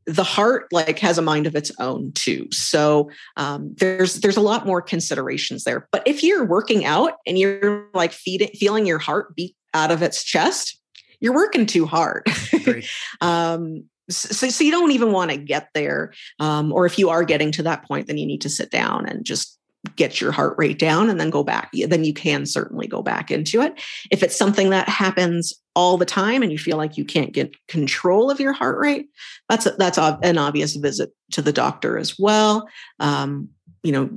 the 0.06 0.24
heart 0.24 0.66
like 0.70 0.98
has 0.98 1.16
a 1.16 1.22
mind 1.22 1.46
of 1.46 1.56
its 1.56 1.72
own 1.80 2.12
too. 2.12 2.46
So 2.52 3.10
um, 3.38 3.74
there's 3.78 4.20
there's 4.20 4.36
a 4.36 4.42
lot 4.42 4.66
more 4.66 4.82
considerations 4.82 5.64
there. 5.64 5.88
But 5.92 6.02
if 6.04 6.22
you're 6.22 6.44
working 6.44 6.84
out 6.84 7.14
and 7.26 7.38
you're 7.38 7.88
like 7.94 8.12
feeding 8.12 8.48
feeling 8.48 8.84
your 8.84 8.98
heart 8.98 9.34
beat 9.34 9.56
out 9.72 9.90
of 9.90 10.02
its 10.02 10.22
chest 10.22 10.78
you're 11.24 11.34
working 11.34 11.66
too 11.66 11.86
hard. 11.86 12.26
Um, 13.20 13.84
so, 14.10 14.48
so 14.48 14.64
you 14.64 14.70
don't 14.70 14.90
even 14.90 15.12
want 15.12 15.30
to 15.30 15.36
get 15.38 15.68
there 15.72 16.12
um, 16.38 16.72
or 16.72 16.84
if 16.84 16.98
you 16.98 17.08
are 17.08 17.24
getting 17.24 17.50
to 17.52 17.62
that 17.62 17.86
point 17.86 18.06
then 18.06 18.18
you 18.18 18.26
need 18.26 18.42
to 18.42 18.50
sit 18.50 18.70
down 18.70 19.06
and 19.06 19.24
just 19.24 19.58
get 19.96 20.20
your 20.20 20.32
heart 20.32 20.54
rate 20.56 20.78
down 20.78 21.10
and 21.10 21.20
then 21.20 21.30
go 21.30 21.42
back 21.42 21.70
then 21.88 22.04
you 22.04 22.14
can 22.14 22.46
certainly 22.46 22.86
go 22.86 23.02
back 23.02 23.30
into 23.30 23.60
it. 23.60 23.74
If 24.10 24.22
it's 24.22 24.36
something 24.36 24.70
that 24.70 24.88
happens 24.88 25.52
all 25.74 25.96
the 25.96 26.04
time 26.04 26.42
and 26.42 26.52
you 26.52 26.58
feel 26.58 26.76
like 26.76 26.96
you 26.96 27.04
can't 27.04 27.32
get 27.32 27.54
control 27.68 28.30
of 28.30 28.40
your 28.40 28.52
heart 28.52 28.78
rate 28.78 29.08
that's 29.48 29.66
a, 29.66 29.72
that's 29.72 29.98
an 29.98 30.38
obvious 30.38 30.76
visit 30.76 31.12
to 31.32 31.42
the 31.42 31.52
doctor 31.52 31.98
as 31.98 32.18
well. 32.18 32.68
Um, 33.00 33.48
you 33.82 33.92
know 33.92 34.10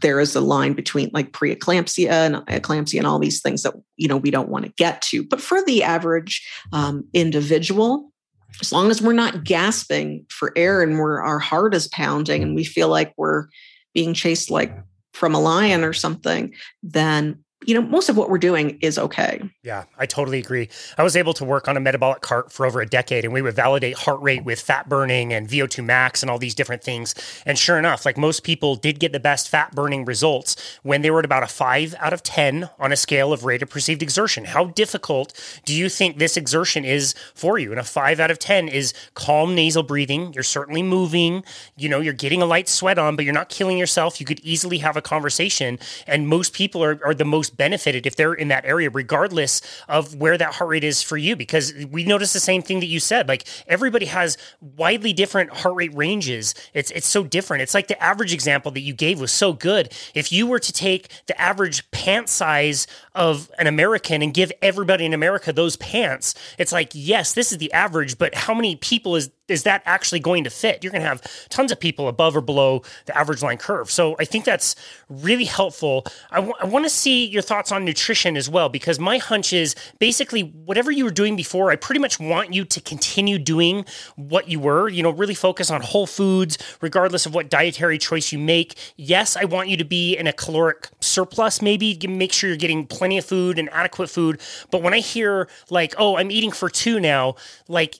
there 0.00 0.20
is 0.20 0.34
a 0.34 0.40
line 0.40 0.72
between 0.72 1.10
like 1.12 1.32
preeclampsia 1.32 2.08
and 2.08 2.36
eclampsia 2.46 2.98
and 2.98 3.06
all 3.06 3.18
these 3.18 3.42
things 3.42 3.62
that 3.62 3.74
you 3.96 4.08
know 4.08 4.16
we 4.16 4.30
don't 4.30 4.48
want 4.48 4.64
to 4.64 4.72
get 4.72 5.02
to. 5.02 5.22
But 5.22 5.40
for 5.40 5.62
the 5.64 5.82
average 5.82 6.46
um, 6.72 7.04
individual 7.12 8.12
as 8.60 8.72
long 8.72 8.90
as 8.90 9.00
we're 9.00 9.12
not 9.12 9.44
gasping 9.44 10.26
for 10.28 10.52
air 10.56 10.82
and 10.82 10.98
we're 10.98 11.20
our 11.20 11.38
heart 11.38 11.74
is 11.74 11.88
pounding 11.88 12.42
and 12.42 12.54
we 12.54 12.64
feel 12.64 12.88
like 12.88 13.12
we're 13.16 13.46
being 13.94 14.14
chased 14.14 14.50
like 14.50 14.76
from 15.12 15.34
a 15.34 15.40
lion 15.40 15.84
or 15.84 15.92
something 15.92 16.54
then 16.82 17.44
you 17.64 17.74
know, 17.74 17.82
most 17.82 18.08
of 18.08 18.16
what 18.16 18.30
we're 18.30 18.38
doing 18.38 18.78
is 18.80 18.98
okay. 18.98 19.42
Yeah, 19.62 19.84
I 19.98 20.06
totally 20.06 20.38
agree. 20.38 20.68
I 20.98 21.02
was 21.02 21.16
able 21.16 21.32
to 21.34 21.44
work 21.44 21.68
on 21.68 21.76
a 21.76 21.80
metabolic 21.80 22.20
cart 22.20 22.52
for 22.52 22.66
over 22.66 22.80
a 22.80 22.86
decade 22.86 23.24
and 23.24 23.32
we 23.32 23.42
would 23.42 23.54
validate 23.54 23.96
heart 23.96 24.20
rate 24.20 24.44
with 24.44 24.60
fat 24.60 24.88
burning 24.88 25.32
and 25.32 25.48
VO2 25.48 25.84
max 25.84 26.22
and 26.22 26.30
all 26.30 26.38
these 26.38 26.54
different 26.54 26.82
things. 26.82 27.14
And 27.46 27.58
sure 27.58 27.78
enough, 27.78 28.04
like 28.04 28.16
most 28.16 28.42
people 28.42 28.74
did 28.76 28.98
get 28.98 29.12
the 29.12 29.20
best 29.20 29.48
fat 29.48 29.74
burning 29.74 30.04
results 30.04 30.78
when 30.82 31.02
they 31.02 31.10
were 31.10 31.20
at 31.20 31.24
about 31.24 31.42
a 31.42 31.46
five 31.46 31.94
out 31.98 32.12
of 32.12 32.22
10 32.22 32.70
on 32.78 32.92
a 32.92 32.96
scale 32.96 33.32
of 33.32 33.44
rate 33.44 33.62
of 33.62 33.70
perceived 33.70 34.02
exertion. 34.02 34.44
How 34.44 34.66
difficult 34.66 35.32
do 35.64 35.74
you 35.74 35.88
think 35.88 36.18
this 36.18 36.36
exertion 36.36 36.84
is 36.84 37.14
for 37.34 37.58
you? 37.58 37.70
And 37.70 37.80
a 37.80 37.84
five 37.84 38.20
out 38.20 38.30
of 38.30 38.38
10 38.38 38.68
is 38.68 38.92
calm 39.14 39.54
nasal 39.54 39.82
breathing. 39.82 40.32
You're 40.32 40.42
certainly 40.42 40.82
moving, 40.82 41.44
you 41.76 41.88
know, 41.88 42.00
you're 42.00 42.12
getting 42.12 42.42
a 42.42 42.46
light 42.46 42.68
sweat 42.68 42.98
on, 42.98 43.16
but 43.16 43.24
you're 43.24 43.34
not 43.34 43.48
killing 43.48 43.78
yourself. 43.78 44.20
You 44.20 44.26
could 44.26 44.40
easily 44.40 44.78
have 44.78 44.96
a 44.96 45.02
conversation. 45.02 45.78
And 46.06 46.28
most 46.28 46.52
people 46.52 46.82
are, 46.82 47.00
are 47.04 47.14
the 47.14 47.24
most 47.24 47.51
benefited 47.56 48.06
if 48.06 48.16
they're 48.16 48.34
in 48.34 48.48
that 48.48 48.64
area, 48.64 48.90
regardless 48.90 49.60
of 49.88 50.14
where 50.14 50.38
that 50.38 50.54
heart 50.54 50.70
rate 50.70 50.84
is 50.84 51.02
for 51.02 51.16
you. 51.16 51.36
Because 51.36 51.72
we 51.90 52.04
noticed 52.04 52.32
the 52.32 52.40
same 52.40 52.62
thing 52.62 52.80
that 52.80 52.86
you 52.86 53.00
said. 53.00 53.28
Like 53.28 53.44
everybody 53.66 54.06
has 54.06 54.36
widely 54.60 55.12
different 55.12 55.50
heart 55.50 55.74
rate 55.74 55.94
ranges. 55.94 56.54
It's 56.74 56.90
it's 56.90 57.06
so 57.06 57.24
different. 57.24 57.62
It's 57.62 57.74
like 57.74 57.88
the 57.88 58.02
average 58.02 58.32
example 58.32 58.70
that 58.72 58.80
you 58.80 58.94
gave 58.94 59.20
was 59.20 59.32
so 59.32 59.52
good. 59.52 59.92
If 60.14 60.32
you 60.32 60.46
were 60.46 60.60
to 60.60 60.72
take 60.72 61.08
the 61.26 61.40
average 61.40 61.90
pant 61.90 62.28
size 62.28 62.86
of 63.14 63.50
an 63.58 63.66
American 63.66 64.22
and 64.22 64.32
give 64.32 64.52
everybody 64.62 65.04
in 65.04 65.12
America 65.12 65.52
those 65.52 65.76
pants, 65.76 66.34
it's 66.58 66.72
like 66.72 66.90
yes, 66.94 67.34
this 67.34 67.52
is 67.52 67.58
the 67.58 67.72
average, 67.72 68.18
but 68.18 68.34
how 68.34 68.54
many 68.54 68.76
people 68.76 69.16
is 69.16 69.30
is 69.48 69.64
that 69.64 69.82
actually 69.84 70.20
going 70.20 70.44
to 70.44 70.50
fit? 70.50 70.82
You're 70.82 70.92
going 70.92 71.02
to 71.02 71.08
have 71.08 71.48
tons 71.48 71.72
of 71.72 71.80
people 71.80 72.08
above 72.08 72.36
or 72.36 72.40
below 72.40 72.82
the 73.06 73.16
average 73.18 73.42
line 73.42 73.58
curve. 73.58 73.90
So 73.90 74.16
I 74.18 74.24
think 74.24 74.44
that's 74.44 74.76
really 75.08 75.44
helpful. 75.44 76.04
I, 76.30 76.36
w- 76.36 76.54
I 76.60 76.66
want 76.66 76.84
to 76.84 76.90
see 76.90 77.26
your 77.26 77.42
thoughts 77.42 77.72
on 77.72 77.84
nutrition 77.84 78.36
as 78.36 78.48
well, 78.48 78.68
because 78.68 78.98
my 78.98 79.18
hunch 79.18 79.52
is 79.52 79.74
basically 79.98 80.42
whatever 80.42 80.90
you 80.90 81.04
were 81.04 81.10
doing 81.10 81.36
before, 81.36 81.70
I 81.70 81.76
pretty 81.76 82.00
much 82.00 82.20
want 82.20 82.54
you 82.54 82.64
to 82.64 82.80
continue 82.80 83.38
doing 83.38 83.84
what 84.16 84.48
you 84.48 84.60
were, 84.60 84.88
you 84.88 85.02
know, 85.02 85.10
really 85.10 85.34
focus 85.34 85.70
on 85.70 85.82
whole 85.82 86.06
foods, 86.06 86.56
regardless 86.80 87.26
of 87.26 87.34
what 87.34 87.50
dietary 87.50 87.98
choice 87.98 88.32
you 88.32 88.38
make. 88.38 88.76
Yes, 88.96 89.36
I 89.36 89.44
want 89.44 89.68
you 89.68 89.76
to 89.76 89.84
be 89.84 90.16
in 90.16 90.26
a 90.26 90.32
caloric 90.32 90.88
surplus, 91.00 91.60
maybe 91.60 91.98
make 92.06 92.32
sure 92.32 92.48
you're 92.48 92.56
getting 92.56 92.86
plenty 92.86 93.18
of 93.18 93.24
food 93.24 93.58
and 93.58 93.68
adequate 93.70 94.08
food. 94.08 94.40
But 94.70 94.82
when 94.82 94.94
I 94.94 95.00
hear 95.00 95.48
like, 95.68 95.94
oh, 95.98 96.16
I'm 96.16 96.30
eating 96.30 96.52
for 96.52 96.70
two 96.70 97.00
now, 97.00 97.34
like, 97.68 97.98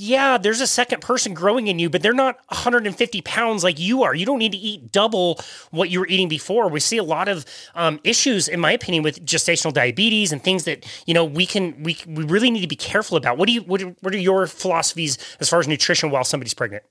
yeah, 0.00 0.38
there's 0.38 0.62
a 0.62 0.66
second 0.66 1.02
person 1.02 1.34
growing 1.34 1.66
in 1.66 1.78
you, 1.78 1.90
but 1.90 2.00
they're 2.00 2.14
not 2.14 2.36
150 2.48 3.20
pounds 3.20 3.62
like 3.62 3.78
you 3.78 4.02
are. 4.02 4.14
You 4.14 4.24
don't 4.24 4.38
need 4.38 4.52
to 4.52 4.58
eat 4.58 4.90
double 4.90 5.38
what 5.72 5.90
you 5.90 6.00
were 6.00 6.06
eating 6.06 6.26
before. 6.26 6.70
We 6.70 6.80
see 6.80 6.96
a 6.96 7.04
lot 7.04 7.28
of 7.28 7.44
um, 7.74 8.00
issues, 8.02 8.48
in 8.48 8.60
my 8.60 8.72
opinion, 8.72 9.02
with 9.02 9.22
gestational 9.26 9.74
diabetes 9.74 10.32
and 10.32 10.42
things 10.42 10.64
that 10.64 10.86
you 11.06 11.12
know 11.12 11.22
we 11.22 11.44
can 11.44 11.82
we 11.82 11.98
we 12.06 12.24
really 12.24 12.50
need 12.50 12.62
to 12.62 12.66
be 12.66 12.76
careful 12.76 13.18
about. 13.18 13.36
What 13.36 13.46
do 13.46 13.52
you 13.52 13.60
what, 13.60 13.82
what 14.00 14.14
are 14.14 14.18
your 14.18 14.46
philosophies 14.46 15.18
as 15.38 15.50
far 15.50 15.60
as 15.60 15.68
nutrition 15.68 16.10
while 16.10 16.24
somebody's 16.24 16.54
pregnant? 16.54 16.82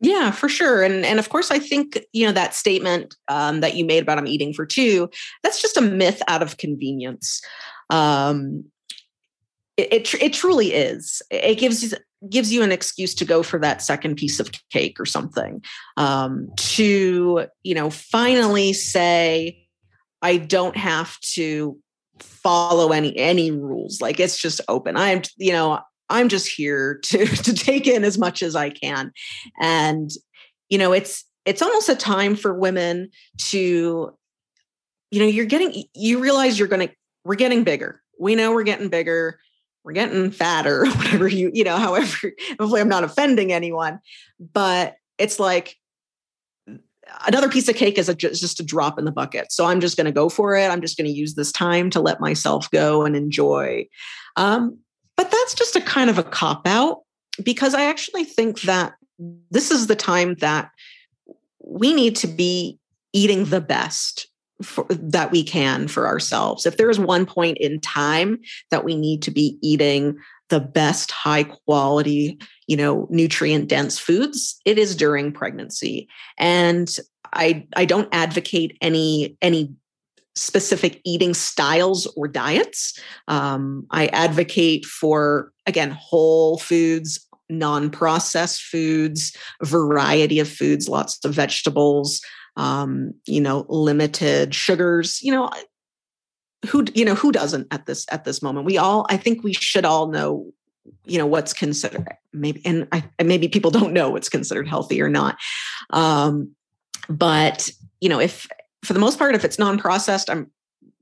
Yeah, 0.00 0.32
for 0.32 0.48
sure. 0.48 0.82
And 0.82 1.06
and 1.06 1.20
of 1.20 1.28
course, 1.28 1.52
I 1.52 1.60
think 1.60 2.00
you 2.12 2.26
know 2.26 2.32
that 2.32 2.52
statement 2.52 3.14
um, 3.28 3.60
that 3.60 3.76
you 3.76 3.84
made 3.84 4.02
about 4.02 4.18
I'm 4.18 4.26
eating 4.26 4.52
for 4.52 4.66
two. 4.66 5.08
That's 5.44 5.62
just 5.62 5.76
a 5.76 5.82
myth 5.82 6.20
out 6.26 6.42
of 6.42 6.56
convenience. 6.56 7.40
Um, 7.90 8.64
it, 9.76 9.92
it, 9.92 10.14
it 10.22 10.32
truly 10.32 10.72
is. 10.72 11.22
It 11.30 11.56
gives 11.56 11.82
you 11.82 11.98
gives 12.28 12.52
you 12.52 12.62
an 12.62 12.72
excuse 12.72 13.14
to 13.14 13.24
go 13.24 13.42
for 13.42 13.58
that 13.58 13.82
second 13.82 14.16
piece 14.16 14.40
of 14.40 14.50
cake 14.70 14.98
or 14.98 15.06
something. 15.06 15.62
Um, 15.96 16.48
to 16.56 17.46
you 17.62 17.74
know, 17.74 17.90
finally 17.90 18.72
say, 18.72 19.66
I 20.22 20.36
don't 20.38 20.76
have 20.76 21.18
to 21.34 21.78
follow 22.20 22.92
any 22.92 23.16
any 23.16 23.50
rules. 23.50 24.00
Like 24.00 24.20
it's 24.20 24.40
just 24.40 24.60
open. 24.68 24.96
I'm 24.96 25.22
you 25.36 25.52
know 25.52 25.80
I'm 26.08 26.28
just 26.28 26.48
here 26.48 27.00
to 27.04 27.26
to 27.26 27.54
take 27.54 27.86
in 27.86 28.04
as 28.04 28.18
much 28.18 28.42
as 28.42 28.54
I 28.56 28.70
can, 28.70 29.12
and 29.60 30.10
you 30.68 30.78
know 30.78 30.92
it's 30.92 31.24
it's 31.44 31.62
almost 31.62 31.88
a 31.88 31.96
time 31.96 32.36
for 32.36 32.54
women 32.54 33.10
to 33.38 34.16
you 35.10 35.20
know 35.20 35.26
you're 35.26 35.46
getting 35.46 35.84
you 35.94 36.20
realize 36.20 36.58
you're 36.58 36.68
going 36.68 36.88
to 36.88 36.94
we're 37.24 37.34
getting 37.34 37.64
bigger 37.64 38.00
we 38.18 38.34
know 38.34 38.52
we're 38.52 38.62
getting 38.62 38.88
bigger 38.88 39.38
we're 39.84 39.92
getting 39.92 40.30
fatter, 40.30 40.86
whatever 40.96 41.28
you, 41.28 41.50
you 41.54 41.64
know, 41.64 41.76
however, 41.76 42.32
hopefully 42.58 42.80
I'm 42.80 42.88
not 42.88 43.04
offending 43.04 43.52
anyone, 43.52 44.00
but 44.40 44.96
it's 45.18 45.38
like 45.38 45.76
another 47.26 47.48
piece 47.48 47.68
of 47.68 47.76
cake 47.76 47.98
is 47.98 48.08
a, 48.08 48.14
just 48.14 48.60
a 48.60 48.64
drop 48.64 48.98
in 48.98 49.04
the 49.04 49.12
bucket. 49.12 49.52
So 49.52 49.66
I'm 49.66 49.80
just 49.80 49.96
going 49.96 50.06
to 50.06 50.12
go 50.12 50.28
for 50.28 50.56
it. 50.56 50.70
I'm 50.70 50.80
just 50.80 50.96
going 50.96 51.06
to 51.06 51.16
use 51.16 51.34
this 51.34 51.52
time 51.52 51.90
to 51.90 52.00
let 52.00 52.20
myself 52.20 52.70
go 52.70 53.02
and 53.02 53.14
enjoy. 53.14 53.86
Um, 54.36 54.78
but 55.16 55.30
that's 55.30 55.54
just 55.54 55.76
a 55.76 55.80
kind 55.80 56.10
of 56.10 56.18
a 56.18 56.24
cop 56.24 56.66
out 56.66 57.02
because 57.42 57.74
I 57.74 57.84
actually 57.84 58.24
think 58.24 58.62
that 58.62 58.94
this 59.50 59.70
is 59.70 59.86
the 59.86 59.96
time 59.96 60.34
that 60.36 60.70
we 61.60 61.92
need 61.92 62.16
to 62.16 62.26
be 62.26 62.78
eating 63.12 63.44
the 63.44 63.60
best 63.60 64.28
for, 64.62 64.86
that 64.88 65.30
we 65.30 65.42
can 65.42 65.88
for 65.88 66.06
ourselves. 66.06 66.66
If 66.66 66.76
there 66.76 66.90
is 66.90 66.98
one 66.98 67.26
point 67.26 67.58
in 67.58 67.80
time 67.80 68.38
that 68.70 68.84
we 68.84 68.94
need 68.94 69.22
to 69.22 69.30
be 69.30 69.58
eating 69.62 70.16
the 70.48 70.60
best 70.60 71.10
high 71.10 71.44
quality, 71.44 72.38
you 72.66 72.76
know, 72.76 73.06
nutrient 73.10 73.68
dense 73.68 73.98
foods, 73.98 74.60
it 74.64 74.78
is 74.78 74.94
during 74.94 75.32
pregnancy. 75.32 76.08
And 76.38 76.94
I 77.32 77.66
I 77.76 77.84
don't 77.84 78.08
advocate 78.12 78.76
any 78.80 79.36
any 79.42 79.74
specific 80.36 81.00
eating 81.04 81.34
styles 81.34 82.06
or 82.16 82.28
diets. 82.28 82.98
Um, 83.28 83.86
I 83.90 84.06
advocate 84.08 84.84
for 84.84 85.52
again 85.66 85.90
whole 85.90 86.58
foods, 86.58 87.26
non-processed 87.48 88.62
foods, 88.62 89.36
variety 89.62 90.40
of 90.40 90.48
foods, 90.48 90.88
lots 90.88 91.24
of 91.24 91.34
vegetables, 91.34 92.20
um, 92.56 93.14
you 93.26 93.40
know, 93.40 93.66
limited 93.68 94.54
sugars, 94.54 95.22
you 95.22 95.32
know, 95.32 95.50
who 96.66 96.84
you 96.94 97.04
know 97.04 97.14
who 97.14 97.32
doesn't 97.32 97.66
at 97.70 97.86
this 97.86 98.06
at 98.10 98.24
this 98.24 98.42
moment 98.42 98.64
we 98.66 98.78
all 98.78 99.06
i 99.10 99.16
think 99.16 99.44
we 99.44 99.52
should 99.52 99.84
all 99.84 100.08
know 100.08 100.50
you 101.04 101.18
know 101.18 101.26
what's 101.26 101.52
considered 101.52 102.08
maybe 102.32 102.60
and 102.64 102.88
I, 102.92 103.04
maybe 103.22 103.48
people 103.48 103.70
don't 103.70 103.92
know 103.92 104.10
what's 104.10 104.28
considered 104.28 104.68
healthy 104.68 105.00
or 105.02 105.08
not 105.08 105.36
um 105.90 106.54
but 107.08 107.70
you 108.00 108.08
know 108.08 108.20
if 108.20 108.48
for 108.82 108.92
the 108.92 108.98
most 108.98 109.18
part 109.18 109.34
if 109.34 109.44
it's 109.44 109.58
non-processed 109.58 110.30
i'm 110.30 110.50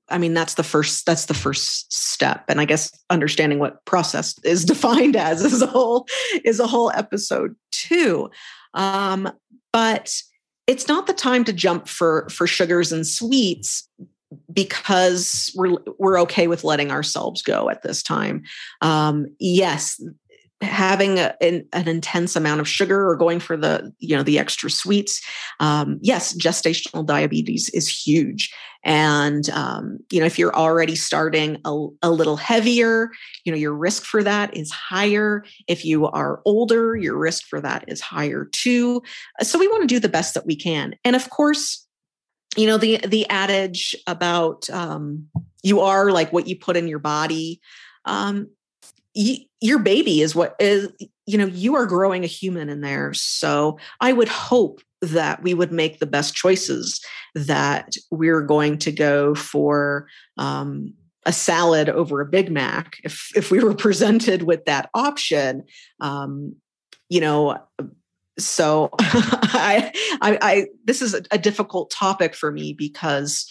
I 0.09 0.18
mean, 0.18 0.34
that's 0.34 0.55
the 0.55 0.62
first 0.62 1.07
that's 1.07 1.24
the 1.24 1.32
first 1.32 1.90
step. 1.90 2.44
And 2.48 2.61
I 2.61 2.66
guess 2.66 2.92
understanding 3.09 3.59
what 3.59 3.82
process 3.86 4.38
is 4.44 4.64
defined 4.64 5.16
as 5.16 5.42
is 5.42 5.62
a 5.62 5.66
whole 5.66 6.07
is 6.44 6.61
a 6.61 6.66
whole 6.66 6.90
episode 6.94 7.57
too. 7.70 8.30
Um, 8.74 9.32
but 9.72 10.14
it's 10.73 10.89
not 10.89 11.07
the 11.07 11.12
time 11.12 11.45
to 11.45 11.53
jump 11.53 11.87
for 11.87 12.27
for 12.31 12.47
sugars 12.47 12.93
and 12.93 13.07
sweets 13.07 13.87
because 14.51 15.53
we're 15.55 15.77
we're 15.99 16.18
okay 16.20 16.47
with 16.47 16.64
letting 16.64 16.91
ourselves 16.91 17.43
go 17.43 17.68
at 17.68 17.83
this 17.83 18.03
time. 18.03 18.43
Um, 18.81 19.27
yes, 19.39 20.03
having 20.63 21.19
a, 21.19 21.35
an, 21.41 21.67
an, 21.73 21.89
intense 21.89 22.37
amount 22.37 22.61
of 22.61 22.69
sugar 22.69 23.09
or 23.09 23.17
going 23.17 23.41
for 23.41 23.57
the 23.57 23.93
you 23.99 24.17
know 24.17 24.23
the 24.23 24.39
extra 24.39 24.71
sweets 24.71 25.21
um, 25.61 25.99
yes 26.03 26.37
gestational 26.37 27.05
diabetes 27.05 27.69
is 27.71 27.89
huge. 27.89 28.53
And 28.85 29.49
um, 29.51 29.99
you 30.11 30.21
know 30.21 30.27
if 30.27 30.39
you're 30.39 30.55
already 30.55 30.97
starting 30.97 31.59
a, 31.65 31.87
a, 32.03 32.11
little 32.11 32.37
heavier 32.37 33.11
you 33.45 33.53
know 33.53 33.59
your 33.59 33.75
risk 33.75 34.05
for 34.05 34.23
that 34.23 34.57
is 34.57 34.71
higher. 34.71 35.45
If 35.69 35.85
you 35.85 36.07
are 36.07 36.41
older 36.45 36.97
your 36.97 37.17
risk 37.17 37.45
for 37.47 37.61
that 37.61 37.85
is 37.89 38.01
higher 38.01 38.47
too. 38.53 39.03
So 39.41 39.59
we 39.59 39.69
want 39.69 39.83
to 39.83 39.95
do 39.95 40.01
the 40.01 40.09
best 40.09 40.35
that 40.35 40.47
we 40.47 40.57
can. 40.57 40.95
And 41.05 41.17
of 41.17 41.31
course 41.31 41.87
you 42.57 42.67
know 42.67 42.79
the 42.79 42.99
the 42.99 43.29
adage 43.31 43.97
about 44.07 44.69
um, 44.71 45.29
you 45.63 45.81
are 45.81 46.11
like 46.11 46.33
what 46.33 46.47
you 46.47 46.57
put 46.57 46.77
in 46.77 46.89
your 46.89 46.99
body 46.99 47.61
um, 48.05 48.49
your 49.15 49.79
baby 49.79 50.23
is 50.23 50.35
what 50.35 50.57
is 50.59 50.89
you 51.27 51.39
know 51.39 51.47
you 51.47 51.75
are 51.77 51.87
growing 51.87 52.25
a 52.25 52.29
human 52.29 52.69
in 52.69 52.81
there. 52.81 53.13
So 53.15 53.79
i 54.01 54.13
would 54.13 54.29
hope 54.29 54.81
that 55.01 55.43
we 55.43 55.53
would 55.53 55.73
make 55.73 55.99
the 55.99 56.07
best 56.07 56.35
choices 56.35 57.01
that 57.35 57.95
we're 58.11 58.43
going 58.43 58.79
to 58.79 58.93
go 58.93 59.35
for 59.35 60.07
um, 60.39 60.95
a 61.27 61.33
salad 61.33 61.89
over 61.89 62.21
a 62.21 62.27
big 62.27 62.51
mac 62.51 62.97
if 63.05 63.31
if 63.37 63.51
we 63.51 63.63
were 63.63 63.75
presented 63.87 64.43
with 64.43 64.65
that 64.65 64.91
option. 64.95 65.65
Um, 66.01 66.57
you 67.09 67.21
know 67.21 67.59
so 68.39 68.89
I, 68.99 69.93
I, 70.23 70.39
I 70.41 70.67
this 70.85 71.03
is 71.03 71.15
a, 71.15 71.23
a 71.31 71.39
difficult 71.39 71.91
topic 71.91 72.35
for 72.35 72.51
me 72.51 72.73
because 72.73 73.47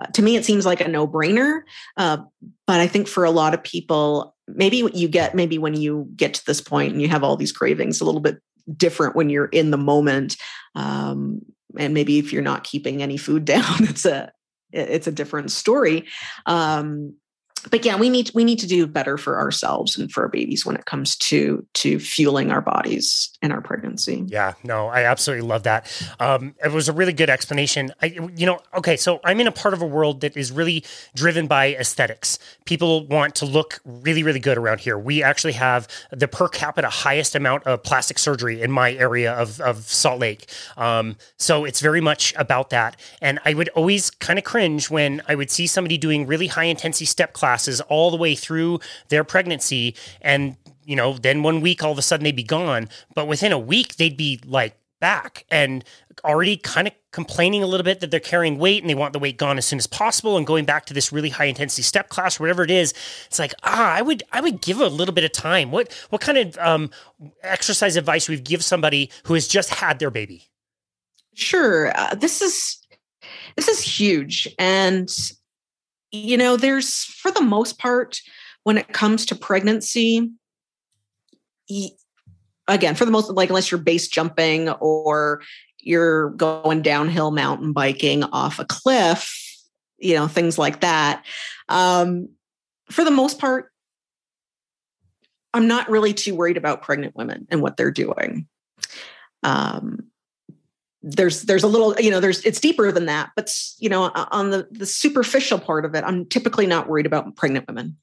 uh, 0.00 0.06
to 0.06 0.22
me 0.22 0.36
it 0.36 0.44
seems 0.44 0.66
like 0.66 0.80
a 0.80 0.88
no-brainer 0.88 1.62
uh, 1.96 2.18
but 2.66 2.80
i 2.80 2.86
think 2.86 3.08
for 3.08 3.24
a 3.24 3.30
lot 3.30 3.54
of 3.54 3.62
people 3.62 4.34
maybe 4.48 4.88
you 4.94 5.08
get 5.08 5.34
maybe 5.34 5.58
when 5.58 5.74
you 5.74 6.08
get 6.16 6.34
to 6.34 6.44
this 6.46 6.60
point 6.60 6.92
and 6.92 7.00
you 7.00 7.08
have 7.08 7.24
all 7.24 7.36
these 7.36 7.52
cravings 7.52 8.00
a 8.00 8.04
little 8.04 8.20
bit 8.20 8.38
different 8.76 9.16
when 9.16 9.30
you're 9.30 9.46
in 9.46 9.70
the 9.70 9.78
moment 9.78 10.36
um, 10.74 11.40
and 11.78 11.94
maybe 11.94 12.18
if 12.18 12.32
you're 12.32 12.42
not 12.42 12.64
keeping 12.64 13.02
any 13.02 13.16
food 13.16 13.44
down 13.46 13.84
it's 13.84 14.04
a 14.04 14.32
it's 14.72 15.06
a 15.06 15.12
different 15.12 15.50
story. 15.50 16.06
Um, 16.46 17.14
but 17.70 17.84
yeah, 17.84 17.96
we 17.96 18.08
need 18.08 18.30
we 18.34 18.44
need 18.44 18.58
to 18.60 18.66
do 18.66 18.86
better 18.86 19.16
for 19.16 19.38
ourselves 19.38 19.96
and 19.96 20.10
for 20.10 20.22
our 20.22 20.28
babies 20.28 20.66
when 20.66 20.76
it 20.76 20.84
comes 20.84 21.16
to 21.16 21.64
to 21.74 21.98
fueling 21.98 22.50
our 22.50 22.60
bodies 22.60 23.30
in 23.40 23.52
our 23.52 23.60
pregnancy. 23.60 24.24
Yeah, 24.26 24.54
no, 24.64 24.88
I 24.88 25.04
absolutely 25.04 25.46
love 25.46 25.62
that. 25.64 25.90
Um, 26.18 26.54
it 26.64 26.72
was 26.72 26.88
a 26.88 26.92
really 26.92 27.12
good 27.12 27.30
explanation. 27.30 27.92
I, 28.00 28.06
you 28.34 28.46
know, 28.46 28.60
okay, 28.74 28.96
so 28.96 29.20
I'm 29.24 29.40
in 29.40 29.46
a 29.46 29.52
part 29.52 29.74
of 29.74 29.82
a 29.82 29.86
world 29.86 30.22
that 30.22 30.36
is 30.36 30.50
really 30.50 30.84
driven 31.14 31.46
by 31.46 31.74
aesthetics. 31.74 32.38
People 32.64 33.06
want 33.06 33.34
to 33.36 33.46
look 33.46 33.80
really, 33.84 34.22
really 34.22 34.40
good 34.40 34.58
around 34.58 34.80
here. 34.80 34.98
We 34.98 35.22
actually 35.22 35.52
have 35.54 35.88
the 36.10 36.28
per 36.28 36.48
capita 36.48 36.88
highest 36.88 37.34
amount 37.34 37.64
of 37.64 37.82
plastic 37.82 38.18
surgery 38.18 38.60
in 38.60 38.70
my 38.70 38.92
area 38.94 39.32
of 39.32 39.60
of 39.60 39.84
Salt 39.84 40.20
Lake. 40.20 40.50
Um, 40.76 41.16
so 41.36 41.64
it's 41.64 41.80
very 41.80 42.00
much 42.00 42.34
about 42.36 42.70
that. 42.70 42.98
And 43.20 43.38
I 43.44 43.54
would 43.54 43.68
always 43.70 44.10
kind 44.10 44.38
of 44.38 44.44
cringe 44.44 44.90
when 44.90 45.22
I 45.28 45.34
would 45.34 45.50
see 45.50 45.66
somebody 45.66 45.98
doing 45.98 46.26
really 46.26 46.48
high 46.48 46.64
intensity 46.64 47.04
step 47.04 47.32
class 47.32 47.51
classes 47.52 47.82
all 47.82 48.10
the 48.10 48.16
way 48.16 48.34
through 48.34 48.80
their 49.08 49.24
pregnancy. 49.24 49.94
And, 50.22 50.56
you 50.84 50.96
know, 50.96 51.18
then 51.18 51.42
one 51.42 51.60
week 51.60 51.84
all 51.84 51.92
of 51.92 51.98
a 51.98 52.02
sudden 52.02 52.24
they'd 52.24 52.34
be 52.34 52.42
gone. 52.42 52.88
But 53.14 53.28
within 53.28 53.52
a 53.52 53.58
week, 53.58 53.96
they'd 53.96 54.16
be 54.16 54.40
like 54.46 54.74
back 55.00 55.44
and 55.50 55.84
already 56.24 56.56
kind 56.56 56.86
of 56.86 56.94
complaining 57.12 57.62
a 57.62 57.66
little 57.66 57.84
bit 57.84 58.00
that 58.00 58.10
they're 58.10 58.20
carrying 58.20 58.56
weight 58.56 58.82
and 58.82 58.88
they 58.88 58.94
want 58.94 59.12
the 59.12 59.18
weight 59.18 59.36
gone 59.36 59.58
as 59.58 59.66
soon 59.66 59.78
as 59.78 59.86
possible 59.86 60.38
and 60.38 60.46
going 60.46 60.64
back 60.64 60.86
to 60.86 60.94
this 60.94 61.12
really 61.12 61.28
high 61.28 61.44
intensity 61.44 61.82
step 61.82 62.08
class 62.08 62.40
whatever 62.40 62.62
it 62.62 62.70
is. 62.70 62.94
It's 63.26 63.38
like 63.38 63.52
ah 63.64 63.94
i 63.94 64.00
would 64.00 64.22
i 64.30 64.40
would 64.40 64.62
give 64.62 64.80
a 64.80 64.86
little 64.86 65.12
bit 65.12 65.24
of 65.24 65.32
time. 65.32 65.72
What 65.72 65.92
what 66.10 66.20
kind 66.20 66.38
of 66.38 66.56
um, 66.58 66.90
exercise 67.42 67.96
advice 67.96 68.28
would 68.28 68.44
give 68.44 68.62
somebody 68.62 69.10
who 69.24 69.34
has 69.34 69.48
just 69.48 69.70
had 69.70 69.98
their 69.98 70.10
baby? 70.10 70.48
Sure. 71.34 71.92
Uh, 71.96 72.14
this 72.14 72.40
is 72.40 72.78
this 73.56 73.68
is 73.68 73.80
huge. 73.80 74.48
And 74.58 75.10
you 76.12 76.36
know, 76.36 76.56
there's 76.56 77.04
for 77.04 77.30
the 77.30 77.40
most 77.40 77.78
part, 77.78 78.20
when 78.64 78.78
it 78.78 78.92
comes 78.92 79.26
to 79.26 79.34
pregnancy, 79.34 80.30
again, 82.68 82.94
for 82.94 83.04
the 83.04 83.10
most, 83.10 83.30
like, 83.30 83.48
unless 83.48 83.70
you're 83.70 83.80
base 83.80 84.06
jumping 84.06 84.68
or 84.68 85.42
you're 85.80 86.30
going 86.30 86.82
downhill 86.82 87.32
mountain 87.32 87.72
biking 87.72 88.22
off 88.22 88.60
a 88.60 88.64
cliff, 88.64 89.34
you 89.98 90.14
know, 90.14 90.28
things 90.28 90.58
like 90.58 90.80
that. 90.80 91.24
Um, 91.68 92.28
for 92.90 93.04
the 93.04 93.10
most 93.10 93.40
part, 93.40 93.72
I'm 95.52 95.66
not 95.66 95.90
really 95.90 96.14
too 96.14 96.34
worried 96.34 96.56
about 96.56 96.82
pregnant 96.82 97.16
women 97.16 97.46
and 97.50 97.60
what 97.60 97.76
they're 97.76 97.90
doing. 97.90 98.46
Um, 99.42 100.11
there's 101.02 101.42
there's 101.42 101.64
a 101.64 101.68
little 101.68 101.94
you 101.98 102.10
know 102.10 102.20
there's 102.20 102.44
it's 102.44 102.60
deeper 102.60 102.92
than 102.92 103.06
that 103.06 103.30
but 103.34 103.52
you 103.78 103.88
know 103.88 104.04
on 104.30 104.50
the 104.50 104.68
the 104.70 104.86
superficial 104.86 105.58
part 105.58 105.84
of 105.84 105.94
it 105.94 106.04
i'm 106.04 106.24
typically 106.26 106.66
not 106.66 106.88
worried 106.88 107.06
about 107.06 107.34
pregnant 107.36 107.66
women. 107.68 107.96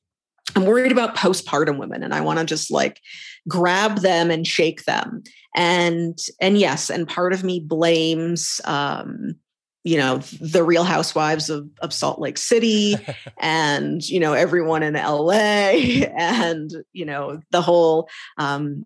I'm 0.56 0.66
worried 0.66 0.92
about 0.92 1.16
postpartum 1.16 1.78
women 1.78 2.04
and 2.04 2.14
i 2.14 2.22
want 2.22 2.40
to 2.40 2.46
just 2.46 2.72
like 2.72 3.00
grab 3.48 4.00
them 4.00 4.32
and 4.32 4.46
shake 4.46 4.86
them. 4.86 5.24
And 5.56 6.18
and 6.42 6.58
yes 6.58 6.90
and 6.90 7.08
part 7.08 7.34
of 7.34 7.44
me 7.44 7.60
blames 7.60 8.60
um 8.66 9.36
you 9.84 9.98
know 9.98 10.18
the 10.42 10.64
real 10.64 10.84
housewives 10.84 11.50
of, 11.50 11.68
of 11.82 11.94
salt 11.94 12.20
lake 12.20 12.38
city 12.38 12.96
and 13.40 14.08
you 14.08 14.20
know 14.20 14.34
everyone 14.34 14.84
in 14.84 14.94
la 14.94 15.32
and 15.34 16.72
you 16.94 17.06
know 17.06 17.40
the 17.52 17.62
whole 17.62 18.10
um 18.38 18.86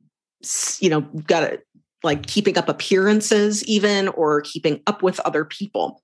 you 0.80 0.90
know 0.90 1.02
got 1.02 1.60
like 2.04 2.26
keeping 2.26 2.58
up 2.58 2.70
appearances 2.70 3.64
even 3.66 4.08
or 4.10 4.42
keeping 4.42 4.82
up 4.88 5.02
with 5.02 5.20
other 5.22 5.46
people. 5.46 6.02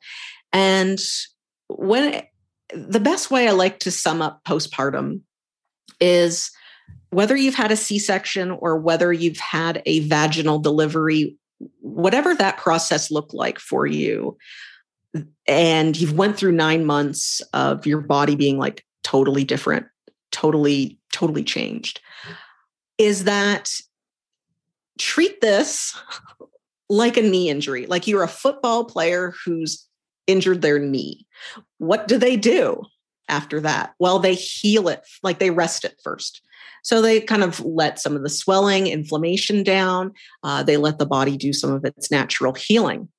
And 0.54 1.00
when 1.68 2.24
the 2.74 3.00
best 3.00 3.32
way 3.32 3.48
i 3.48 3.52
like 3.52 3.80
to 3.80 3.92
sum 3.92 4.22
up 4.22 4.44
postpartum 4.44 5.22
is 6.00 6.52
whether 7.12 7.36
you've 7.36 7.56
had 7.56 7.72
a 7.72 7.78
c-section 7.78 8.52
or 8.52 8.78
whether 8.78 9.12
you've 9.12 9.38
had 9.38 9.82
a 9.86 10.02
vaginal 10.02 10.60
delivery 10.60 11.38
whatever 11.82 12.34
that 12.36 12.58
process 12.58 13.12
looked 13.12 13.34
like 13.34 13.60
for 13.60 13.86
you 13.86 14.38
and 15.48 16.00
you've 16.00 16.18
went 16.18 16.38
through 16.38 16.52
9 16.52 16.86
months 16.86 17.42
of 17.54 17.86
your 17.86 18.02
body 18.02 18.36
being 18.36 18.58
like 18.58 18.86
totally 19.04 19.44
different 19.44 19.88
totally 20.32 20.98
totally 21.12 21.44
changed 21.44 22.02
is 22.98 23.24
that 23.24 23.72
treat 25.00 25.42
this 25.42 25.98
like 26.90 27.18
a 27.18 27.22
knee 27.22 27.50
injury, 27.50 27.86
like 27.88 28.08
you're 28.08 28.24
a 28.24 28.28
football 28.28 28.86
player 28.86 29.34
who's 29.46 29.88
injured 30.28 30.62
their 30.62 30.80
knee. 30.80 31.26
What 31.78 32.08
do 32.08 32.18
they 32.18 32.36
do 32.36 32.84
after 33.28 33.60
that? 33.62 33.94
Well, 34.00 34.20
they 34.20 34.36
heal 34.36 34.88
it, 34.88 35.02
like 35.24 35.40
they 35.40 35.50
rest 35.50 35.86
it 35.86 36.00
first. 36.04 36.42
So 36.84 37.02
they 37.02 37.20
kind 37.20 37.44
of 37.44 37.60
let 37.62 38.00
some 38.00 38.16
of 38.16 38.24
the 38.24 38.30
swelling, 38.30 38.88
inflammation 38.88 39.64
down. 39.64 40.14
Uh, 40.44 40.64
they 40.64 40.78
let 40.78 40.98
the 40.98 41.06
body 41.06 41.38
do 41.38 41.54
some 41.54 41.72
of 41.72 41.84
its 41.84 42.10
natural 42.10 42.54
healing. 42.54 43.10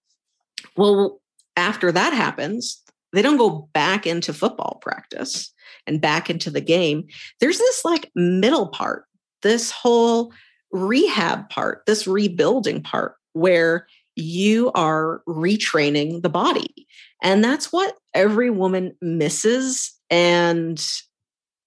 Well, 0.76 1.20
after 1.56 1.92
that 1.92 2.12
happens, 2.12 2.82
they 3.12 3.22
don't 3.22 3.36
go 3.36 3.68
back 3.72 4.06
into 4.06 4.32
football 4.32 4.78
practice 4.82 5.52
and 5.86 6.00
back 6.00 6.30
into 6.30 6.50
the 6.50 6.60
game. 6.60 7.06
There's 7.40 7.58
this 7.58 7.84
like 7.84 8.10
middle 8.14 8.68
part, 8.68 9.04
this 9.42 9.70
whole 9.70 10.32
rehab 10.72 11.48
part, 11.50 11.82
this 11.86 12.06
rebuilding 12.06 12.82
part, 12.82 13.16
where 13.32 13.86
you 14.16 14.70
are 14.74 15.22
retraining 15.26 16.22
the 16.22 16.28
body. 16.28 16.86
And 17.22 17.44
that's 17.44 17.72
what 17.72 17.96
every 18.14 18.50
woman 18.50 18.96
misses. 19.00 19.92
And 20.10 20.84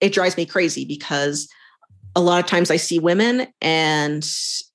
it 0.02 0.14
drives 0.14 0.38
me 0.38 0.46
crazy 0.46 0.86
because 0.86 1.48
a 2.16 2.22
lot 2.22 2.44
of 2.44 2.50
times 2.50 2.70
I 2.70 2.78
see 2.78 3.00
women 3.00 3.48
and 3.62 4.28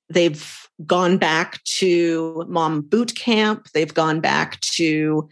they've 0.09 0.68
gone 0.87 1.18
back 1.18 1.62
to 1.64 2.45
mom 2.49 2.83
boot 2.83 3.14
camp, 3.16 3.68
they've 3.74 3.93
gone 3.93 4.20
back 4.20 4.61
to 4.61 5.29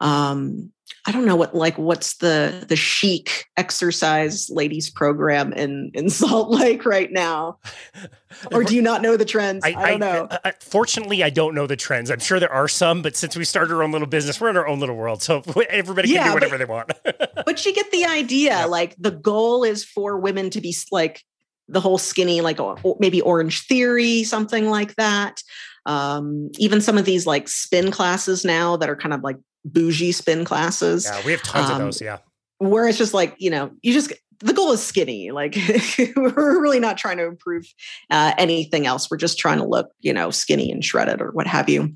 um, 0.00 0.72
I 1.06 1.12
don't 1.12 1.24
know 1.24 1.36
what 1.36 1.54
like 1.54 1.78
what's 1.78 2.16
the 2.16 2.64
the 2.68 2.76
chic 2.76 3.46
exercise 3.56 4.50
ladies 4.50 4.90
program 4.90 5.52
in 5.52 5.90
in 5.94 6.10
Salt 6.10 6.50
Lake 6.50 6.84
right 6.84 7.10
now, 7.10 7.58
or 8.52 8.64
do 8.64 8.74
you 8.74 8.82
not 8.82 9.02
know 9.02 9.16
the 9.16 9.24
trends? 9.24 9.64
I, 9.64 9.74
I 9.74 9.90
don't 9.90 10.00
know. 10.00 10.28
I, 10.30 10.40
I, 10.44 10.52
fortunately, 10.60 11.22
I 11.22 11.30
don't 11.30 11.54
know 11.54 11.66
the 11.66 11.76
trends. 11.76 12.10
I'm 12.10 12.18
sure 12.18 12.38
there 12.40 12.52
are 12.52 12.68
some, 12.68 13.02
but 13.02 13.16
since 13.16 13.36
we 13.36 13.44
started 13.44 13.74
our 13.74 13.82
own 13.82 13.92
little 13.92 14.06
business, 14.06 14.40
we're 14.40 14.50
in 14.50 14.56
our 14.56 14.66
own 14.66 14.80
little 14.80 14.96
world, 14.96 15.22
so 15.22 15.42
everybody 15.70 16.08
can 16.08 16.16
yeah, 16.16 16.28
do 16.28 16.34
whatever 16.34 16.58
but, 16.58 16.66
they 16.66 16.72
want. 16.72 17.44
but 17.46 17.64
you 17.64 17.74
get 17.74 17.90
the 17.90 18.04
idea. 18.04 18.50
Yeah. 18.50 18.64
Like 18.66 18.94
the 18.98 19.12
goal 19.12 19.64
is 19.64 19.84
for 19.84 20.18
women 20.18 20.50
to 20.50 20.60
be 20.60 20.74
like 20.90 21.24
the 21.68 21.80
whole 21.80 21.98
skinny, 21.98 22.40
like 22.40 22.58
maybe 22.98 23.20
Orange 23.20 23.66
Theory, 23.66 24.24
something 24.24 24.68
like 24.68 24.94
that. 24.96 25.42
Um, 25.86 26.50
even 26.58 26.80
some 26.80 26.98
of 26.98 27.04
these 27.04 27.26
like 27.26 27.48
spin 27.48 27.90
classes 27.90 28.44
now 28.44 28.76
that 28.76 28.90
are 28.90 28.96
kind 28.96 29.14
of 29.14 29.22
like 29.22 29.36
bougie 29.64 30.12
spin 30.12 30.44
classes. 30.44 31.06
Yeah, 31.10 31.24
we 31.24 31.32
have 31.32 31.42
tons 31.42 31.70
um, 31.70 31.72
of 31.72 31.78
those. 31.78 32.00
Yeah. 32.00 32.18
Where 32.58 32.88
it's 32.88 32.98
just 32.98 33.14
like, 33.14 33.34
you 33.38 33.50
know, 33.50 33.70
you 33.82 33.92
just, 33.92 34.12
the 34.40 34.52
goal 34.52 34.72
is 34.72 34.82
skinny. 34.82 35.30
Like 35.30 35.56
we're 36.16 36.60
really 36.60 36.80
not 36.80 36.98
trying 36.98 37.18
to 37.18 37.26
improve 37.26 37.66
uh, 38.10 38.32
anything 38.36 38.86
else. 38.86 39.10
We're 39.10 39.16
just 39.16 39.38
trying 39.38 39.58
to 39.58 39.64
look, 39.64 39.90
you 40.00 40.12
know, 40.12 40.30
skinny 40.30 40.72
and 40.72 40.84
shredded 40.84 41.20
or 41.20 41.30
what 41.30 41.46
have 41.46 41.68
you. 41.68 41.94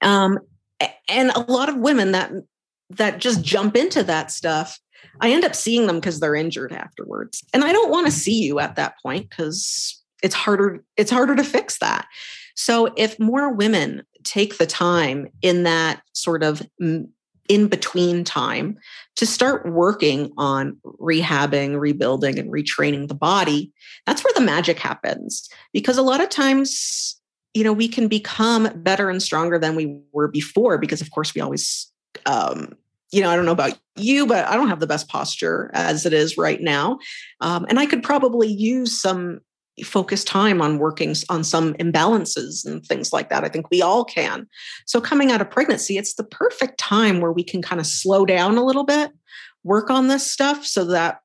Um, 0.00 0.38
and 1.08 1.30
a 1.30 1.40
lot 1.40 1.68
of 1.68 1.76
women 1.76 2.12
that 2.12 2.32
that 2.90 3.18
just 3.18 3.42
jump 3.42 3.76
into 3.76 4.02
that 4.02 4.30
stuff 4.30 4.78
i 5.20 5.30
end 5.30 5.44
up 5.44 5.54
seeing 5.54 5.86
them 5.86 5.96
because 5.96 6.20
they're 6.20 6.34
injured 6.34 6.72
afterwards 6.72 7.42
and 7.52 7.64
i 7.64 7.72
don't 7.72 7.90
want 7.90 8.06
to 8.06 8.12
see 8.12 8.42
you 8.42 8.58
at 8.58 8.76
that 8.76 8.94
point 9.02 9.28
because 9.28 10.02
it's 10.22 10.34
harder 10.34 10.84
it's 10.96 11.10
harder 11.10 11.34
to 11.34 11.44
fix 11.44 11.78
that 11.78 12.06
so 12.54 12.92
if 12.96 13.18
more 13.18 13.52
women 13.52 14.02
take 14.24 14.58
the 14.58 14.66
time 14.66 15.28
in 15.42 15.62
that 15.64 16.02
sort 16.12 16.42
of 16.42 16.62
in 17.48 17.68
between 17.68 18.24
time 18.24 18.78
to 19.16 19.26
start 19.26 19.70
working 19.70 20.32
on 20.38 20.76
rehabbing, 20.84 21.78
rebuilding, 21.78 22.38
and 22.38 22.50
retraining 22.50 23.08
the 23.08 23.14
body, 23.14 23.72
that's 24.06 24.24
where 24.24 24.32
the 24.34 24.40
magic 24.40 24.78
happens. 24.78 25.48
Because 25.72 25.98
a 25.98 26.02
lot 26.02 26.22
of 26.22 26.28
times, 26.28 27.20
you 27.52 27.64
know, 27.64 27.72
we 27.72 27.88
can 27.88 28.08
become 28.08 28.70
better 28.76 29.10
and 29.10 29.22
stronger 29.22 29.58
than 29.58 29.76
we 29.76 30.00
were 30.12 30.28
before 30.28 30.78
because, 30.78 31.00
of 31.00 31.10
course, 31.10 31.34
we 31.34 31.40
always, 31.40 31.92
um, 32.26 32.72
you 33.10 33.20
know, 33.20 33.28
I 33.28 33.36
don't 33.36 33.44
know 33.44 33.52
about 33.52 33.78
you, 33.96 34.26
but 34.26 34.46
I 34.46 34.56
don't 34.56 34.68
have 34.68 34.80
the 34.80 34.86
best 34.86 35.08
posture 35.08 35.70
as 35.74 36.06
it 36.06 36.14
is 36.14 36.38
right 36.38 36.60
now. 36.60 36.98
Um, 37.40 37.66
and 37.68 37.78
I 37.78 37.84
could 37.84 38.02
probably 38.02 38.48
use 38.48 38.98
some 38.98 39.40
focus 39.82 40.24
time 40.24 40.62
on 40.62 40.78
working 40.78 41.14
on 41.28 41.44
some 41.44 41.74
imbalances 41.74 42.64
and 42.64 42.84
things 42.84 43.12
like 43.12 43.30
that. 43.30 43.44
I 43.44 43.48
think 43.48 43.70
we 43.70 43.82
all 43.82 44.04
can. 44.04 44.46
So, 44.86 45.00
coming 45.00 45.30
out 45.30 45.40
of 45.40 45.50
pregnancy, 45.50 45.98
it's 45.98 46.14
the 46.14 46.24
perfect 46.24 46.78
time 46.78 47.20
where 47.20 47.32
we 47.32 47.44
can 47.44 47.62
kind 47.62 47.80
of 47.80 47.86
slow 47.86 48.24
down 48.24 48.56
a 48.56 48.64
little 48.64 48.84
bit, 48.84 49.12
work 49.64 49.90
on 49.90 50.08
this 50.08 50.30
stuff 50.30 50.64
so 50.64 50.84
that 50.86 51.20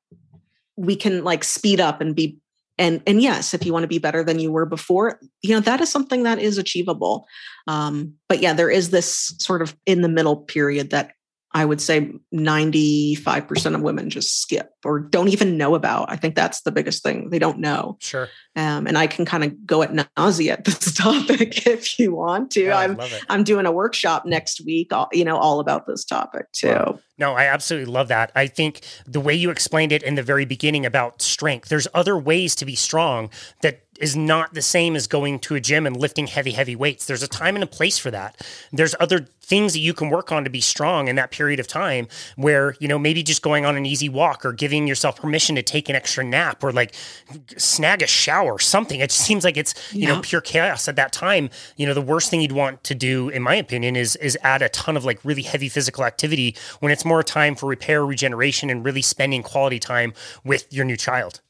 we 0.76 0.96
can 0.96 1.24
like 1.24 1.44
speed 1.44 1.80
up 1.80 2.00
and 2.00 2.14
be 2.14 2.38
and 2.78 3.02
and 3.06 3.20
yes 3.20 3.52
if 3.52 3.66
you 3.66 3.72
want 3.72 3.82
to 3.82 3.88
be 3.88 3.98
better 3.98 4.22
than 4.22 4.38
you 4.38 4.52
were 4.52 4.64
before 4.64 5.18
you 5.42 5.52
know 5.54 5.60
that 5.60 5.80
is 5.80 5.90
something 5.90 6.22
that 6.22 6.38
is 6.38 6.56
achievable 6.56 7.26
um 7.66 8.14
but 8.28 8.40
yeah 8.40 8.52
there 8.52 8.70
is 8.70 8.90
this 8.90 9.34
sort 9.38 9.60
of 9.60 9.76
in 9.84 10.02
the 10.02 10.08
middle 10.08 10.36
period 10.36 10.90
that 10.90 11.12
I 11.52 11.64
would 11.64 11.80
say 11.80 12.12
95% 12.34 13.74
of 13.74 13.80
women 13.80 14.10
just 14.10 14.42
skip 14.42 14.70
or 14.84 15.00
don't 15.00 15.28
even 15.28 15.56
know 15.56 15.74
about. 15.74 16.10
I 16.10 16.16
think 16.16 16.34
that's 16.34 16.60
the 16.60 16.70
biggest 16.70 17.02
thing. 17.02 17.30
They 17.30 17.38
don't 17.38 17.58
know. 17.58 17.96
Sure. 18.00 18.28
Um, 18.54 18.86
and 18.86 18.98
I 18.98 19.06
can 19.06 19.24
kind 19.24 19.44
of 19.44 19.66
go 19.66 19.82
at 19.82 19.94
nausea 20.16 20.54
at 20.54 20.64
this 20.64 20.92
topic 20.94 21.66
if 21.66 21.98
you 21.98 22.14
want 22.14 22.50
to. 22.52 22.64
Yeah, 22.64 22.78
I'm 22.78 23.00
I'm 23.28 23.44
doing 23.44 23.64
a 23.64 23.72
workshop 23.72 24.26
next 24.26 24.64
week, 24.64 24.92
all, 24.92 25.08
you 25.12 25.24
know, 25.24 25.38
all 25.38 25.60
about 25.60 25.86
this 25.86 26.04
topic 26.04 26.52
too. 26.52 26.68
Wow. 26.68 26.98
No, 27.18 27.34
I 27.34 27.46
absolutely 27.46 27.92
love 27.92 28.08
that. 28.08 28.30
I 28.34 28.46
think 28.46 28.80
the 29.04 29.20
way 29.20 29.34
you 29.34 29.50
explained 29.50 29.90
it 29.90 30.02
in 30.04 30.14
the 30.14 30.22
very 30.22 30.44
beginning 30.44 30.86
about 30.86 31.20
strength, 31.20 31.68
there's 31.68 31.88
other 31.92 32.16
ways 32.16 32.54
to 32.56 32.64
be 32.64 32.76
strong 32.76 33.30
that 33.62 33.82
is 33.98 34.16
not 34.16 34.54
the 34.54 34.62
same 34.62 34.96
as 34.96 35.06
going 35.06 35.38
to 35.40 35.54
a 35.54 35.60
gym 35.60 35.86
and 35.86 35.96
lifting 35.96 36.26
heavy, 36.26 36.52
heavy 36.52 36.76
weights. 36.76 37.06
There's 37.06 37.22
a 37.22 37.28
time 37.28 37.56
and 37.56 37.64
a 37.64 37.66
place 37.66 37.98
for 37.98 38.10
that. 38.10 38.46
There's 38.72 38.94
other 39.00 39.26
things 39.48 39.72
that 39.72 39.78
you 39.80 39.94
can 39.94 40.10
work 40.10 40.30
on 40.30 40.44
to 40.44 40.50
be 40.50 40.60
strong 40.60 41.08
in 41.08 41.16
that 41.16 41.30
period 41.30 41.58
of 41.58 41.66
time 41.66 42.06
where, 42.36 42.76
you 42.80 42.86
know, 42.86 42.98
maybe 42.98 43.22
just 43.22 43.42
going 43.42 43.64
on 43.64 43.76
an 43.76 43.86
easy 43.86 44.08
walk 44.08 44.44
or 44.44 44.52
giving 44.52 44.86
yourself 44.86 45.16
permission 45.16 45.56
to 45.56 45.62
take 45.62 45.88
an 45.88 45.96
extra 45.96 46.22
nap 46.22 46.62
or 46.62 46.70
like 46.70 46.94
snag 47.56 48.02
a 48.02 48.06
shower 48.06 48.52
or 48.52 48.58
something. 48.58 49.00
It 49.00 49.10
just 49.10 49.22
seems 49.22 49.44
like 49.44 49.56
it's, 49.56 49.74
you 49.92 50.02
yeah. 50.02 50.14
know, 50.14 50.20
pure 50.20 50.42
chaos 50.42 50.86
at 50.86 50.96
that 50.96 51.12
time. 51.12 51.48
You 51.76 51.86
know, 51.86 51.94
the 51.94 52.02
worst 52.02 52.30
thing 52.30 52.40
you'd 52.42 52.52
want 52.52 52.84
to 52.84 52.94
do, 52.94 53.30
in 53.30 53.42
my 53.42 53.54
opinion, 53.54 53.96
is 53.96 54.16
is 54.16 54.36
add 54.42 54.62
a 54.62 54.68
ton 54.68 54.96
of 54.96 55.04
like 55.04 55.18
really 55.24 55.42
heavy 55.42 55.68
physical 55.68 56.04
activity 56.04 56.54
when 56.80 56.92
it's 56.92 57.04
more 57.04 57.22
time 57.22 57.54
for 57.54 57.66
repair, 57.66 58.04
regeneration, 58.04 58.68
and 58.70 58.84
really 58.84 59.02
spending 59.02 59.42
quality 59.42 59.78
time 59.78 60.12
with 60.44 60.70
your 60.72 60.84
new 60.84 60.96
child. 60.96 61.40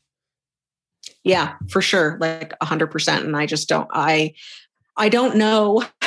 Yeah, 1.24 1.54
for 1.68 1.80
sure. 1.80 2.16
Like 2.20 2.54
a 2.60 2.64
hundred 2.64 2.88
percent. 2.88 3.24
And 3.24 3.36
I 3.36 3.46
just 3.46 3.68
don't, 3.68 3.88
I, 3.92 4.34
I 4.96 5.08
don't 5.08 5.36
know 5.36 5.84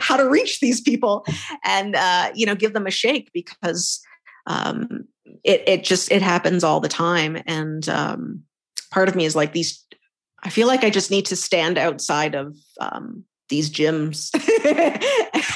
how 0.00 0.16
to 0.16 0.28
reach 0.28 0.60
these 0.60 0.80
people 0.80 1.24
and, 1.64 1.94
uh, 1.94 2.30
you 2.34 2.46
know, 2.46 2.54
give 2.54 2.72
them 2.72 2.86
a 2.86 2.90
shake 2.90 3.30
because, 3.32 4.00
um, 4.46 5.04
it, 5.44 5.62
it 5.66 5.84
just, 5.84 6.10
it 6.10 6.22
happens 6.22 6.64
all 6.64 6.80
the 6.80 6.88
time. 6.88 7.40
And, 7.46 7.88
um, 7.88 8.42
part 8.90 9.08
of 9.08 9.14
me 9.14 9.24
is 9.24 9.36
like 9.36 9.52
these, 9.52 9.84
I 10.42 10.50
feel 10.50 10.66
like 10.66 10.84
I 10.84 10.90
just 10.90 11.10
need 11.10 11.26
to 11.26 11.36
stand 11.36 11.78
outside 11.78 12.34
of, 12.34 12.56
um, 12.80 13.24
these 13.48 13.70
gyms 13.70 14.30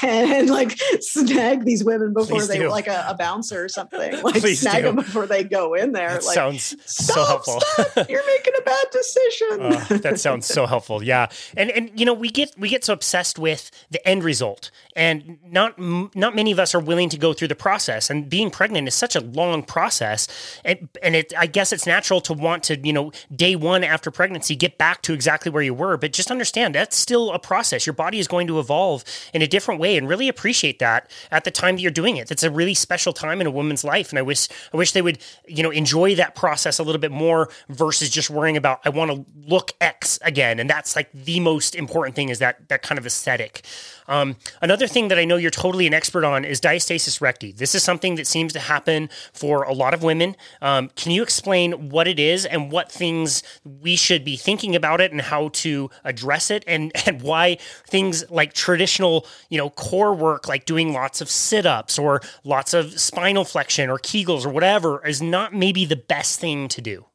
and 0.03 0.49
like 0.49 0.79
snag 0.99 1.65
these 1.65 1.83
women 1.83 2.13
before 2.13 2.37
Please 2.37 2.47
they 2.47 2.59
do. 2.59 2.69
like 2.69 2.87
a, 2.87 3.05
a, 3.09 3.15
bouncer 3.15 3.63
or 3.63 3.69
something. 3.69 3.97
Like 4.27 4.41
Please 4.41 4.59
snag 4.59 4.83
do. 4.83 4.87
them 4.87 4.95
before 4.97 5.25
they 5.25 5.43
go 5.43 5.73
in 5.73 5.93
there. 5.93 6.09
That 6.09 6.25
like 6.25 6.35
sounds 6.35 6.75
so 6.85 7.23
helpful. 7.25 7.61
stop, 7.61 7.95
you're 8.09 8.25
making 8.25 8.53
a 8.57 8.61
bad 8.61 8.85
decision. 8.91 9.61
Uh, 9.61 9.97
that 10.01 10.19
sounds 10.19 10.45
so 10.45 10.65
helpful. 10.65 11.01
Yeah. 11.01 11.27
And 11.55 11.71
and 11.71 11.91
you 11.97 12.05
know 12.05 12.13
we 12.13 12.29
get 12.29 12.53
we 12.57 12.69
get 12.69 12.83
so 12.83 12.93
obsessed 12.93 13.39
with 13.39 13.71
the 13.89 14.05
end 14.07 14.23
result. 14.23 14.69
And 14.95 15.37
not 15.45 15.79
not 15.79 16.35
many 16.35 16.51
of 16.51 16.59
us 16.59 16.75
are 16.75 16.79
willing 16.79 17.09
to 17.09 17.17
go 17.17 17.33
through 17.33 17.47
the 17.47 17.55
process. 17.55 18.09
And 18.09 18.29
being 18.29 18.51
pregnant 18.51 18.87
is 18.87 18.95
such 18.95 19.15
a 19.15 19.21
long 19.21 19.63
process. 19.63 20.27
And 20.65 20.89
and 21.01 21.15
it 21.15 21.33
I 21.37 21.47
guess 21.47 21.71
it's 21.71 21.87
natural 21.87 22.21
to 22.21 22.33
want 22.33 22.63
to 22.63 22.77
you 22.79 22.93
know 22.93 23.11
day 23.33 23.55
1 23.55 23.83
after 23.83 24.11
pregnancy 24.11 24.55
get 24.55 24.77
back 24.77 25.01
to 25.03 25.13
exactly 25.13 25.51
where 25.51 25.63
you 25.63 25.73
were. 25.73 25.97
But 25.97 26.13
just 26.13 26.31
understand 26.31 26.75
that's 26.75 26.97
still 26.97 27.31
a 27.31 27.39
process 27.39 27.76
your 27.85 27.93
body 27.93 28.19
is 28.19 28.27
going 28.27 28.47
to 28.47 28.59
evolve 28.59 29.03
in 29.33 29.41
a 29.41 29.47
different 29.47 29.79
way 29.79 29.97
and 29.97 30.07
really 30.07 30.27
appreciate 30.27 30.79
that 30.79 31.11
at 31.31 31.43
the 31.43 31.51
time 31.51 31.75
that 31.75 31.81
you're 31.81 31.91
doing 31.91 32.17
it. 32.17 32.31
It's 32.31 32.43
a 32.43 32.51
really 32.51 32.73
special 32.73 33.13
time 33.13 33.41
in 33.41 33.47
a 33.47 33.51
woman's 33.51 33.83
life. 33.83 34.09
And 34.09 34.19
I 34.19 34.21
wish, 34.21 34.47
I 34.73 34.77
wish 34.77 34.91
they 34.91 35.01
would, 35.01 35.19
you 35.47 35.63
know, 35.63 35.71
enjoy 35.71 36.15
that 36.15 36.35
process 36.35 36.79
a 36.79 36.83
little 36.83 37.01
bit 37.01 37.11
more 37.11 37.49
versus 37.69 38.09
just 38.09 38.29
worrying 38.29 38.57
about, 38.57 38.79
I 38.85 38.89
want 38.89 39.11
to 39.11 39.25
look 39.45 39.73
X 39.81 40.19
again. 40.23 40.59
And 40.59 40.69
that's 40.69 40.95
like 40.95 41.11
the 41.11 41.39
most 41.39 41.75
important 41.75 42.15
thing 42.15 42.29
is 42.29 42.39
that, 42.39 42.67
that 42.69 42.81
kind 42.81 42.97
of 42.97 43.05
aesthetic. 43.05 43.63
Um, 44.07 44.37
another 44.61 44.87
thing 44.87 45.09
that 45.09 45.17
I 45.17 45.25
know 45.25 45.35
you're 45.35 45.51
totally 45.51 45.87
an 45.87 45.93
expert 45.93 46.23
on 46.23 46.45
is 46.45 46.61
diastasis 46.61 47.21
recti. 47.21 47.51
This 47.51 47.75
is 47.75 47.83
something 47.83 48.15
that 48.15 48.27
seems 48.27 48.53
to 48.53 48.59
happen 48.59 49.09
for 49.33 49.63
a 49.63 49.73
lot 49.73 49.93
of 49.93 50.03
women. 50.03 50.35
Um, 50.61 50.89
can 50.95 51.11
you 51.11 51.23
explain 51.23 51.89
what 51.89 52.07
it 52.07 52.19
is 52.19 52.45
and 52.45 52.71
what 52.71 52.91
things 52.91 53.43
we 53.63 53.95
should 53.95 54.23
be 54.23 54.37
thinking 54.37 54.75
about 54.75 55.01
it 55.01 55.11
and 55.11 55.21
how 55.21 55.49
to 55.49 55.89
address 56.03 56.49
it 56.49 56.63
and, 56.67 56.91
and 57.07 57.21
why 57.21 57.57
things 57.87 58.29
like 58.29 58.53
traditional, 58.53 59.25
you 59.49 59.57
know, 59.57 59.69
core 59.69 60.13
work, 60.13 60.47
like 60.47 60.65
doing 60.65 60.93
lots 60.93 61.21
of 61.21 61.29
sit 61.29 61.65
ups 61.65 61.99
or 61.99 62.21
lots 62.43 62.73
of 62.73 62.99
spinal 62.99 63.43
flexion 63.43 63.89
or 63.89 63.97
Kegels 63.97 64.45
or 64.45 64.49
whatever, 64.49 65.05
is 65.05 65.21
not 65.21 65.53
maybe 65.53 65.85
the 65.85 65.95
best 65.95 66.39
thing 66.39 66.67
to 66.69 66.81
do? 66.81 67.05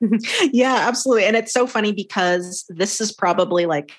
yeah, 0.52 0.86
absolutely. 0.86 1.24
And 1.24 1.36
it's 1.36 1.52
so 1.52 1.66
funny 1.66 1.92
because 1.92 2.64
this 2.68 3.00
is 3.00 3.12
probably 3.12 3.66
like 3.66 3.92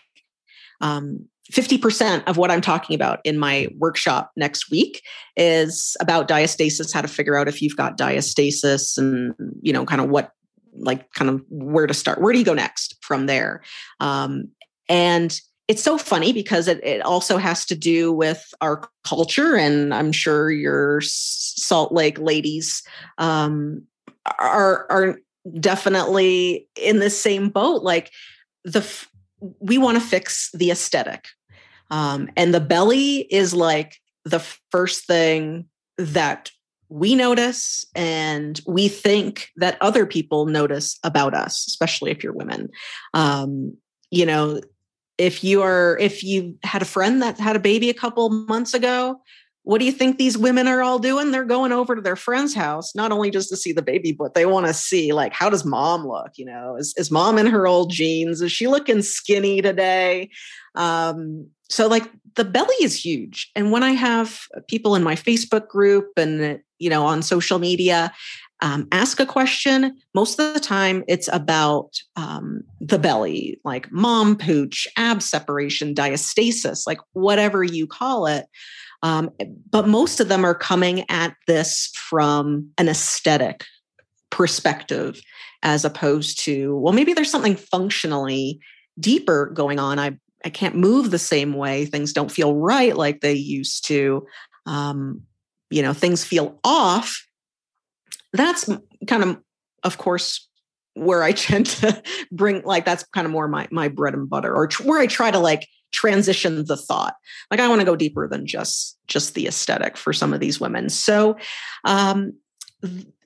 um, 0.82 1.28
50% 1.52 2.24
of 2.28 2.38
what 2.38 2.52
I'm 2.52 2.62
talking 2.62 2.96
about 2.96 3.20
in 3.24 3.38
my 3.38 3.68
workshop 3.78 4.32
next 4.36 4.70
week 4.70 5.02
is 5.36 5.98
about 6.00 6.28
diastasis, 6.28 6.94
how 6.94 7.02
to 7.02 7.08
figure 7.08 7.38
out 7.38 7.48
if 7.48 7.62
you've 7.62 7.76
got 7.78 7.98
diastasis 7.98 8.98
and, 8.98 9.34
you 9.62 9.74
know, 9.74 9.86
kind 9.86 10.02
of 10.02 10.10
what, 10.10 10.32
like, 10.74 11.12
kind 11.14 11.30
of 11.30 11.44
where 11.50 11.88
to 11.88 11.94
start. 11.94 12.22
Where 12.22 12.34
do 12.34 12.40
you 12.40 12.46
go 12.46 12.54
next 12.54 12.98
from 13.02 13.26
there? 13.26 13.64
Um, 14.00 14.50
and 14.88 15.40
it's 15.68 15.84
so 15.84 15.98
funny 15.98 16.34
because 16.34 16.68
it, 16.68 16.84
it 16.84 17.02
also 17.02 17.38
has 17.38 17.66
to 17.66 17.76
do 17.76 18.12
with 18.12 18.54
our 18.62 18.88
culture. 19.04 19.56
And 19.56 19.94
I'm 19.94 20.12
sure 20.12 20.52
your 20.52 21.02
Salt 21.02 21.92
Lake 21.92 22.20
ladies 22.20 22.84
um, 23.18 23.84
are, 24.40 24.86
are 24.90 25.20
definitely 25.60 26.68
in 26.76 27.00
the 27.00 27.10
same 27.10 27.50
boat. 27.50 27.82
Like, 27.82 28.12
the 28.66 28.86
we 29.60 29.78
want 29.78 29.98
to 29.98 30.04
fix 30.04 30.52
the 30.54 30.70
aesthetic 30.70 31.26
um, 31.90 32.30
and 32.36 32.54
the 32.54 32.60
belly 32.60 33.28
is 33.32 33.54
like 33.54 33.98
the 34.26 34.40
first 34.72 35.06
thing 35.06 35.66
that 35.98 36.52
we 36.90 37.14
notice 37.16 37.86
and 37.96 38.60
we 38.66 38.88
think 38.88 39.50
that 39.58 39.78
other 39.80 40.06
people 40.06 40.48
notice 40.48 40.98
about 41.04 41.34
us, 41.34 41.66
especially 41.68 42.10
if 42.12 42.24
you're 42.24 42.34
women. 42.34 42.70
Um, 43.14 43.78
you 44.10 44.26
know, 44.26 44.60
if 45.20 45.44
you 45.44 45.62
are, 45.62 45.98
if 46.00 46.24
you 46.24 46.58
had 46.64 46.82
a 46.82 46.86
friend 46.86 47.22
that 47.22 47.38
had 47.38 47.56
a 47.56 47.60
baby 47.60 47.90
a 47.90 47.94
couple 47.94 48.30
months 48.30 48.74
ago, 48.74 49.22
what 49.70 49.78
do 49.78 49.86
you 49.86 49.92
think 49.92 50.18
these 50.18 50.36
women 50.36 50.68
are 50.68 50.82
all 50.82 50.98
doing? 50.98 51.30
They're 51.30 51.46
going 51.46 51.72
over 51.72 51.96
to 51.96 52.02
their 52.02 52.16
friend's 52.16 52.56
house, 52.56 52.96
not 52.96 53.12
only 53.12 53.30
just 53.30 53.50
to 53.50 53.56
see 53.56 53.72
the 53.72 53.84
baby, 53.84 54.12
but 54.12 54.34
they 54.34 54.48
want 54.48 54.66
to 54.66 54.74
see 54.74 55.14
like, 55.14 55.32
how 55.32 55.48
does 55.48 55.64
mom 55.64 56.08
look? 56.08 56.32
You 56.38 56.46
know, 56.46 56.76
is, 56.76 56.96
is 56.98 57.12
mom 57.12 57.38
in 57.38 57.46
her 57.46 57.68
old 57.68 57.92
jeans? 57.92 58.42
Is 58.42 58.52
she 58.52 58.66
looking 58.66 59.04
skinny 59.04 59.62
today? 59.62 60.32
Um, 60.74 61.50
so 61.70 61.88
like 61.88 62.10
the 62.34 62.46
belly 62.46 62.74
is 62.82 63.06
huge. 63.06 63.52
And 63.56 63.72
when 63.72 63.84
I 63.84 63.92
have 63.92 64.40
people 64.68 64.96
in 64.96 65.04
my 65.04 65.14
Facebook 65.14 65.68
group 65.68 66.14
and, 66.18 66.60
you 66.80 66.90
know, 66.90 67.06
on 67.06 67.22
social 67.22 67.60
media, 67.60 68.12
um, 68.62 68.88
ask 68.92 69.20
a 69.20 69.26
question. 69.26 69.96
Most 70.16 70.40
of 70.40 70.56
the 70.56 70.60
time, 70.60 71.04
it's 71.08 71.30
about 71.32 71.92
um, 72.16 72.64
the 72.82 72.98
belly, 72.98 73.62
like 73.64 73.92
mom 73.92 74.36
pooch, 74.36 74.88
ab 74.98 75.22
separation, 75.22 75.94
diastasis, 75.94 76.88
like 76.88 76.98
whatever 77.14 77.64
you 77.64 77.86
call 77.86 78.26
it. 78.26 78.48
Um, 79.02 79.32
but 79.70 79.88
most 79.88 80.20
of 80.20 80.28
them 80.28 80.46
are 80.46 80.56
coming 80.56 81.06
at 81.10 81.36
this 81.48 81.92
from 81.96 82.70
an 82.78 82.90
aesthetic 82.90 83.64
perspective 84.30 85.22
as 85.64 85.86
opposed 85.86 86.40
to, 86.46 86.78
well, 86.78 86.94
maybe 86.94 87.14
there's 87.14 87.32
something 87.32 87.56
functionally 87.56 88.60
deeper 89.00 89.48
going 89.48 89.80
on. 89.80 90.00
I, 90.00 90.18
I 90.44 90.50
can't 90.50 90.76
move 90.76 91.12
the 91.12 91.20
same 91.20 91.54
way. 91.54 91.86
Things 91.86 92.14
don't 92.14 92.32
feel 92.32 92.56
right 92.56 92.96
like 92.96 93.22
they 93.22 93.34
used 93.34 93.86
to. 93.88 94.26
Um, 94.66 95.24
you 95.70 95.82
know, 95.82 95.94
things 95.94 96.24
feel 96.24 96.60
off. 96.64 97.26
That's 98.34 98.70
kind 99.08 99.24
of, 99.24 99.38
of 99.84 99.98
course, 99.98 100.48
where 100.94 101.24
I 101.24 101.32
tend 101.34 101.68
to 101.68 102.02
bring 102.32 102.64
like 102.64 102.86
that's 102.86 103.04
kind 103.04 103.26
of 103.26 103.32
more 103.32 103.48
my 103.48 103.68
my 103.72 103.88
bread 103.88 104.14
and 104.14 104.30
butter, 104.30 104.54
or 104.54 104.68
tr- 104.68 104.84
where 104.84 105.00
I 105.00 105.08
try 105.08 105.32
to 105.32 105.40
like 105.40 105.68
transition 105.92 106.66
the 106.66 106.78
thought. 106.78 107.16
Like 107.52 107.60
i 107.60 107.68
want 107.68 107.82
to 107.82 107.86
go 107.86 107.96
deeper 107.96 108.28
than 108.28 108.46
just 108.46 108.98
just 109.08 109.34
the 109.34 109.48
aesthetic 109.48 109.98
for 109.98 110.14
some 110.14 110.34
of 110.34 110.40
these 110.40 110.60
women. 110.60 110.90
So 110.90 111.38
um 111.86 112.34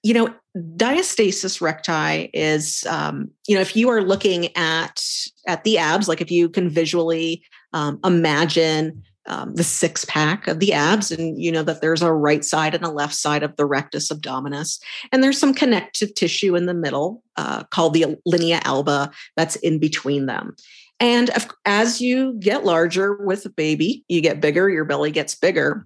you 0.04 0.14
know 0.14 0.34
diastasis 0.56 1.62
recti 1.62 2.30
is 2.34 2.86
um 2.90 3.30
you 3.48 3.56
know 3.56 3.62
if 3.62 3.76
you 3.76 3.90
are 3.90 4.02
looking 4.02 4.56
at 4.56 5.04
at 5.48 5.64
the 5.64 5.78
abs 5.78 6.08
like 6.08 6.22
if 6.22 6.30
you 6.30 6.50
can 6.50 6.70
visually 6.70 7.44
um, 7.74 8.00
imagine 8.04 9.04
um, 9.26 9.56
the 9.56 9.64
six 9.64 10.06
pack 10.06 10.48
of 10.48 10.60
the 10.60 10.74
abs 10.74 11.12
and 11.12 11.42
you 11.42 11.52
know 11.52 11.64
that 11.64 11.82
there's 11.82 12.02
a 12.02 12.12
right 12.12 12.44
side 12.44 12.76
and 12.76 12.84
a 12.84 12.92
left 12.92 13.16
side 13.16 13.42
of 13.42 13.56
the 13.56 13.66
rectus 13.66 14.12
abdominis 14.12 14.80
and 15.12 15.24
there's 15.24 15.40
some 15.40 15.54
connective 15.54 16.14
tissue 16.14 16.56
in 16.56 16.66
the 16.66 16.74
middle 16.74 17.24
uh, 17.38 17.64
called 17.66 17.94
the 17.94 18.18
linea 18.26 18.60
alba 18.64 19.10
that's 19.36 19.56
in 19.58 19.80
between 19.80 20.26
them 20.26 20.56
and 21.04 21.30
as 21.66 22.00
you 22.00 22.34
get 22.40 22.64
larger 22.64 23.18
with 23.18 23.46
a 23.46 23.50
baby, 23.50 24.06
you 24.08 24.22
get 24.22 24.40
bigger, 24.40 24.70
your 24.70 24.86
belly 24.86 25.12
gets 25.12 25.36
bigger. 25.36 25.86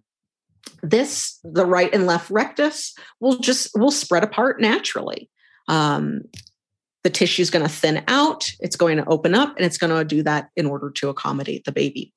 This, 0.84 1.39
the 1.43 1.65
right 1.65 1.91
and 1.91 2.05
left 2.05 2.30
rectus, 2.30 2.93
will 3.20 3.39
just 3.39 3.72
will 3.74 3.89
spread 3.89 4.24
apart 4.24 4.61
naturally. 4.61 5.28
Um, 5.68 6.22
the 7.03 7.09
tissue 7.09 7.41
is 7.41 7.49
going 7.49 7.65
to 7.65 7.72
thin 7.72 8.03
out, 8.07 8.51
it's 8.59 8.76
going 8.76 8.97
to 8.97 9.05
open 9.07 9.34
up, 9.34 9.57
and 9.57 9.65
it's 9.65 9.80
going 9.80 9.89
to 9.89 10.05
do 10.05 10.22
that 10.22 10.49
in 10.55 10.68
order 10.68 10.91
to 10.91 11.09
accommodate 11.09 11.65
the 11.65 11.72
baby. 11.72 12.13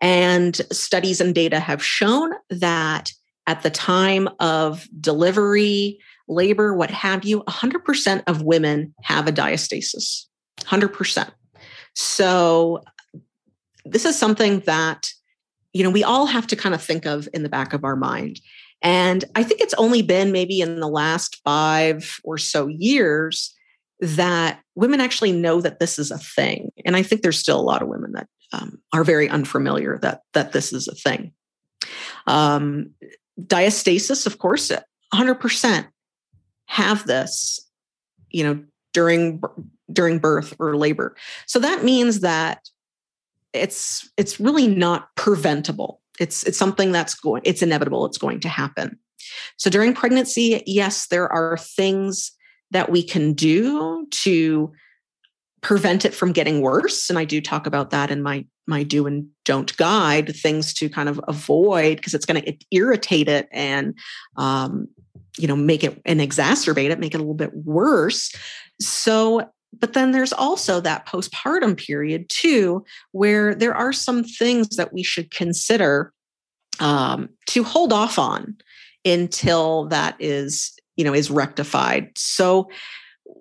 And 0.00 0.54
studies 0.70 1.20
and 1.20 1.34
data 1.34 1.58
have 1.58 1.84
shown 1.84 2.34
that 2.50 3.10
at 3.48 3.64
the 3.64 3.70
time 3.70 4.28
of 4.38 4.86
delivery, 5.00 5.98
labor, 6.28 6.72
what 6.72 6.92
have 6.92 7.24
you, 7.24 7.42
100% 7.48 8.22
of 8.28 8.42
women 8.42 8.94
have 9.02 9.26
a 9.26 9.32
diastasis. 9.32 10.26
100%. 10.60 11.32
So 11.94 12.82
this 13.84 14.04
is 14.04 14.18
something 14.18 14.60
that 14.60 15.12
you 15.72 15.82
know 15.82 15.90
we 15.90 16.04
all 16.04 16.26
have 16.26 16.46
to 16.48 16.56
kind 16.56 16.74
of 16.74 16.82
think 16.82 17.06
of 17.06 17.28
in 17.32 17.42
the 17.42 17.48
back 17.48 17.72
of 17.72 17.84
our 17.84 17.96
mind. 17.96 18.40
And 18.82 19.24
I 19.34 19.42
think 19.42 19.60
it's 19.60 19.74
only 19.74 20.02
been 20.02 20.30
maybe 20.30 20.60
in 20.60 20.78
the 20.78 20.88
last 20.88 21.40
5 21.42 22.20
or 22.22 22.36
so 22.36 22.66
years 22.66 23.54
that 24.00 24.60
women 24.74 25.00
actually 25.00 25.32
know 25.32 25.62
that 25.62 25.78
this 25.78 25.98
is 25.98 26.10
a 26.10 26.18
thing. 26.18 26.70
And 26.84 26.96
I 26.96 27.02
think 27.02 27.22
there's 27.22 27.38
still 27.38 27.58
a 27.58 27.62
lot 27.62 27.80
of 27.80 27.88
women 27.88 28.12
that 28.12 28.28
um, 28.52 28.78
are 28.92 29.04
very 29.04 29.28
unfamiliar 29.28 29.98
that 30.02 30.22
that 30.32 30.52
this 30.52 30.72
is 30.72 30.88
a 30.88 30.94
thing. 30.94 31.32
Um, 32.26 32.90
diastasis, 33.40 34.26
of 34.26 34.38
course, 34.38 34.70
100% 35.12 35.86
have 36.66 37.06
this, 37.06 37.68
you 38.30 38.44
know, 38.44 38.64
during 38.92 39.42
during 39.92 40.18
birth 40.18 40.54
or 40.58 40.76
labor. 40.76 41.16
So 41.46 41.58
that 41.58 41.84
means 41.84 42.20
that 42.20 42.60
it's 43.52 44.08
it's 44.16 44.40
really 44.40 44.66
not 44.66 45.08
preventable. 45.16 46.00
It's 46.18 46.42
it's 46.44 46.58
something 46.58 46.92
that's 46.92 47.14
going 47.14 47.42
it's 47.44 47.62
inevitable, 47.62 48.06
it's 48.06 48.18
going 48.18 48.40
to 48.40 48.48
happen. 48.48 48.98
So 49.56 49.70
during 49.70 49.94
pregnancy, 49.94 50.62
yes, 50.66 51.06
there 51.08 51.32
are 51.32 51.56
things 51.56 52.32
that 52.70 52.90
we 52.90 53.02
can 53.02 53.32
do 53.32 54.06
to 54.10 54.72
prevent 55.62 56.04
it 56.04 56.12
from 56.12 56.32
getting 56.32 56.60
worse 56.60 57.08
and 57.08 57.18
I 57.18 57.24
do 57.24 57.40
talk 57.40 57.66
about 57.66 57.90
that 57.90 58.10
in 58.10 58.22
my 58.22 58.44
my 58.66 58.82
do 58.82 59.06
and 59.06 59.26
don't 59.44 59.76
guide 59.76 60.34
things 60.36 60.74
to 60.74 60.88
kind 60.88 61.08
of 61.08 61.20
avoid 61.28 61.96
because 61.96 62.14
it's 62.14 62.26
going 62.26 62.42
to 62.42 62.56
irritate 62.70 63.28
it 63.28 63.48
and 63.50 63.98
um, 64.36 64.88
you 65.38 65.46
know 65.46 65.56
make 65.56 65.82
it 65.82 66.00
and 66.04 66.20
exacerbate 66.20 66.90
it 66.90 66.98
make 66.98 67.14
it 67.14 67.18
a 67.18 67.20
little 67.20 67.34
bit 67.34 67.54
worse 67.54 68.32
so 68.80 69.48
but 69.80 69.92
then 69.92 70.12
there's 70.12 70.32
also 70.32 70.80
that 70.80 71.06
postpartum 71.06 71.76
period 71.76 72.28
too, 72.28 72.84
where 73.12 73.54
there 73.54 73.74
are 73.74 73.92
some 73.92 74.24
things 74.24 74.76
that 74.76 74.92
we 74.92 75.02
should 75.02 75.30
consider 75.30 76.12
um, 76.80 77.28
to 77.46 77.62
hold 77.62 77.92
off 77.92 78.18
on 78.18 78.56
until 79.04 79.86
that 79.86 80.16
is, 80.18 80.72
you 80.96 81.04
know, 81.04 81.14
is 81.14 81.30
rectified. 81.30 82.10
So, 82.16 82.68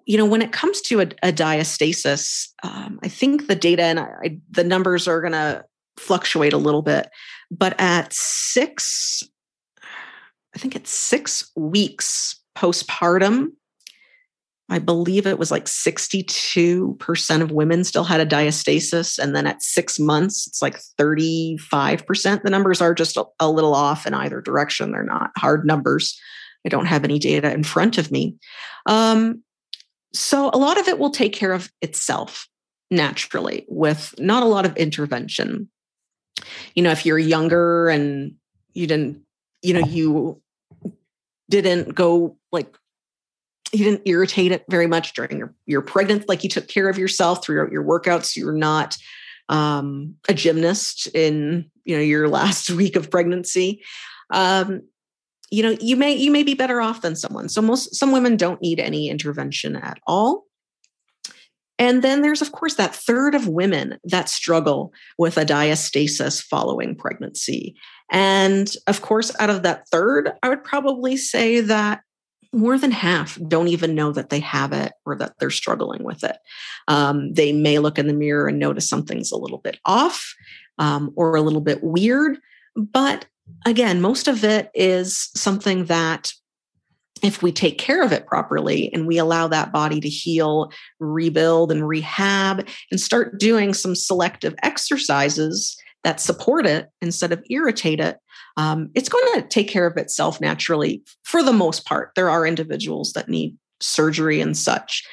you 0.05 0.17
know, 0.17 0.25
when 0.25 0.41
it 0.41 0.51
comes 0.51 0.81
to 0.81 1.01
a, 1.01 1.07
a 1.23 1.31
diastasis, 1.31 2.49
um, 2.63 2.99
I 3.03 3.07
think 3.07 3.47
the 3.47 3.55
data 3.55 3.83
and 3.83 3.99
I, 3.99 4.37
the 4.51 4.63
numbers 4.63 5.07
are 5.07 5.21
going 5.21 5.33
to 5.33 5.63
fluctuate 5.97 6.53
a 6.53 6.57
little 6.57 6.81
bit, 6.81 7.09
but 7.51 7.79
at 7.79 8.11
six, 8.13 9.23
I 10.55 10.59
think 10.59 10.75
it's 10.75 10.91
six 10.91 11.51
weeks 11.55 12.41
postpartum, 12.55 13.51
I 14.69 14.79
believe 14.79 15.27
it 15.27 15.37
was 15.37 15.51
like 15.51 15.65
62% 15.65 17.41
of 17.41 17.51
women 17.51 17.83
still 17.83 18.05
had 18.05 18.21
a 18.21 18.25
diastasis. 18.25 19.19
And 19.19 19.35
then 19.35 19.45
at 19.45 19.61
six 19.61 19.99
months, 19.99 20.47
it's 20.47 20.61
like 20.61 20.79
35%. 20.99 22.43
The 22.43 22.49
numbers 22.49 22.81
are 22.81 22.93
just 22.93 23.17
a, 23.17 23.49
little 23.49 23.75
off 23.75 24.07
in 24.07 24.13
either 24.13 24.41
direction. 24.41 24.91
They're 24.91 25.03
not 25.03 25.31
hard 25.37 25.65
numbers. 25.65 26.19
I 26.65 26.69
don't 26.69 26.85
have 26.85 27.03
any 27.03 27.19
data 27.19 27.51
in 27.51 27.63
front 27.63 27.97
of 27.97 28.09
me. 28.09 28.37
Um, 28.85 29.43
so 30.13 30.49
a 30.53 30.57
lot 30.57 30.79
of 30.79 30.87
it 30.87 30.97
will 30.97 31.11
take 31.11 31.33
care 31.33 31.51
of 31.51 31.69
itself 31.81 32.47
naturally 32.89 33.65
with 33.67 34.15
not 34.17 34.43
a 34.43 34.47
lot 34.47 34.65
of 34.65 34.77
intervention. 34.77 35.69
You 36.73 36.83
know, 36.83 36.91
if 36.91 37.05
you're 37.05 37.19
younger 37.19 37.89
and 37.89 38.35
you 38.73 38.87
didn't, 38.87 39.23
you 39.61 39.73
know, 39.73 39.85
you 39.85 40.41
didn't 41.49 41.95
go 41.95 42.37
like 42.51 42.77
you 43.73 43.83
didn't 43.83 44.03
irritate 44.05 44.51
it 44.51 44.63
very 44.69 44.87
much 44.87 45.13
during 45.13 45.37
your, 45.37 45.53
your 45.65 45.81
pregnant 45.81 46.29
like 46.29 46.43
you 46.43 46.49
took 46.49 46.67
care 46.67 46.87
of 46.87 46.97
yourself 46.97 47.43
throughout 47.43 47.71
your 47.71 47.83
workouts. 47.83 48.35
You're 48.35 48.53
not 48.53 48.95
um, 49.49 50.15
a 50.29 50.33
gymnast 50.33 51.07
in 51.13 51.69
you 51.83 51.95
know 51.95 52.01
your 52.01 52.29
last 52.29 52.69
week 52.69 52.95
of 52.95 53.09
pregnancy. 53.09 53.83
Um, 54.29 54.81
you 55.49 55.63
know 55.63 55.75
you 55.81 55.95
may 55.95 56.13
you 56.15 56.31
may 56.31 56.43
be 56.43 56.53
better 56.53 56.81
off 56.81 57.01
than 57.01 57.15
someone. 57.15 57.49
So 57.49 57.61
most 57.61 57.95
some 57.95 58.11
women 58.11 58.37
don't 58.37 58.61
need 58.61 58.79
any 58.79 59.09
intervention 59.09 59.75
at 59.75 59.99
all. 60.05 60.45
And 61.79 62.03
then 62.03 62.21
there's 62.21 62.41
of 62.41 62.51
course 62.51 62.75
that 62.75 62.95
third 62.95 63.33
of 63.33 63.47
women 63.47 63.97
that 64.03 64.29
struggle 64.29 64.93
with 65.17 65.37
a 65.37 65.45
diastasis 65.45 66.41
following 66.43 66.95
pregnancy. 66.95 67.75
And 68.11 68.71
of 68.85 69.01
course 69.01 69.31
out 69.39 69.49
of 69.49 69.63
that 69.63 69.87
third 69.89 70.31
i 70.43 70.49
would 70.49 70.63
probably 70.63 71.17
say 71.17 71.59
that 71.61 72.01
more 72.53 72.77
than 72.77 72.91
half 72.91 73.37
don't 73.47 73.67
even 73.67 73.95
know 73.95 74.11
that 74.11 74.29
they 74.29 74.39
have 74.39 74.71
it 74.73 74.93
or 75.05 75.15
that 75.17 75.33
they're 75.39 75.49
struggling 75.49 76.03
with 76.03 76.23
it. 76.23 76.37
Um, 76.87 77.33
they 77.33 77.51
may 77.51 77.79
look 77.79 77.97
in 77.97 78.07
the 78.07 78.13
mirror 78.13 78.47
and 78.47 78.59
notice 78.59 78.87
something's 78.87 79.31
a 79.31 79.37
little 79.37 79.57
bit 79.57 79.79
off 79.85 80.33
um, 80.77 81.11
or 81.15 81.35
a 81.35 81.41
little 81.41 81.61
bit 81.61 81.83
weird. 81.83 82.37
But 82.75 83.25
again, 83.65 84.01
most 84.01 84.27
of 84.27 84.43
it 84.43 84.69
is 84.73 85.29
something 85.35 85.85
that 85.85 86.31
if 87.23 87.41
we 87.41 87.51
take 87.51 87.77
care 87.77 88.03
of 88.03 88.11
it 88.11 88.27
properly 88.27 88.91
and 88.93 89.07
we 89.07 89.17
allow 89.17 89.47
that 89.47 89.71
body 89.71 90.01
to 90.01 90.09
heal, 90.09 90.71
rebuild, 90.99 91.71
and 91.71 91.87
rehab, 91.87 92.67
and 92.91 92.99
start 92.99 93.39
doing 93.39 93.73
some 93.73 93.95
selective 93.95 94.53
exercises 94.61 95.77
that 96.03 96.19
support 96.19 96.65
it 96.65 96.89
instead 97.01 97.31
of 97.31 97.43
irritate 97.49 97.99
it, 97.99 98.17
um, 98.57 98.89
it's 98.93 99.09
going 99.09 99.41
to 99.41 99.47
take 99.47 99.67
care 99.67 99.87
of 99.87 99.97
itself 99.97 100.41
naturally 100.41 101.03
for 101.23 101.41
the 101.41 101.53
most 101.53 101.85
part. 101.85 102.11
There 102.15 102.29
are 102.29 102.45
individuals 102.45 103.13
that 103.13 103.29
need 103.29 103.57
surgery 103.79 104.39
and 104.41 104.57
such. 104.57 105.07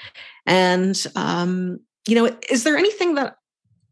And, 0.47 1.03
um, 1.17 1.81
you 2.07 2.15
know, 2.15 2.37
is 2.49 2.65
there 2.65 2.77
anything 2.77 3.15
that 3.15 3.37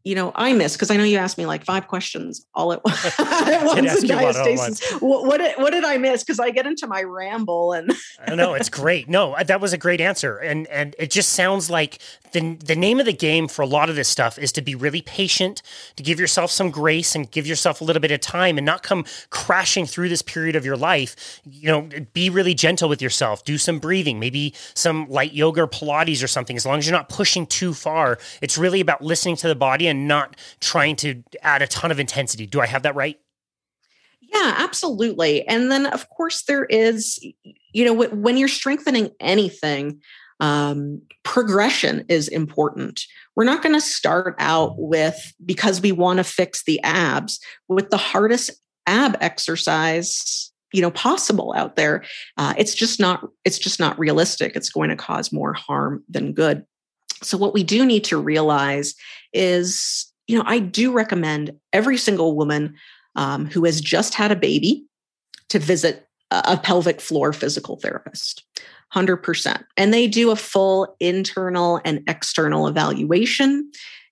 you 0.03 0.15
know, 0.15 0.31
I 0.33 0.53
miss 0.53 0.73
because 0.73 0.89
I 0.91 0.97
know 0.97 1.03
you 1.03 1.17
asked 1.17 1.37
me 1.37 1.45
like 1.45 1.65
five 1.65 1.87
questions 1.87 2.45
all 2.55 2.71
at, 2.71 2.81
once. 2.85 4.03
diastasis. 4.03 5.01
What, 5.01 5.25
what, 5.25 5.37
did, 5.37 5.57
what 5.57 5.71
did 5.71 5.83
I 5.83 5.97
miss? 5.97 6.23
Because 6.23 6.39
I 6.39 6.51
get 6.51 6.65
into 6.65 6.87
my 6.87 7.03
ramble 7.03 7.73
and 7.73 7.91
I 8.25 8.35
know 8.35 8.53
it's 8.53 8.69
great. 8.69 9.09
No, 9.09 9.33
uh, 9.33 9.43
that 9.43 9.59
was 9.59 9.73
a 9.73 9.77
great 9.77 9.99
answer, 9.99 10.37
and 10.37 10.67
and 10.67 10.95
it 10.97 11.11
just 11.11 11.33
sounds 11.33 11.69
like 11.69 11.99
the 12.31 12.55
the 12.55 12.75
name 12.75 12.99
of 12.99 13.05
the 13.05 13.13
game 13.13 13.47
for 13.47 13.61
a 13.61 13.65
lot 13.65 13.89
of 13.89 13.95
this 13.95 14.07
stuff 14.07 14.39
is 14.39 14.51
to 14.53 14.61
be 14.61 14.73
really 14.73 15.01
patient, 15.01 15.61
to 15.97 16.03
give 16.03 16.19
yourself 16.19 16.49
some 16.49 16.71
grace 16.71 17.13
and 17.13 17.29
give 17.29 17.45
yourself 17.45 17.81
a 17.81 17.83
little 17.83 18.01
bit 18.01 18.11
of 18.11 18.21
time, 18.21 18.57
and 18.57 18.65
not 18.65 18.83
come 18.83 19.05
crashing 19.31 19.85
through 19.85 20.07
this 20.09 20.21
period 20.21 20.55
of 20.55 20.65
your 20.65 20.77
life. 20.77 21.41
You 21.43 21.67
know, 21.67 21.89
be 22.13 22.29
really 22.29 22.53
gentle 22.53 22.87
with 22.87 23.01
yourself. 23.01 23.43
Do 23.43 23.57
some 23.57 23.79
breathing, 23.79 24.19
maybe 24.19 24.53
some 24.73 25.09
light 25.09 25.33
yoga 25.33 25.63
or 25.63 25.67
Pilates 25.67 26.23
or 26.23 26.27
something. 26.27 26.55
As 26.55 26.65
long 26.65 26.79
as 26.79 26.87
you're 26.87 26.97
not 26.97 27.09
pushing 27.09 27.45
too 27.45 27.73
far, 27.73 28.17
it's 28.41 28.57
really 28.57 28.79
about 28.79 29.01
listening 29.01 29.35
to 29.37 29.47
the 29.47 29.55
body 29.55 29.88
and 29.89 30.07
not 30.07 30.35
trying 30.61 30.95
to 30.97 31.23
add 31.41 31.61
a 31.61 31.67
ton 31.67 31.91
of 31.91 31.99
intensity. 31.99 32.45
Do 32.45 32.61
I 32.61 32.67
have 32.67 32.83
that 32.83 32.95
right? 32.95 33.19
Yeah, 34.21 34.55
absolutely. 34.57 35.47
And 35.47 35.71
then, 35.71 35.87
of 35.87 36.07
course, 36.09 36.43
there 36.43 36.65
is, 36.65 37.19
you 37.73 37.85
know, 37.85 37.93
when 37.93 38.37
you're 38.37 38.47
strengthening 38.47 39.09
anything, 39.19 40.01
um, 40.39 41.01
progression 41.23 42.05
is 42.07 42.27
important. 42.27 43.05
We're 43.35 43.43
not 43.43 43.63
going 43.63 43.75
to 43.75 43.81
start 43.81 44.35
out 44.37 44.75
with, 44.77 45.33
because 45.43 45.81
we 45.81 45.91
want 45.91 46.17
to 46.17 46.23
fix 46.23 46.63
the 46.63 46.81
abs, 46.83 47.39
with 47.67 47.89
the 47.89 47.97
hardest 47.97 48.51
ab 48.87 49.17
exercise 49.21 50.51
you 50.73 50.81
know 50.81 50.91
possible 50.91 51.53
out 51.55 51.75
there 51.75 52.03
uh, 52.37 52.53
it's 52.57 52.73
just 52.73 52.99
not 52.99 53.27
it's 53.45 53.59
just 53.59 53.79
not 53.79 53.97
realistic 53.99 54.55
it's 54.55 54.69
going 54.69 54.89
to 54.89 54.95
cause 54.95 55.31
more 55.31 55.53
harm 55.53 56.03
than 56.09 56.33
good 56.33 56.65
so 57.21 57.37
what 57.37 57.53
we 57.53 57.63
do 57.63 57.85
need 57.85 58.03
to 58.03 58.17
realize 58.17 58.95
is 59.33 60.11
you 60.27 60.37
know 60.37 60.43
i 60.45 60.59
do 60.59 60.91
recommend 60.91 61.51
every 61.73 61.97
single 61.97 62.35
woman 62.35 62.75
um, 63.15 63.45
who 63.45 63.65
has 63.65 63.81
just 63.81 64.13
had 64.13 64.31
a 64.31 64.35
baby 64.35 64.85
to 65.49 65.59
visit 65.59 66.07
a 66.31 66.57
pelvic 66.57 67.01
floor 67.01 67.33
physical 67.33 67.77
therapist 67.77 68.43
100%. 68.93 69.63
And 69.77 69.93
they 69.93 70.07
do 70.07 70.31
a 70.31 70.35
full 70.35 70.95
internal 70.99 71.79
and 71.85 72.01
external 72.07 72.67
evaluation. 72.67 73.71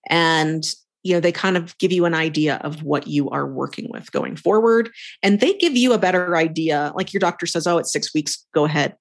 And 0.09 0.63
you 1.03 1.13
know 1.13 1.19
they 1.19 1.31
kind 1.31 1.55
of 1.55 1.77
give 1.77 1.91
you 1.91 2.05
an 2.05 2.13
idea 2.13 2.57
of 2.63 2.83
what 2.83 3.07
you 3.07 3.29
are 3.29 3.47
working 3.47 3.87
with 3.89 4.11
going 4.11 4.35
forward 4.35 4.89
and 5.23 5.39
they 5.39 5.53
give 5.53 5.77
you 5.77 5.93
a 5.93 5.97
better 5.97 6.35
idea 6.35 6.91
like 6.95 7.13
your 7.13 7.19
doctor 7.19 7.45
says 7.45 7.65
oh 7.65 7.77
it's 7.77 7.93
six 7.93 8.13
weeks 8.13 8.45
go 8.53 8.65
ahead 8.65 8.93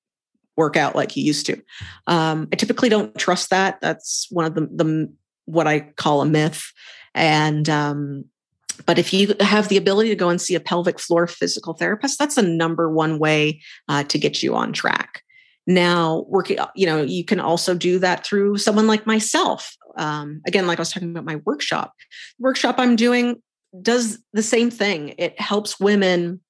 work 0.57 0.77
out 0.77 0.97
like 0.97 1.17
you 1.17 1.23
used 1.23 1.47
to. 1.47 1.61
Um, 2.07 2.49
i 2.53 2.57
typically 2.57 2.89
don't 2.89 3.17
trust 3.19 3.51
that. 3.51 3.81
That's 3.81 4.27
one 4.31 4.45
of 4.45 4.55
the, 4.55 4.63
the 4.63 5.13
what 5.47 5.67
i 5.67 5.81
call 5.81 6.23
a 6.23 6.27
myth. 6.27 6.73
And 7.15 7.69
um, 7.69 8.25
but 8.85 8.99
if 8.99 9.13
you 9.13 9.35
have 9.41 9.69
the 9.69 9.77
ability 9.77 10.11
to 10.11 10.17
go 10.17 10.29
and 10.29 10.41
see 10.41 10.55
a 10.55 10.61
pelvic 10.61 11.01
floor 11.01 11.27
physical 11.27 11.75
therapist 11.75 12.19
that's 12.19 12.35
the 12.35 12.43
number 12.43 12.91
one 12.91 13.19
way 13.19 13.61
uh, 13.89 14.05
to 14.05 14.19
get 14.19 14.43
you 14.43 14.55
on 14.55 14.73
track. 14.73 15.23
Now 15.67 16.25
working 16.29 16.59
you 16.75 16.87
know 16.87 17.03
you 17.03 17.25
can 17.25 17.41
also 17.41 17.75
do 17.75 17.99
that 18.01 18.25
through 18.25 18.59
someone 18.59 18.87
like 18.87 19.07
myself. 19.07 19.75
Um, 19.99 20.43
again 20.47 20.67
like 20.67 20.79
i 20.79 20.83
was 20.83 20.93
talking 20.93 21.11
about 21.11 21.25
my 21.25 21.37
workshop. 21.45 21.93
Workshop 22.39 22.77
i'm 22.79 22.97
doing 22.97 23.43
does 23.83 24.19
the 24.33 24.43
same 24.43 24.71
thing. 24.71 25.15
It 25.19 25.39
helps 25.41 25.81
women 25.81 26.41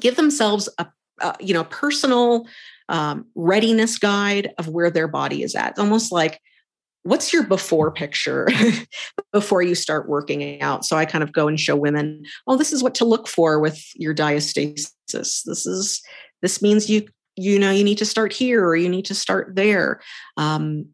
give 0.00 0.16
themselves 0.16 0.68
a, 0.78 0.86
a 1.20 1.36
you 1.40 1.54
know 1.54 1.64
personal 1.64 2.46
um, 2.88 3.26
readiness 3.34 3.98
guide 3.98 4.52
of 4.58 4.68
where 4.68 4.90
their 4.90 5.08
body 5.08 5.42
is 5.42 5.54
at. 5.54 5.70
It's 5.70 5.78
almost 5.78 6.12
like 6.12 6.40
what's 7.04 7.32
your 7.32 7.44
before 7.44 7.90
picture 7.90 8.48
before 9.32 9.62
you 9.62 9.74
start 9.74 10.08
working 10.08 10.60
out? 10.60 10.84
So 10.84 10.96
i 10.96 11.04
kind 11.04 11.24
of 11.24 11.32
go 11.32 11.48
and 11.48 11.58
show 11.58 11.76
women 11.76 12.24
oh 12.46 12.56
this 12.56 12.72
is 12.72 12.82
what 12.82 12.94
to 12.96 13.04
look 13.04 13.28
for 13.28 13.60
with 13.60 13.82
your 13.94 14.14
diastasis. 14.14 15.42
This 15.44 15.66
is 15.66 16.02
this 16.42 16.62
means 16.62 16.90
you 16.90 17.06
you 17.36 17.58
know 17.58 17.70
you 17.70 17.84
need 17.84 17.98
to 17.98 18.04
start 18.04 18.32
here 18.32 18.64
or 18.64 18.76
you 18.76 18.88
need 18.88 19.06
to 19.06 19.14
start 19.14 19.54
there. 19.54 20.00
Um, 20.36 20.86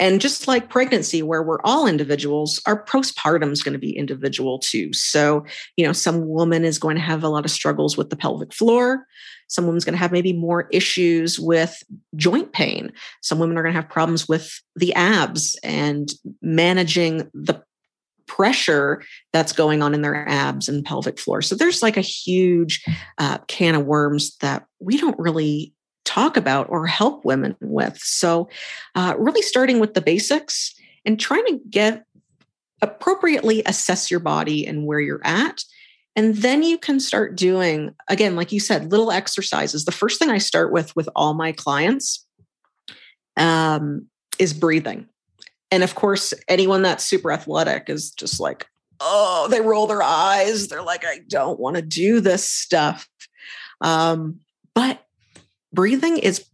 and 0.00 0.20
just 0.20 0.46
like 0.46 0.68
pregnancy 0.68 1.22
where 1.22 1.42
we're 1.42 1.60
all 1.64 1.86
individuals 1.86 2.60
our 2.66 2.84
postpartum 2.84 3.52
is 3.52 3.62
going 3.62 3.72
to 3.72 3.78
be 3.78 3.96
individual 3.96 4.58
too. 4.58 4.92
So 4.92 5.44
you 5.76 5.86
know 5.86 5.92
some 5.92 6.26
woman 6.28 6.64
is 6.64 6.78
going 6.78 6.96
to 6.96 7.02
have 7.02 7.22
a 7.22 7.28
lot 7.28 7.44
of 7.44 7.50
struggles 7.50 7.96
with 7.96 8.10
the 8.10 8.16
pelvic 8.16 8.52
floor. 8.52 9.06
Some 9.48 9.64
woman's 9.64 9.84
going 9.84 9.94
to 9.94 9.98
have 9.98 10.12
maybe 10.12 10.34
more 10.34 10.68
issues 10.70 11.38
with 11.38 11.82
joint 12.16 12.52
pain. 12.52 12.92
Some 13.22 13.38
women 13.38 13.56
are 13.56 13.62
going 13.62 13.74
to 13.74 13.80
have 13.80 13.90
problems 13.90 14.28
with 14.28 14.60
the 14.76 14.92
abs 14.94 15.58
and 15.62 16.12
managing 16.42 17.30
the 17.32 17.62
pressure 18.26 19.02
that's 19.32 19.52
going 19.52 19.82
on 19.82 19.94
in 19.94 20.02
their 20.02 20.28
abs 20.28 20.68
and 20.68 20.84
pelvic 20.84 21.18
floor. 21.18 21.42
So 21.42 21.54
there's 21.54 21.82
like 21.82 21.96
a 21.96 22.02
huge 22.02 22.84
uh, 23.16 23.38
can 23.48 23.74
of 23.74 23.86
worms 23.86 24.36
that 24.36 24.66
we 24.78 24.98
don't 24.98 25.18
really 25.18 25.72
talk 26.08 26.38
about 26.38 26.66
or 26.70 26.86
help 26.86 27.24
women 27.24 27.54
with. 27.60 27.98
So, 27.98 28.48
uh, 28.94 29.14
really 29.18 29.42
starting 29.42 29.78
with 29.78 29.92
the 29.92 30.00
basics 30.00 30.74
and 31.04 31.20
trying 31.20 31.44
to 31.46 31.60
get 31.68 32.04
appropriately 32.80 33.62
assess 33.66 34.10
your 34.10 34.20
body 34.20 34.66
and 34.66 34.86
where 34.86 35.00
you're 35.00 35.20
at. 35.24 35.62
And 36.16 36.34
then 36.36 36.62
you 36.62 36.78
can 36.78 36.98
start 36.98 37.36
doing, 37.36 37.94
again, 38.08 38.36
like 38.36 38.52
you 38.52 38.58
said, 38.58 38.90
little 38.90 39.12
exercises. 39.12 39.84
The 39.84 39.92
first 39.92 40.18
thing 40.18 40.30
I 40.30 40.38
start 40.38 40.72
with 40.72 40.96
with 40.96 41.08
all 41.14 41.34
my 41.34 41.52
clients 41.52 42.26
um, 43.36 44.06
is 44.38 44.54
breathing. 44.54 45.06
And 45.70 45.82
of 45.82 45.94
course, 45.94 46.32
anyone 46.48 46.82
that's 46.82 47.04
super 47.04 47.30
athletic 47.30 47.90
is 47.90 48.10
just 48.12 48.40
like, 48.40 48.66
oh, 49.00 49.46
they 49.50 49.60
roll 49.60 49.86
their 49.86 50.02
eyes. 50.02 50.68
They're 50.68 50.82
like, 50.82 51.04
I 51.04 51.20
don't 51.28 51.60
want 51.60 51.76
to 51.76 51.82
do 51.82 52.20
this 52.20 52.48
stuff. 52.48 53.06
Um, 53.80 54.40
but 54.74 55.04
breathing 55.72 56.18
is 56.18 56.44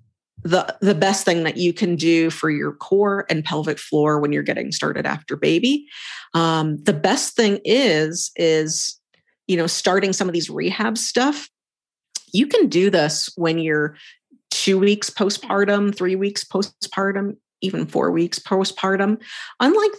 the 0.43 0.77
the 0.81 0.95
best 0.95 1.25
thing 1.25 1.45
that 1.45 1.57
you 1.57 1.73
can 1.73 1.97
do 1.97 2.31
for 2.31 2.51
your 2.51 2.73
core 2.73 3.27
and 3.31 3.45
pelvic 3.45 3.79
floor 3.79 4.21
when 4.21 4.33
you're 4.33 4.43
getting 4.43 4.71
started 4.73 5.07
after 5.07 5.37
baby. 5.37 5.87
Um, 6.35 6.83
the 6.83 6.93
best 6.93 7.35
thing 7.35 7.61
is 7.65 8.31
is 8.37 9.01
you 9.47 9.57
know 9.57 9.67
starting 9.67 10.13
some 10.13 10.29
of 10.29 10.35
these 10.35 10.51
rehab 10.51 10.99
stuff. 10.99 11.49
You 12.33 12.47
can 12.47 12.69
do 12.69 12.91
this 12.91 13.31
when 13.37 13.59
you're 13.59 13.97
two 14.51 14.79
weeks 14.79 15.11
postpartum 15.11 15.97
three 15.97 16.17
weeks 16.17 16.45
postpartum 16.45 17.37
even 17.61 17.87
four 17.87 18.11
weeks 18.11 18.39
postpartum. 18.39 19.21
Unlike 19.61 19.93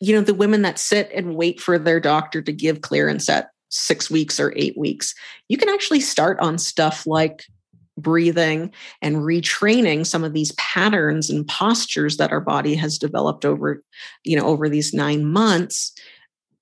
you 0.00 0.14
know 0.14 0.22
the 0.22 0.34
women 0.34 0.62
that 0.62 0.78
sit 0.78 1.10
and 1.14 1.36
wait 1.36 1.60
for 1.60 1.78
their 1.78 2.00
doctor 2.00 2.42
to 2.42 2.52
give 2.52 2.80
clearance 2.80 3.28
at 3.28 3.50
six 3.72 4.10
weeks 4.10 4.40
or 4.40 4.52
eight 4.56 4.76
weeks 4.76 5.14
you 5.48 5.56
can 5.56 5.68
actually 5.68 6.00
start 6.00 6.40
on 6.40 6.58
stuff 6.58 7.06
like 7.06 7.44
breathing 8.02 8.72
and 9.02 9.16
retraining 9.16 10.06
some 10.06 10.24
of 10.24 10.32
these 10.32 10.52
patterns 10.52 11.30
and 11.30 11.46
postures 11.46 12.16
that 12.16 12.32
our 12.32 12.40
body 12.40 12.74
has 12.74 12.98
developed 12.98 13.44
over 13.44 13.82
you 14.24 14.36
know 14.36 14.44
over 14.44 14.68
these 14.68 14.92
nine 14.92 15.24
months 15.24 15.92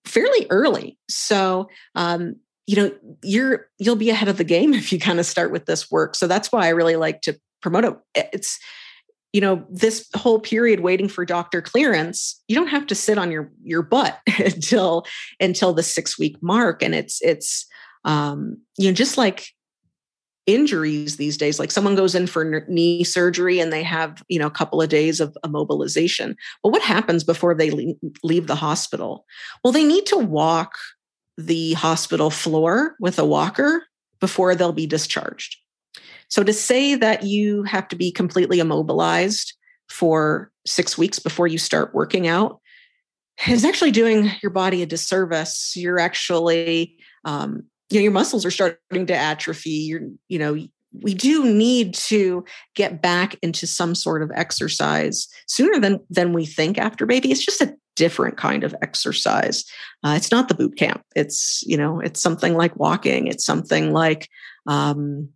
fairly 0.09 0.47
early. 0.51 0.99
So 1.09 1.69
um, 1.95 2.37
you 2.67 2.77
know 2.77 2.93
you're 3.23 3.67
you'll 3.79 3.97
be 3.97 4.11
ahead 4.11 4.29
of 4.29 4.39
the 4.39 4.45
game 4.45 4.75
if 4.75 4.93
you 4.93 4.99
kind 4.99 5.21
of 5.21 5.27
start 5.27 5.53
with 5.53 5.67
this 5.67 5.91
work. 5.91 6.15
So 6.15 6.27
that's 6.27 6.51
why 6.51 6.67
i 6.67 6.71
really 6.71 6.97
like 6.97 7.23
to 7.23 7.39
promote 7.63 7.85
it. 7.85 8.29
It's 8.33 8.59
you 9.33 9.41
know 9.41 9.65
this 9.71 10.09
whole 10.15 10.41
period 10.41 10.81
waiting 10.81 11.09
for 11.09 11.25
doctor 11.27 11.61
clearance 11.61 12.43
you 12.49 12.57
don't 12.57 12.69
have 12.69 12.87
to 12.87 12.95
sit 12.95 13.19
on 13.19 13.31
your 13.31 13.53
your 13.63 13.83
butt 13.83 14.19
until 14.39 15.05
until 15.39 15.73
the 15.73 15.83
six 15.83 16.19
week 16.19 16.37
mark. 16.43 16.83
And 16.83 16.95
it's 16.95 17.21
it's 17.23 17.67
um 18.05 18.59
you 18.79 18.89
know 18.89 18.95
just 18.95 19.19
like 19.19 19.49
injuries 20.49 21.19
these 21.19 21.37
days 21.37 21.59
like 21.59 21.71
someone 21.71 21.95
goes 21.95 22.15
in 22.15 22.27
for 22.27 22.65
knee 22.69 23.05
surgery 23.05 23.61
and 23.61 23.71
they 23.71 23.83
have 23.83 24.25
you 24.29 24.39
know 24.39 24.47
a 24.47 24.51
couple 24.51 24.81
of 24.81 24.89
days 24.89 25.21
of 25.21 25.37
immobilization. 25.45 26.35
But 26.63 26.71
what 26.71 26.83
happens 26.83 27.23
before 27.23 27.55
they 27.55 27.95
leave 28.25 28.47
the 28.47 28.55
hospital? 28.55 29.27
Well 29.63 29.73
they 29.73 29.85
need 29.85 30.07
to 30.07 30.17
walk 30.17 30.77
the 31.37 31.75
hospital 31.75 32.31
floor 32.31 32.97
with 32.99 33.19
a 33.19 33.27
walker 33.27 33.85
before 34.21 34.55
they'll 34.55 34.73
be 34.73 34.87
discharged. 34.87 35.57
So 36.29 36.43
to 36.43 36.53
say 36.53 36.95
that 36.95 37.25
you 37.25 37.63
have 37.65 37.87
to 37.89 37.97
be 37.97 38.11
completely 38.11 38.59
immobilized 38.59 39.53
for 39.89 40.51
six 40.67 40.97
weeks 40.97 41.19
before 41.19 41.47
you 41.47 41.59
start 41.59 41.95
working 41.95 42.27
out 42.27 42.61
is 43.47 43.65
actually 43.65 43.91
doing 43.93 44.31
your 44.43 44.51
body 44.51 44.83
a 44.83 44.87
disservice. 44.87 45.75
You're 45.77 45.99
actually 45.99 46.97
um, 47.25 47.65
you 47.91 47.99
know 47.99 48.03
your 48.03 48.13
muscles 48.13 48.45
are 48.45 48.51
starting 48.51 49.07
to 49.07 49.15
atrophy 49.15 49.71
you're 49.71 50.03
you 50.29 50.39
know 50.39 50.57
we 50.93 51.15
do 51.15 51.45
need 51.45 51.95
to 51.95 52.45
get 52.75 53.03
back 53.03 53.37
into 53.43 53.67
some 53.67 53.95
sort 53.95 54.23
of 54.23 54.31
exercise 54.35 55.29
sooner 55.47 55.79
than 55.79 56.01
than 56.11 56.33
we 56.33 56.47
think 56.47 56.79
after 56.79 57.07
baby. 57.07 57.31
It's 57.31 57.45
just 57.45 57.61
a 57.61 57.77
different 57.97 58.37
kind 58.37 58.65
of 58.65 58.75
exercise. 58.81 59.65
Uh, 60.05 60.15
it's 60.17 60.31
not 60.31 60.49
the 60.49 60.55
boot 60.55 60.77
camp. 60.77 61.03
It's 61.15 61.63
you 61.67 61.77
know 61.77 62.01
it's 62.01 62.21
something 62.21 62.55
like 62.55 62.77
walking. 62.77 63.27
It's 63.27 63.45
something 63.45 63.93
like 63.93 64.29
um, 64.67 65.29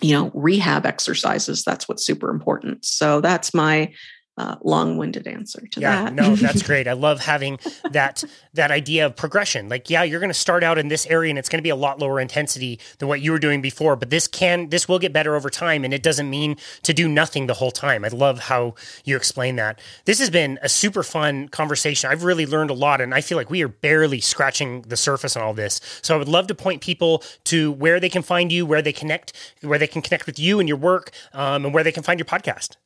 you 0.00 0.12
know 0.12 0.30
rehab 0.34 0.86
exercises. 0.86 1.62
That's 1.62 1.88
what's 1.88 2.06
super 2.06 2.30
important. 2.30 2.84
So 2.84 3.20
that's 3.20 3.52
my 3.52 3.92
uh, 4.36 4.56
long-winded 4.62 5.26
answer 5.26 5.66
to 5.66 5.80
that. 5.80 5.86
yeah, 5.86 6.04
that. 6.04 6.14
no, 6.14 6.36
that's 6.36 6.62
great. 6.66 6.86
I 6.86 6.92
love 6.92 7.20
having 7.20 7.58
that 7.90 8.22
that 8.54 8.70
idea 8.70 9.06
of 9.06 9.16
progression. 9.16 9.68
Like, 9.68 9.88
yeah, 9.88 10.02
you're 10.02 10.20
going 10.20 10.30
to 10.30 10.34
start 10.34 10.62
out 10.62 10.78
in 10.78 10.88
this 10.88 11.06
area, 11.06 11.30
and 11.30 11.38
it's 11.38 11.48
going 11.48 11.58
to 11.58 11.62
be 11.62 11.70
a 11.70 11.76
lot 11.76 11.98
lower 11.98 12.20
intensity 12.20 12.78
than 12.98 13.08
what 13.08 13.20
you 13.20 13.32
were 13.32 13.38
doing 13.38 13.60
before. 13.62 13.96
But 13.96 14.10
this 14.10 14.28
can 14.28 14.68
this 14.68 14.88
will 14.88 14.98
get 14.98 15.12
better 15.12 15.34
over 15.36 15.50
time, 15.50 15.84
and 15.84 15.94
it 15.94 16.02
doesn't 16.02 16.28
mean 16.28 16.56
to 16.82 16.92
do 16.92 17.08
nothing 17.08 17.46
the 17.46 17.54
whole 17.54 17.70
time. 17.70 18.04
I 18.04 18.08
love 18.08 18.40
how 18.40 18.74
you 19.04 19.16
explain 19.16 19.56
that. 19.56 19.80
This 20.04 20.18
has 20.18 20.30
been 20.30 20.58
a 20.62 20.68
super 20.68 21.02
fun 21.02 21.48
conversation. 21.48 22.10
I've 22.10 22.24
really 22.24 22.46
learned 22.46 22.70
a 22.70 22.74
lot, 22.74 23.00
and 23.00 23.14
I 23.14 23.20
feel 23.20 23.38
like 23.38 23.50
we 23.50 23.62
are 23.62 23.68
barely 23.68 24.20
scratching 24.20 24.82
the 24.82 24.96
surface 24.96 25.36
on 25.36 25.42
all 25.42 25.54
this. 25.54 25.80
So 26.02 26.14
I 26.14 26.18
would 26.18 26.28
love 26.28 26.46
to 26.48 26.54
point 26.54 26.82
people 26.82 27.22
to 27.44 27.72
where 27.72 28.00
they 28.00 28.08
can 28.08 28.22
find 28.22 28.52
you, 28.52 28.66
where 28.66 28.82
they 28.82 28.92
connect, 28.92 29.32
where 29.62 29.78
they 29.78 29.86
can 29.86 30.02
connect 30.02 30.26
with 30.26 30.38
you 30.38 30.60
and 30.60 30.68
your 30.68 30.78
work, 30.78 31.10
um, 31.32 31.64
and 31.64 31.74
where 31.74 31.84
they 31.84 31.92
can 31.92 32.02
find 32.02 32.18
your 32.18 32.26
podcast. 32.26 32.76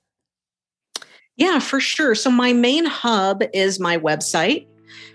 Yeah, 1.40 1.58
for 1.58 1.80
sure. 1.80 2.14
So 2.14 2.30
my 2.30 2.52
main 2.52 2.84
hub 2.84 3.42
is 3.54 3.80
my 3.80 3.96
website, 3.96 4.66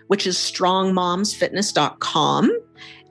which 0.07 0.25
is 0.25 0.37
strongmomsfitness.com. 0.37 2.61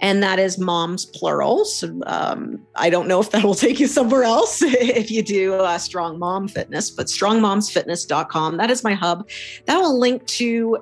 And 0.01 0.23
that 0.25 0.41
is 0.41 0.59
moms 0.59 1.07
plural. 1.07 1.65
So 1.65 2.01
um, 2.07 2.61
I 2.75 2.91
don't 2.91 3.07
know 3.07 3.21
if 3.21 3.31
that 3.31 3.45
will 3.45 3.55
take 3.67 3.79
you 3.79 3.87
somewhere 3.87 4.25
else 4.25 4.62
if 4.62 5.12
you 5.12 5.23
do 5.23 5.55
uh, 5.55 5.79
Strong 5.79 6.19
Mom 6.19 6.49
Fitness, 6.49 6.91
but 6.91 7.07
strongmomsfitness.com. 7.07 8.57
That 8.57 8.71
is 8.71 8.83
my 8.83 8.95
hub. 8.95 9.29
That 9.67 9.79
will 9.79 9.97
link 9.97 10.27
to 10.27 10.79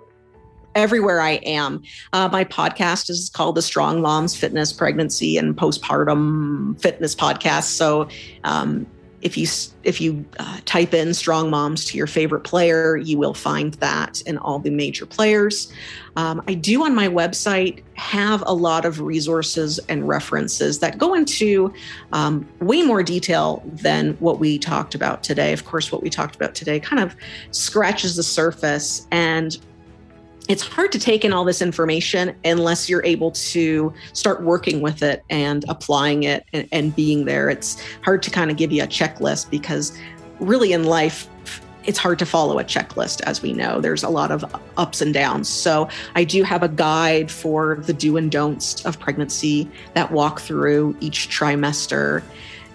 everywhere 0.74 1.20
I 1.20 1.33
am. 1.33 1.83
Uh, 2.14 2.30
my 2.33 2.45
podcast 2.45 3.11
is 3.11 3.28
called 3.28 3.57
the 3.57 3.62
Strong 3.62 4.01
Moms 4.01 4.35
Fitness 4.35 4.72
Pregnancy 4.72 5.37
and 5.37 5.55
Postpartum 5.55 6.80
Fitness 6.80 7.14
Podcast. 7.14 7.64
So 7.64 8.09
um, 8.45 8.87
if 9.23 9.37
you 9.37 9.47
if 9.85 10.01
you 10.01 10.25
uh, 10.39 10.59
type 10.64 10.93
in 10.93 11.14
strong 11.14 11.49
moms 11.51 11.85
to 11.87 11.97
your 11.97 12.07
favorite 12.07 12.41
player 12.41 12.97
you 12.97 13.16
will 13.16 13.35
find 13.35 13.75
that 13.75 14.20
in 14.23 14.37
all 14.39 14.59
the 14.59 14.70
major 14.70 15.07
players. 15.07 15.73
Um, 16.16 16.43
i 16.47 16.55
do 16.55 16.85
on 16.85 16.95
my 16.95 17.09
website 17.09 17.83
have 17.95 18.43
a 18.47 18.53
lot 18.53 18.85
of 18.85 19.01
resources 19.01 19.79
and 19.89 20.07
references 20.07 20.81
that 20.81 20.99
go 20.99 21.14
into 21.14 21.73
um, 22.12 22.47
way 22.61 22.83
more 22.83 23.03
detail 23.03 23.62
than 23.66 24.14
what 24.14 24.39
we 24.39 24.59
talked 24.59 24.95
about 24.95 25.23
today. 25.23 25.53
Of 25.53 25.64
course 25.64 25.91
what 25.91 26.03
we 26.03 26.11
talked 26.11 26.37
about 26.37 26.55
today 26.55 26.81
kind 26.81 27.03
of 27.03 27.16
scratches 27.51 28.16
the 28.16 28.23
surface 28.23 29.07
and 29.11 29.57
it's 30.49 30.62
hard 30.62 30.93
to 30.93 30.99
take 30.99 31.24
in 31.24 31.32
all 31.32 31.45
this 31.45 31.62
information 31.62 32.34
unless 32.45 32.88
you're 32.88 33.05
able 33.05 33.30
to 33.30 33.93
start 34.12 34.43
working 34.43 34.80
with 34.80 35.03
it 35.03 35.24
and 35.30 35.64
applying 35.68 36.24
it 36.24 36.45
and, 36.53 36.68
and, 36.72 36.97
being 36.97 37.24
there. 37.24 37.49
It's 37.49 37.80
hard 38.03 38.22
to 38.24 38.30
kind 38.30 38.51
of 38.51 38.57
give 38.57 38.72
you 38.72 38.82
a 38.82 38.86
checklist 38.86 39.51
because 39.51 39.97
really 40.40 40.72
in 40.72 40.84
life, 40.84 41.28
it's 41.84 41.99
hard 41.99 42.18
to 42.20 42.26
follow 42.26 42.59
a 42.59 42.64
checklist, 42.64 43.22
as 43.22 43.43
we 43.43 43.53
know. 43.53 43.80
There's 43.80 44.03
a 44.03 44.09
lot 44.09 44.30
of 44.30 44.45
ups 44.76 45.01
and 45.01 45.12
downs. 45.12 45.49
So, 45.49 45.88
I 46.14 46.24
do 46.24 46.45
have 46.45 46.62
a 46.62 46.68
guide 46.68 47.30
for 47.30 47.76
the 47.82 47.93
do 47.93 48.16
and 48.16 48.30
don'ts 48.30 48.84
of 48.84 49.01
pregnancy 49.01 49.68
that 49.95 50.12
walk 50.12 50.40
through 50.40 50.97
each 51.01 51.28
trimester. 51.28 52.22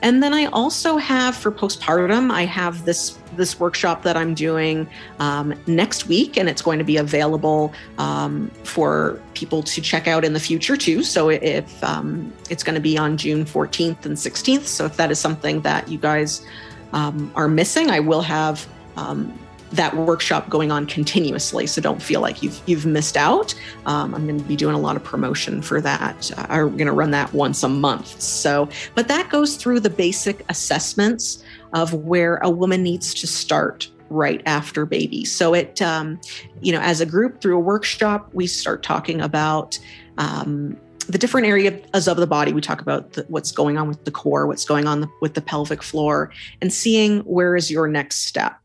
And 0.01 0.21
then 0.21 0.33
I 0.33 0.45
also 0.45 0.97
have 0.97 1.35
for 1.35 1.51
postpartum, 1.51 2.31
I 2.31 2.45
have 2.45 2.85
this 2.85 3.17
this 3.35 3.59
workshop 3.59 4.03
that 4.03 4.17
I'm 4.17 4.33
doing 4.33 4.87
um, 5.19 5.53
next 5.67 6.07
week, 6.07 6.37
and 6.37 6.49
it's 6.49 6.61
going 6.61 6.79
to 6.79 6.85
be 6.85 6.97
available 6.97 7.73
um, 7.97 8.49
for 8.63 9.21
people 9.33 9.63
to 9.63 9.81
check 9.81 10.07
out 10.07 10.25
in 10.25 10.33
the 10.33 10.39
future 10.39 10.75
too. 10.75 11.03
So 11.03 11.29
if 11.29 11.83
um, 11.83 12.33
it's 12.49 12.63
going 12.63 12.75
to 12.75 12.81
be 12.81 12.97
on 12.97 13.17
June 13.17 13.45
14th 13.45 14.05
and 14.05 14.15
16th, 14.15 14.65
so 14.65 14.85
if 14.85 14.97
that 14.97 15.11
is 15.11 15.19
something 15.19 15.61
that 15.61 15.87
you 15.87 15.97
guys 15.97 16.45
um, 16.93 17.31
are 17.35 17.47
missing, 17.47 17.89
I 17.89 17.99
will 17.99 18.21
have 18.21 18.67
um, 18.95 19.37
that 19.71 19.95
workshop 19.95 20.49
going 20.49 20.71
on 20.71 20.85
continuously. 20.85 21.67
So 21.67 21.81
don't 21.81 22.01
feel 22.01 22.21
like 22.21 22.41
you've 22.41 22.59
you've 22.65 22.85
missed 22.85 23.17
out. 23.17 23.53
Um, 23.85 24.13
I'm 24.15 24.25
going 24.25 24.39
to 24.39 24.47
be 24.47 24.55
doing 24.55 24.75
a 24.75 24.79
lot 24.79 24.95
of 24.95 25.03
promotion 25.03 25.61
for 25.61 25.81
that. 25.81 26.31
Uh, 26.37 26.45
I'm 26.49 26.77
going 26.77 26.87
to 26.87 26.93
run 26.93 27.11
that 27.11 27.33
once 27.33 27.63
a 27.63 27.69
month. 27.69 28.21
So, 28.21 28.69
but 28.95 29.07
that 29.07 29.29
goes 29.29 29.55
through 29.55 29.81
the 29.81 29.89
basic 29.89 30.45
assessments 30.49 31.43
of 31.73 31.93
where 31.93 32.37
a 32.37 32.49
woman 32.49 32.83
needs 32.83 33.13
to 33.15 33.27
start 33.27 33.89
right 34.09 34.41
after 34.45 34.85
baby. 34.85 35.25
So 35.25 35.53
it, 35.53 35.81
um, 35.81 36.19
you 36.61 36.71
know, 36.71 36.79
as 36.79 37.01
a 37.01 37.05
group 37.05 37.41
through 37.41 37.57
a 37.57 37.61
workshop, 37.61 38.29
we 38.33 38.47
start 38.47 38.83
talking 38.83 39.21
about. 39.21 39.79
Um, 40.17 40.77
the 41.09 41.17
different 41.17 41.47
areas 41.47 42.07
of 42.09 42.17
the 42.17 42.27
body 42.27 42.51
we 42.51 42.59
talk 42.59 42.81
about 42.81 43.13
the, 43.13 43.23
what's 43.29 43.53
going 43.53 43.77
on 43.77 43.87
with 43.87 44.03
the 44.03 44.11
core 44.11 44.45
what's 44.45 44.65
going 44.65 44.87
on 44.87 44.99
the, 44.99 45.07
with 45.21 45.35
the 45.35 45.41
pelvic 45.41 45.81
floor 45.81 46.29
and 46.61 46.73
seeing 46.73 47.19
where 47.21 47.55
is 47.55 47.71
your 47.71 47.87
next 47.87 48.25
step 48.25 48.59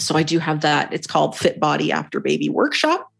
so 0.00 0.16
I 0.16 0.22
do 0.22 0.38
have 0.38 0.60
that. 0.62 0.92
It's 0.92 1.06
called 1.06 1.36
Fit 1.36 1.60
Body 1.60 1.92
After 1.92 2.20
Baby 2.20 2.48
Workshop. 2.48 3.10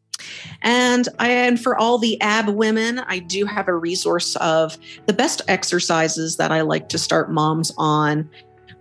And 0.62 1.08
I, 1.18 1.30
and 1.30 1.60
for 1.60 1.76
all 1.76 1.98
the 1.98 2.20
ab 2.20 2.48
women, 2.48 2.98
I 3.00 3.20
do 3.20 3.46
have 3.46 3.68
a 3.68 3.74
resource 3.74 4.36
of 4.36 4.76
the 5.06 5.12
best 5.12 5.42
exercises 5.48 6.36
that 6.36 6.52
I 6.52 6.60
like 6.60 6.88
to 6.90 6.98
start 6.98 7.30
moms 7.30 7.72
on 7.78 8.28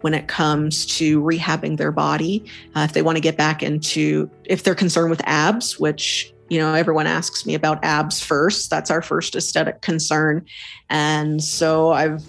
when 0.01 0.13
it 0.13 0.27
comes 0.27 0.85
to 0.85 1.21
rehabbing 1.21 1.77
their 1.77 1.91
body. 1.91 2.45
Uh, 2.75 2.81
if 2.81 2.93
they 2.93 3.01
want 3.01 3.17
to 3.17 3.21
get 3.21 3.37
back 3.37 3.63
into, 3.63 4.29
if 4.45 4.63
they're 4.63 4.75
concerned 4.75 5.09
with 5.09 5.21
abs, 5.25 5.79
which 5.79 6.33
you 6.49 6.57
know 6.57 6.73
everyone 6.73 7.05
asks 7.07 7.45
me 7.45 7.53
about 7.53 7.83
abs 7.83 8.19
first 8.19 8.71
that's 8.71 8.89
our 8.89 9.03
first 9.03 9.35
aesthetic 9.35 9.81
concern 9.81 10.43
and 10.89 11.43
so 11.43 11.91
i've 11.91 12.23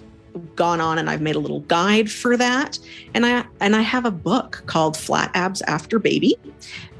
gone 0.57 0.81
on 0.81 0.99
and 0.99 1.09
I've 1.09 1.21
made 1.21 1.37
a 1.37 1.39
little 1.41 1.61
guide 1.61 2.11
for 2.11 2.37
that. 2.37 2.79
And 3.15 3.27
I 3.27 3.45
and 3.61 3.77
I 3.77 3.83
have 3.83 4.05
a 4.05 4.11
book 4.11 4.63
called 4.67 4.97
Flat 4.97 5.31
Abs 5.35 5.63
After 5.63 5.99
Baby 5.99 6.37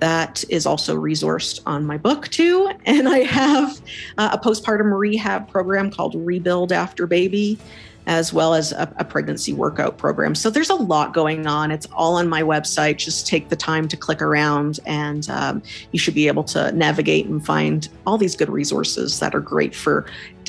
that 0.01 0.45
is 0.49 0.67
also 0.67 0.97
resourced 0.97 1.61
on 1.67 1.85
my 1.85 1.97
book 1.97 2.29
too. 2.29 2.71
And 2.87 3.09
I 3.09 3.19
have 3.19 3.81
uh, 4.19 4.31
a 4.33 4.39
postpartum 4.39 4.97
rehab 4.99 5.49
program 5.49 5.91
called 5.91 6.15
Rebuild 6.17 6.73
After 6.73 7.07
Baby 7.07 7.59
as 8.07 8.33
well 8.33 8.55
as 8.55 8.73
a, 8.73 8.93
a, 8.97 9.05
pregnancy 9.05 9.53
workout 9.53 9.99
program. 9.99 10.35
So 10.35 10.51
there's 10.51 10.71
a 10.71 10.75
lot 10.75 11.13
going 11.13 11.47
on. 11.47 11.71
It's 11.71 11.87
all 11.93 12.17
on 12.17 12.29
my 12.29 12.43
website. 12.43 12.97
Just 12.97 13.27
take 13.27 13.51
the 13.51 13.57
time 13.57 13.87
to 13.89 13.97
click 13.97 14.23
around, 14.23 14.81
and 14.87 15.29
um, 15.31 15.63
you 15.93 15.99
should 15.99 16.15
be 16.15 16.27
able 16.27 16.45
to 16.45 16.73
navigate 16.73 17.27
and 17.27 17.45
find 17.45 17.89
all 18.07 18.19
these 18.19 18.35
good 18.35 18.49
resources 18.49 19.21
that 19.21 19.35
are 19.35 19.41
great 19.41 19.75
for 19.75 20.07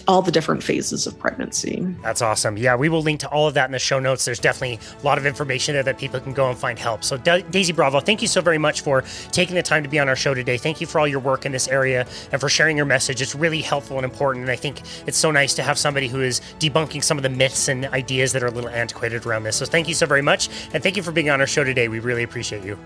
all 0.07 0.21
the 0.21 0.31
different 0.31 0.63
phases 0.63 1.07
of 1.07 1.17
pregnancy. 1.19 1.85
That's 2.01 2.21
awesome. 2.21 2.57
Yeah, 2.57 2.75
we 2.75 2.89
will 2.89 3.01
link 3.01 3.19
to 3.21 3.29
all 3.29 3.47
of 3.47 3.53
that 3.53 3.65
in 3.65 3.71
the 3.71 3.79
show 3.79 3.99
notes. 3.99 4.25
There's 4.25 4.39
definitely 4.39 4.79
a 4.99 5.05
lot 5.05 5.17
of 5.17 5.25
information 5.25 5.73
there 5.73 5.83
that 5.83 5.97
people 5.97 6.19
can 6.19 6.33
go 6.33 6.49
and 6.49 6.57
find 6.57 6.77
help. 6.77 7.03
So, 7.03 7.17
Daisy 7.17 7.73
Bravo, 7.73 7.99
thank 7.99 8.21
you 8.21 8.27
so 8.27 8.41
very 8.41 8.57
much 8.57 8.81
for 8.81 9.03
taking 9.31 9.55
the 9.55 9.63
time 9.63 9.83
to 9.83 9.89
be 9.89 9.99
on 9.99 10.09
our 10.09 10.15
show 10.15 10.33
today. 10.33 10.57
Thank 10.57 10.81
you 10.81 10.87
for 10.87 10.99
all 10.99 11.07
your 11.07 11.19
work 11.19 11.45
in 11.45 11.51
this 11.51 11.67
area 11.67 12.05
and 12.31 12.41
for 12.41 12.49
sharing 12.49 12.77
your 12.77 12.85
message. 12.85 13.21
It's 13.21 13.35
really 13.35 13.61
helpful 13.61 13.97
and 13.97 14.05
important. 14.05 14.43
And 14.43 14.51
I 14.51 14.55
think 14.55 14.81
it's 15.07 15.17
so 15.17 15.31
nice 15.31 15.53
to 15.55 15.63
have 15.63 15.77
somebody 15.77 16.07
who 16.07 16.21
is 16.21 16.41
debunking 16.59 17.03
some 17.03 17.17
of 17.17 17.23
the 17.23 17.29
myths 17.29 17.67
and 17.67 17.85
ideas 17.87 18.33
that 18.33 18.43
are 18.43 18.47
a 18.47 18.51
little 18.51 18.69
antiquated 18.69 19.25
around 19.25 19.43
this. 19.43 19.57
So, 19.57 19.65
thank 19.65 19.87
you 19.87 19.93
so 19.93 20.05
very 20.05 20.21
much. 20.21 20.49
And 20.73 20.81
thank 20.81 20.97
you 20.97 21.03
for 21.03 21.11
being 21.11 21.29
on 21.29 21.41
our 21.41 21.47
show 21.47 21.63
today. 21.63 21.87
We 21.87 21.99
really 21.99 22.23
appreciate 22.23 22.63
you. 22.63 22.77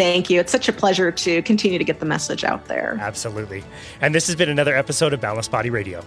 Thank 0.00 0.30
you. 0.30 0.40
It's 0.40 0.50
such 0.50 0.66
a 0.66 0.72
pleasure 0.72 1.12
to 1.12 1.42
continue 1.42 1.76
to 1.76 1.84
get 1.84 2.00
the 2.00 2.06
message 2.06 2.42
out 2.42 2.64
there. 2.64 2.96
Absolutely. 3.02 3.62
And 4.00 4.14
this 4.14 4.28
has 4.28 4.34
been 4.34 4.48
another 4.48 4.74
episode 4.74 5.12
of 5.12 5.20
Boundless 5.20 5.46
Body 5.46 5.68
Radio. 5.68 6.02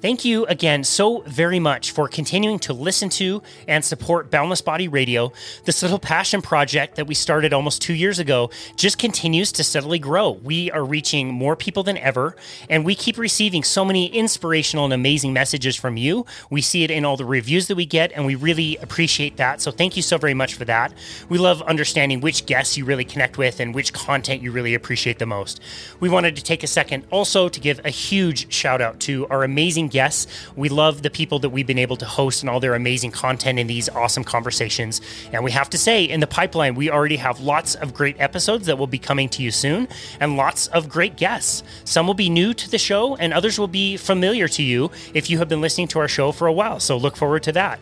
Thank 0.00 0.24
you 0.24 0.46
again 0.46 0.84
so 0.84 1.22
very 1.22 1.58
much 1.58 1.90
for 1.90 2.06
continuing 2.06 2.60
to 2.60 2.72
listen 2.72 3.08
to 3.08 3.42
and 3.66 3.84
support 3.84 4.30
Boundless 4.30 4.60
Body 4.60 4.86
Radio. 4.86 5.32
This 5.64 5.82
little 5.82 5.98
passion 5.98 6.40
project 6.40 6.94
that 6.94 7.08
we 7.08 7.16
started 7.16 7.52
almost 7.52 7.82
two 7.82 7.94
years 7.94 8.20
ago 8.20 8.50
just 8.76 8.96
continues 8.96 9.50
to 9.50 9.64
steadily 9.64 9.98
grow. 9.98 10.30
We 10.30 10.70
are 10.70 10.84
reaching 10.84 11.34
more 11.34 11.56
people 11.56 11.82
than 11.82 11.98
ever, 11.98 12.36
and 12.70 12.84
we 12.84 12.94
keep 12.94 13.18
receiving 13.18 13.64
so 13.64 13.84
many 13.84 14.06
inspirational 14.06 14.84
and 14.84 14.94
amazing 14.94 15.32
messages 15.32 15.74
from 15.74 15.96
you. 15.96 16.26
We 16.48 16.62
see 16.62 16.84
it 16.84 16.92
in 16.92 17.04
all 17.04 17.16
the 17.16 17.24
reviews 17.24 17.66
that 17.66 17.74
we 17.74 17.84
get, 17.84 18.12
and 18.12 18.24
we 18.24 18.36
really 18.36 18.76
appreciate 18.76 19.36
that. 19.38 19.60
So 19.60 19.72
thank 19.72 19.96
you 19.96 20.02
so 20.02 20.16
very 20.16 20.32
much 20.32 20.54
for 20.54 20.64
that. 20.66 20.92
We 21.28 21.38
love 21.38 21.60
understanding 21.62 22.20
which 22.20 22.46
guests 22.46 22.76
you 22.76 22.84
really 22.84 23.04
connect 23.04 23.36
with 23.36 23.58
and 23.58 23.74
which 23.74 23.92
content 23.92 24.42
you 24.42 24.52
really 24.52 24.74
appreciate 24.74 25.18
the 25.18 25.26
most. 25.26 25.60
We 25.98 26.08
wanted 26.08 26.36
to 26.36 26.42
take 26.44 26.62
a 26.62 26.68
second 26.68 27.02
also 27.10 27.48
to 27.48 27.58
give 27.58 27.84
a 27.84 27.90
huge 27.90 28.52
shout 28.52 28.80
out 28.80 29.00
to 29.00 29.26
our 29.26 29.42
amazing 29.42 29.87
amazing 29.88 29.98
guests. 29.98 30.26
We 30.56 30.68
love 30.68 31.02
the 31.02 31.10
people 31.10 31.38
that 31.40 31.50
we've 31.50 31.66
been 31.66 31.78
able 31.78 31.96
to 31.96 32.06
host 32.06 32.42
and 32.42 32.50
all 32.50 32.60
their 32.60 32.74
amazing 32.74 33.12
content 33.12 33.58
in 33.58 33.66
these 33.66 33.88
awesome 33.88 34.24
conversations. 34.24 35.00
And 35.32 35.44
we 35.44 35.52
have 35.52 35.70
to 35.70 35.78
say, 35.78 36.04
in 36.04 36.20
the 36.20 36.26
pipeline, 36.26 36.74
we 36.74 36.90
already 36.90 37.16
have 37.16 37.40
lots 37.40 37.74
of 37.74 37.94
great 37.94 38.16
episodes 38.20 38.66
that 38.66 38.78
will 38.78 38.86
be 38.86 38.98
coming 38.98 39.28
to 39.30 39.42
you 39.42 39.50
soon 39.50 39.88
and 40.20 40.36
lots 40.36 40.68
of 40.68 40.88
great 40.88 41.16
guests. 41.16 41.62
Some 41.84 42.06
will 42.06 42.14
be 42.14 42.28
new 42.28 42.54
to 42.54 42.70
the 42.70 42.78
show, 42.78 43.16
and 43.16 43.32
others 43.32 43.58
will 43.58 43.68
be 43.68 43.96
familiar 43.96 44.48
to 44.48 44.62
you 44.62 44.90
if 45.14 45.30
you 45.30 45.38
have 45.38 45.48
been 45.48 45.60
listening 45.60 45.88
to 45.88 45.98
our 45.98 46.08
show 46.08 46.32
for 46.32 46.46
a 46.46 46.52
while. 46.52 46.80
So 46.80 46.96
look 46.96 47.16
forward 47.16 47.42
to 47.44 47.52
that 47.52 47.78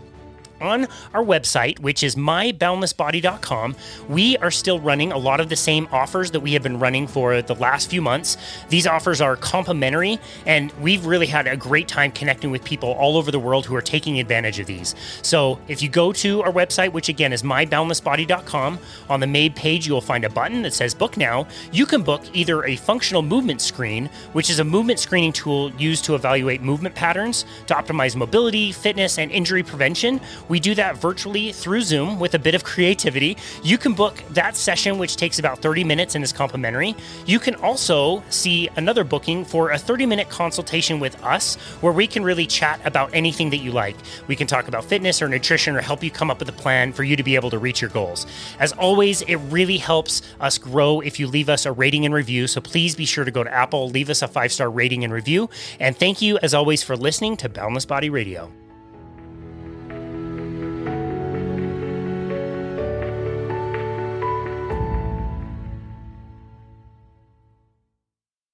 on 0.61 0.87
our 1.15 1.25
website, 1.25 1.79
which 1.81 2.03
is 2.03 2.15
myboundlessbody.com, 2.15 3.77
we 4.09 4.37
are 4.39 4.51
still 4.51 4.81
running 4.81 5.13
a 5.13 5.19
lot 5.19 5.41
of 5.41 5.49
the 5.49 5.57
same 5.57 5.89
offers 5.93 6.31
that 6.33 6.41
we 6.41 6.53
have 6.53 6.63
been 6.63 6.79
running 6.79 7.07
for 7.07 7.43
the 7.43 7.55
last 7.55 7.91
few 7.91 8.03
months. 8.03 8.37
These 8.69 8.87
offers 8.87 9.21
are 9.21 9.37
complimentary, 9.37 10.19
and 10.45 10.73
we've 10.81 11.07
really 11.07 11.27
had 11.27 11.47
a 11.47 11.57
great 11.57 11.89
time 11.89 12.13
connecting 12.13 12.51
with 12.51 12.65
people 12.65 12.91
all 12.93 13.17
over 13.17 13.31
the 13.31 13.39
world 13.39 13.67
who 13.67 13.75
are 13.75 13.83
taking 13.83 14.21
advantage 14.21 14.59
of 14.59 14.67
these. 14.67 14.95
So 15.23 15.59
if 15.69 15.83
you 15.83 15.89
go 15.89 16.13
to 16.13 16.43
our 16.43 16.53
website, 16.53 16.93
which 16.93 17.09
again 17.09 17.33
is 17.33 17.43
myboundlessbody.com, 17.43 18.79
on 19.09 19.21
the 19.21 19.27
main 19.27 19.53
page, 19.53 19.87
you 19.87 19.93
will 19.93 20.01
find 20.01 20.25
a 20.25 20.31
button 20.31 20.63
that 20.63 20.73
says 20.73 20.95
Book 20.95 21.17
Now. 21.17 21.47
You 21.73 21.87
can 21.87 22.03
book 22.03 22.23
either 22.33 22.65
a 22.65 22.77
functional 22.77 23.23
movement 23.23 23.61
screen, 23.61 24.11
which 24.33 24.51
is 24.51 24.59
a 24.59 24.65
movement 24.65 24.99
screening 24.99 25.33
tool 25.33 25.71
used 25.73 26.05
to 26.07 26.15
evaluate 26.15 26.63
movement 26.63 26.95
patterns 26.95 27.45
to 27.67 27.75
optimize 27.75 28.17
mobility, 28.17 28.73
fitness, 28.73 29.19
and 29.19 29.31
injury 29.31 29.63
prevention 29.63 30.21
we 30.49 30.61
do 30.61 30.75
that 30.75 30.97
virtually 30.97 31.53
through 31.53 31.83
Zoom 31.83 32.19
with 32.19 32.35
a 32.35 32.39
bit 32.39 32.55
of 32.55 32.65
creativity. 32.65 33.37
You 33.63 33.79
can 33.79 33.93
book 33.93 34.23
that 34.31 34.57
session, 34.57 34.99
which 34.99 35.17
takes 35.17 35.39
about 35.39 35.61
30 35.61 35.85
minutes 35.85 36.15
and 36.15 36.23
is 36.23 36.33
complimentary. 36.33 36.95
You 37.27 37.39
can 37.39 37.55
also 37.57 38.23
see 38.31 38.69
another 38.77 39.05
booking 39.05 39.45
for 39.45 39.71
a 39.71 39.79
30 39.79 40.07
minute 40.07 40.29
consultation 40.29 41.01
with 41.01 41.23
us 41.25 41.57
where 41.81 41.93
we 41.93 42.07
can 42.07 42.23
really 42.23 42.47
chat 42.47 42.81
about 42.85 43.11
anything 43.13 43.51
that 43.51 43.59
you 43.59 43.73
like. 43.73 43.97
We 44.27 44.37
can 44.37 44.47
talk 44.47 44.69
about 44.69 44.85
fitness 44.85 45.23
or 45.23 45.29
nutrition 45.29 45.77
or 45.77 45.81
help 45.81 46.03
you 46.03 46.11
come 46.11 46.31
up 46.31 46.39
with 46.39 46.49
a 46.49 46.53
plan 46.53 46.93
for 46.93 47.05
you 47.05 47.17
to 47.17 47.23
be 47.23 47.35
able 47.35 47.51
to 47.51 47.59
reach 47.59 47.81
your 47.81 47.91
goals. 47.91 48.27
As 48.59 48.73
always, 48.73 49.23
it 49.23 49.37
really 49.37 49.79
helps 49.79 50.23
us 50.41 50.59
grow 50.59 51.01
if 51.01 51.19
you 51.19 51.27
leave 51.27 51.49
us 51.49 51.67
a 51.67 51.73
rating 51.73 52.05
and 52.05 52.15
review. 52.15 52.47
So 52.47 52.61
please 52.61 52.95
be 52.95 53.07
sure 53.07 53.25
to 53.25 53.31
go 53.31 53.45
to 53.45 53.53
Apple, 53.53 53.89
leave 53.89 54.11
us 54.11 54.23
a 54.23 54.29
five 54.29 54.53
star 54.53 54.71
rating 54.71 55.05
and 55.05 55.13
review. 55.13 55.49
And 55.81 55.97
thank 55.97 56.23
you, 56.23 56.39
as 56.43 56.55
always, 56.55 56.83
for 56.83 56.97
listening 56.97 57.37
to 57.39 57.49
Boundless 57.49 57.87
Body 57.87 58.11
Radio. 58.11 58.53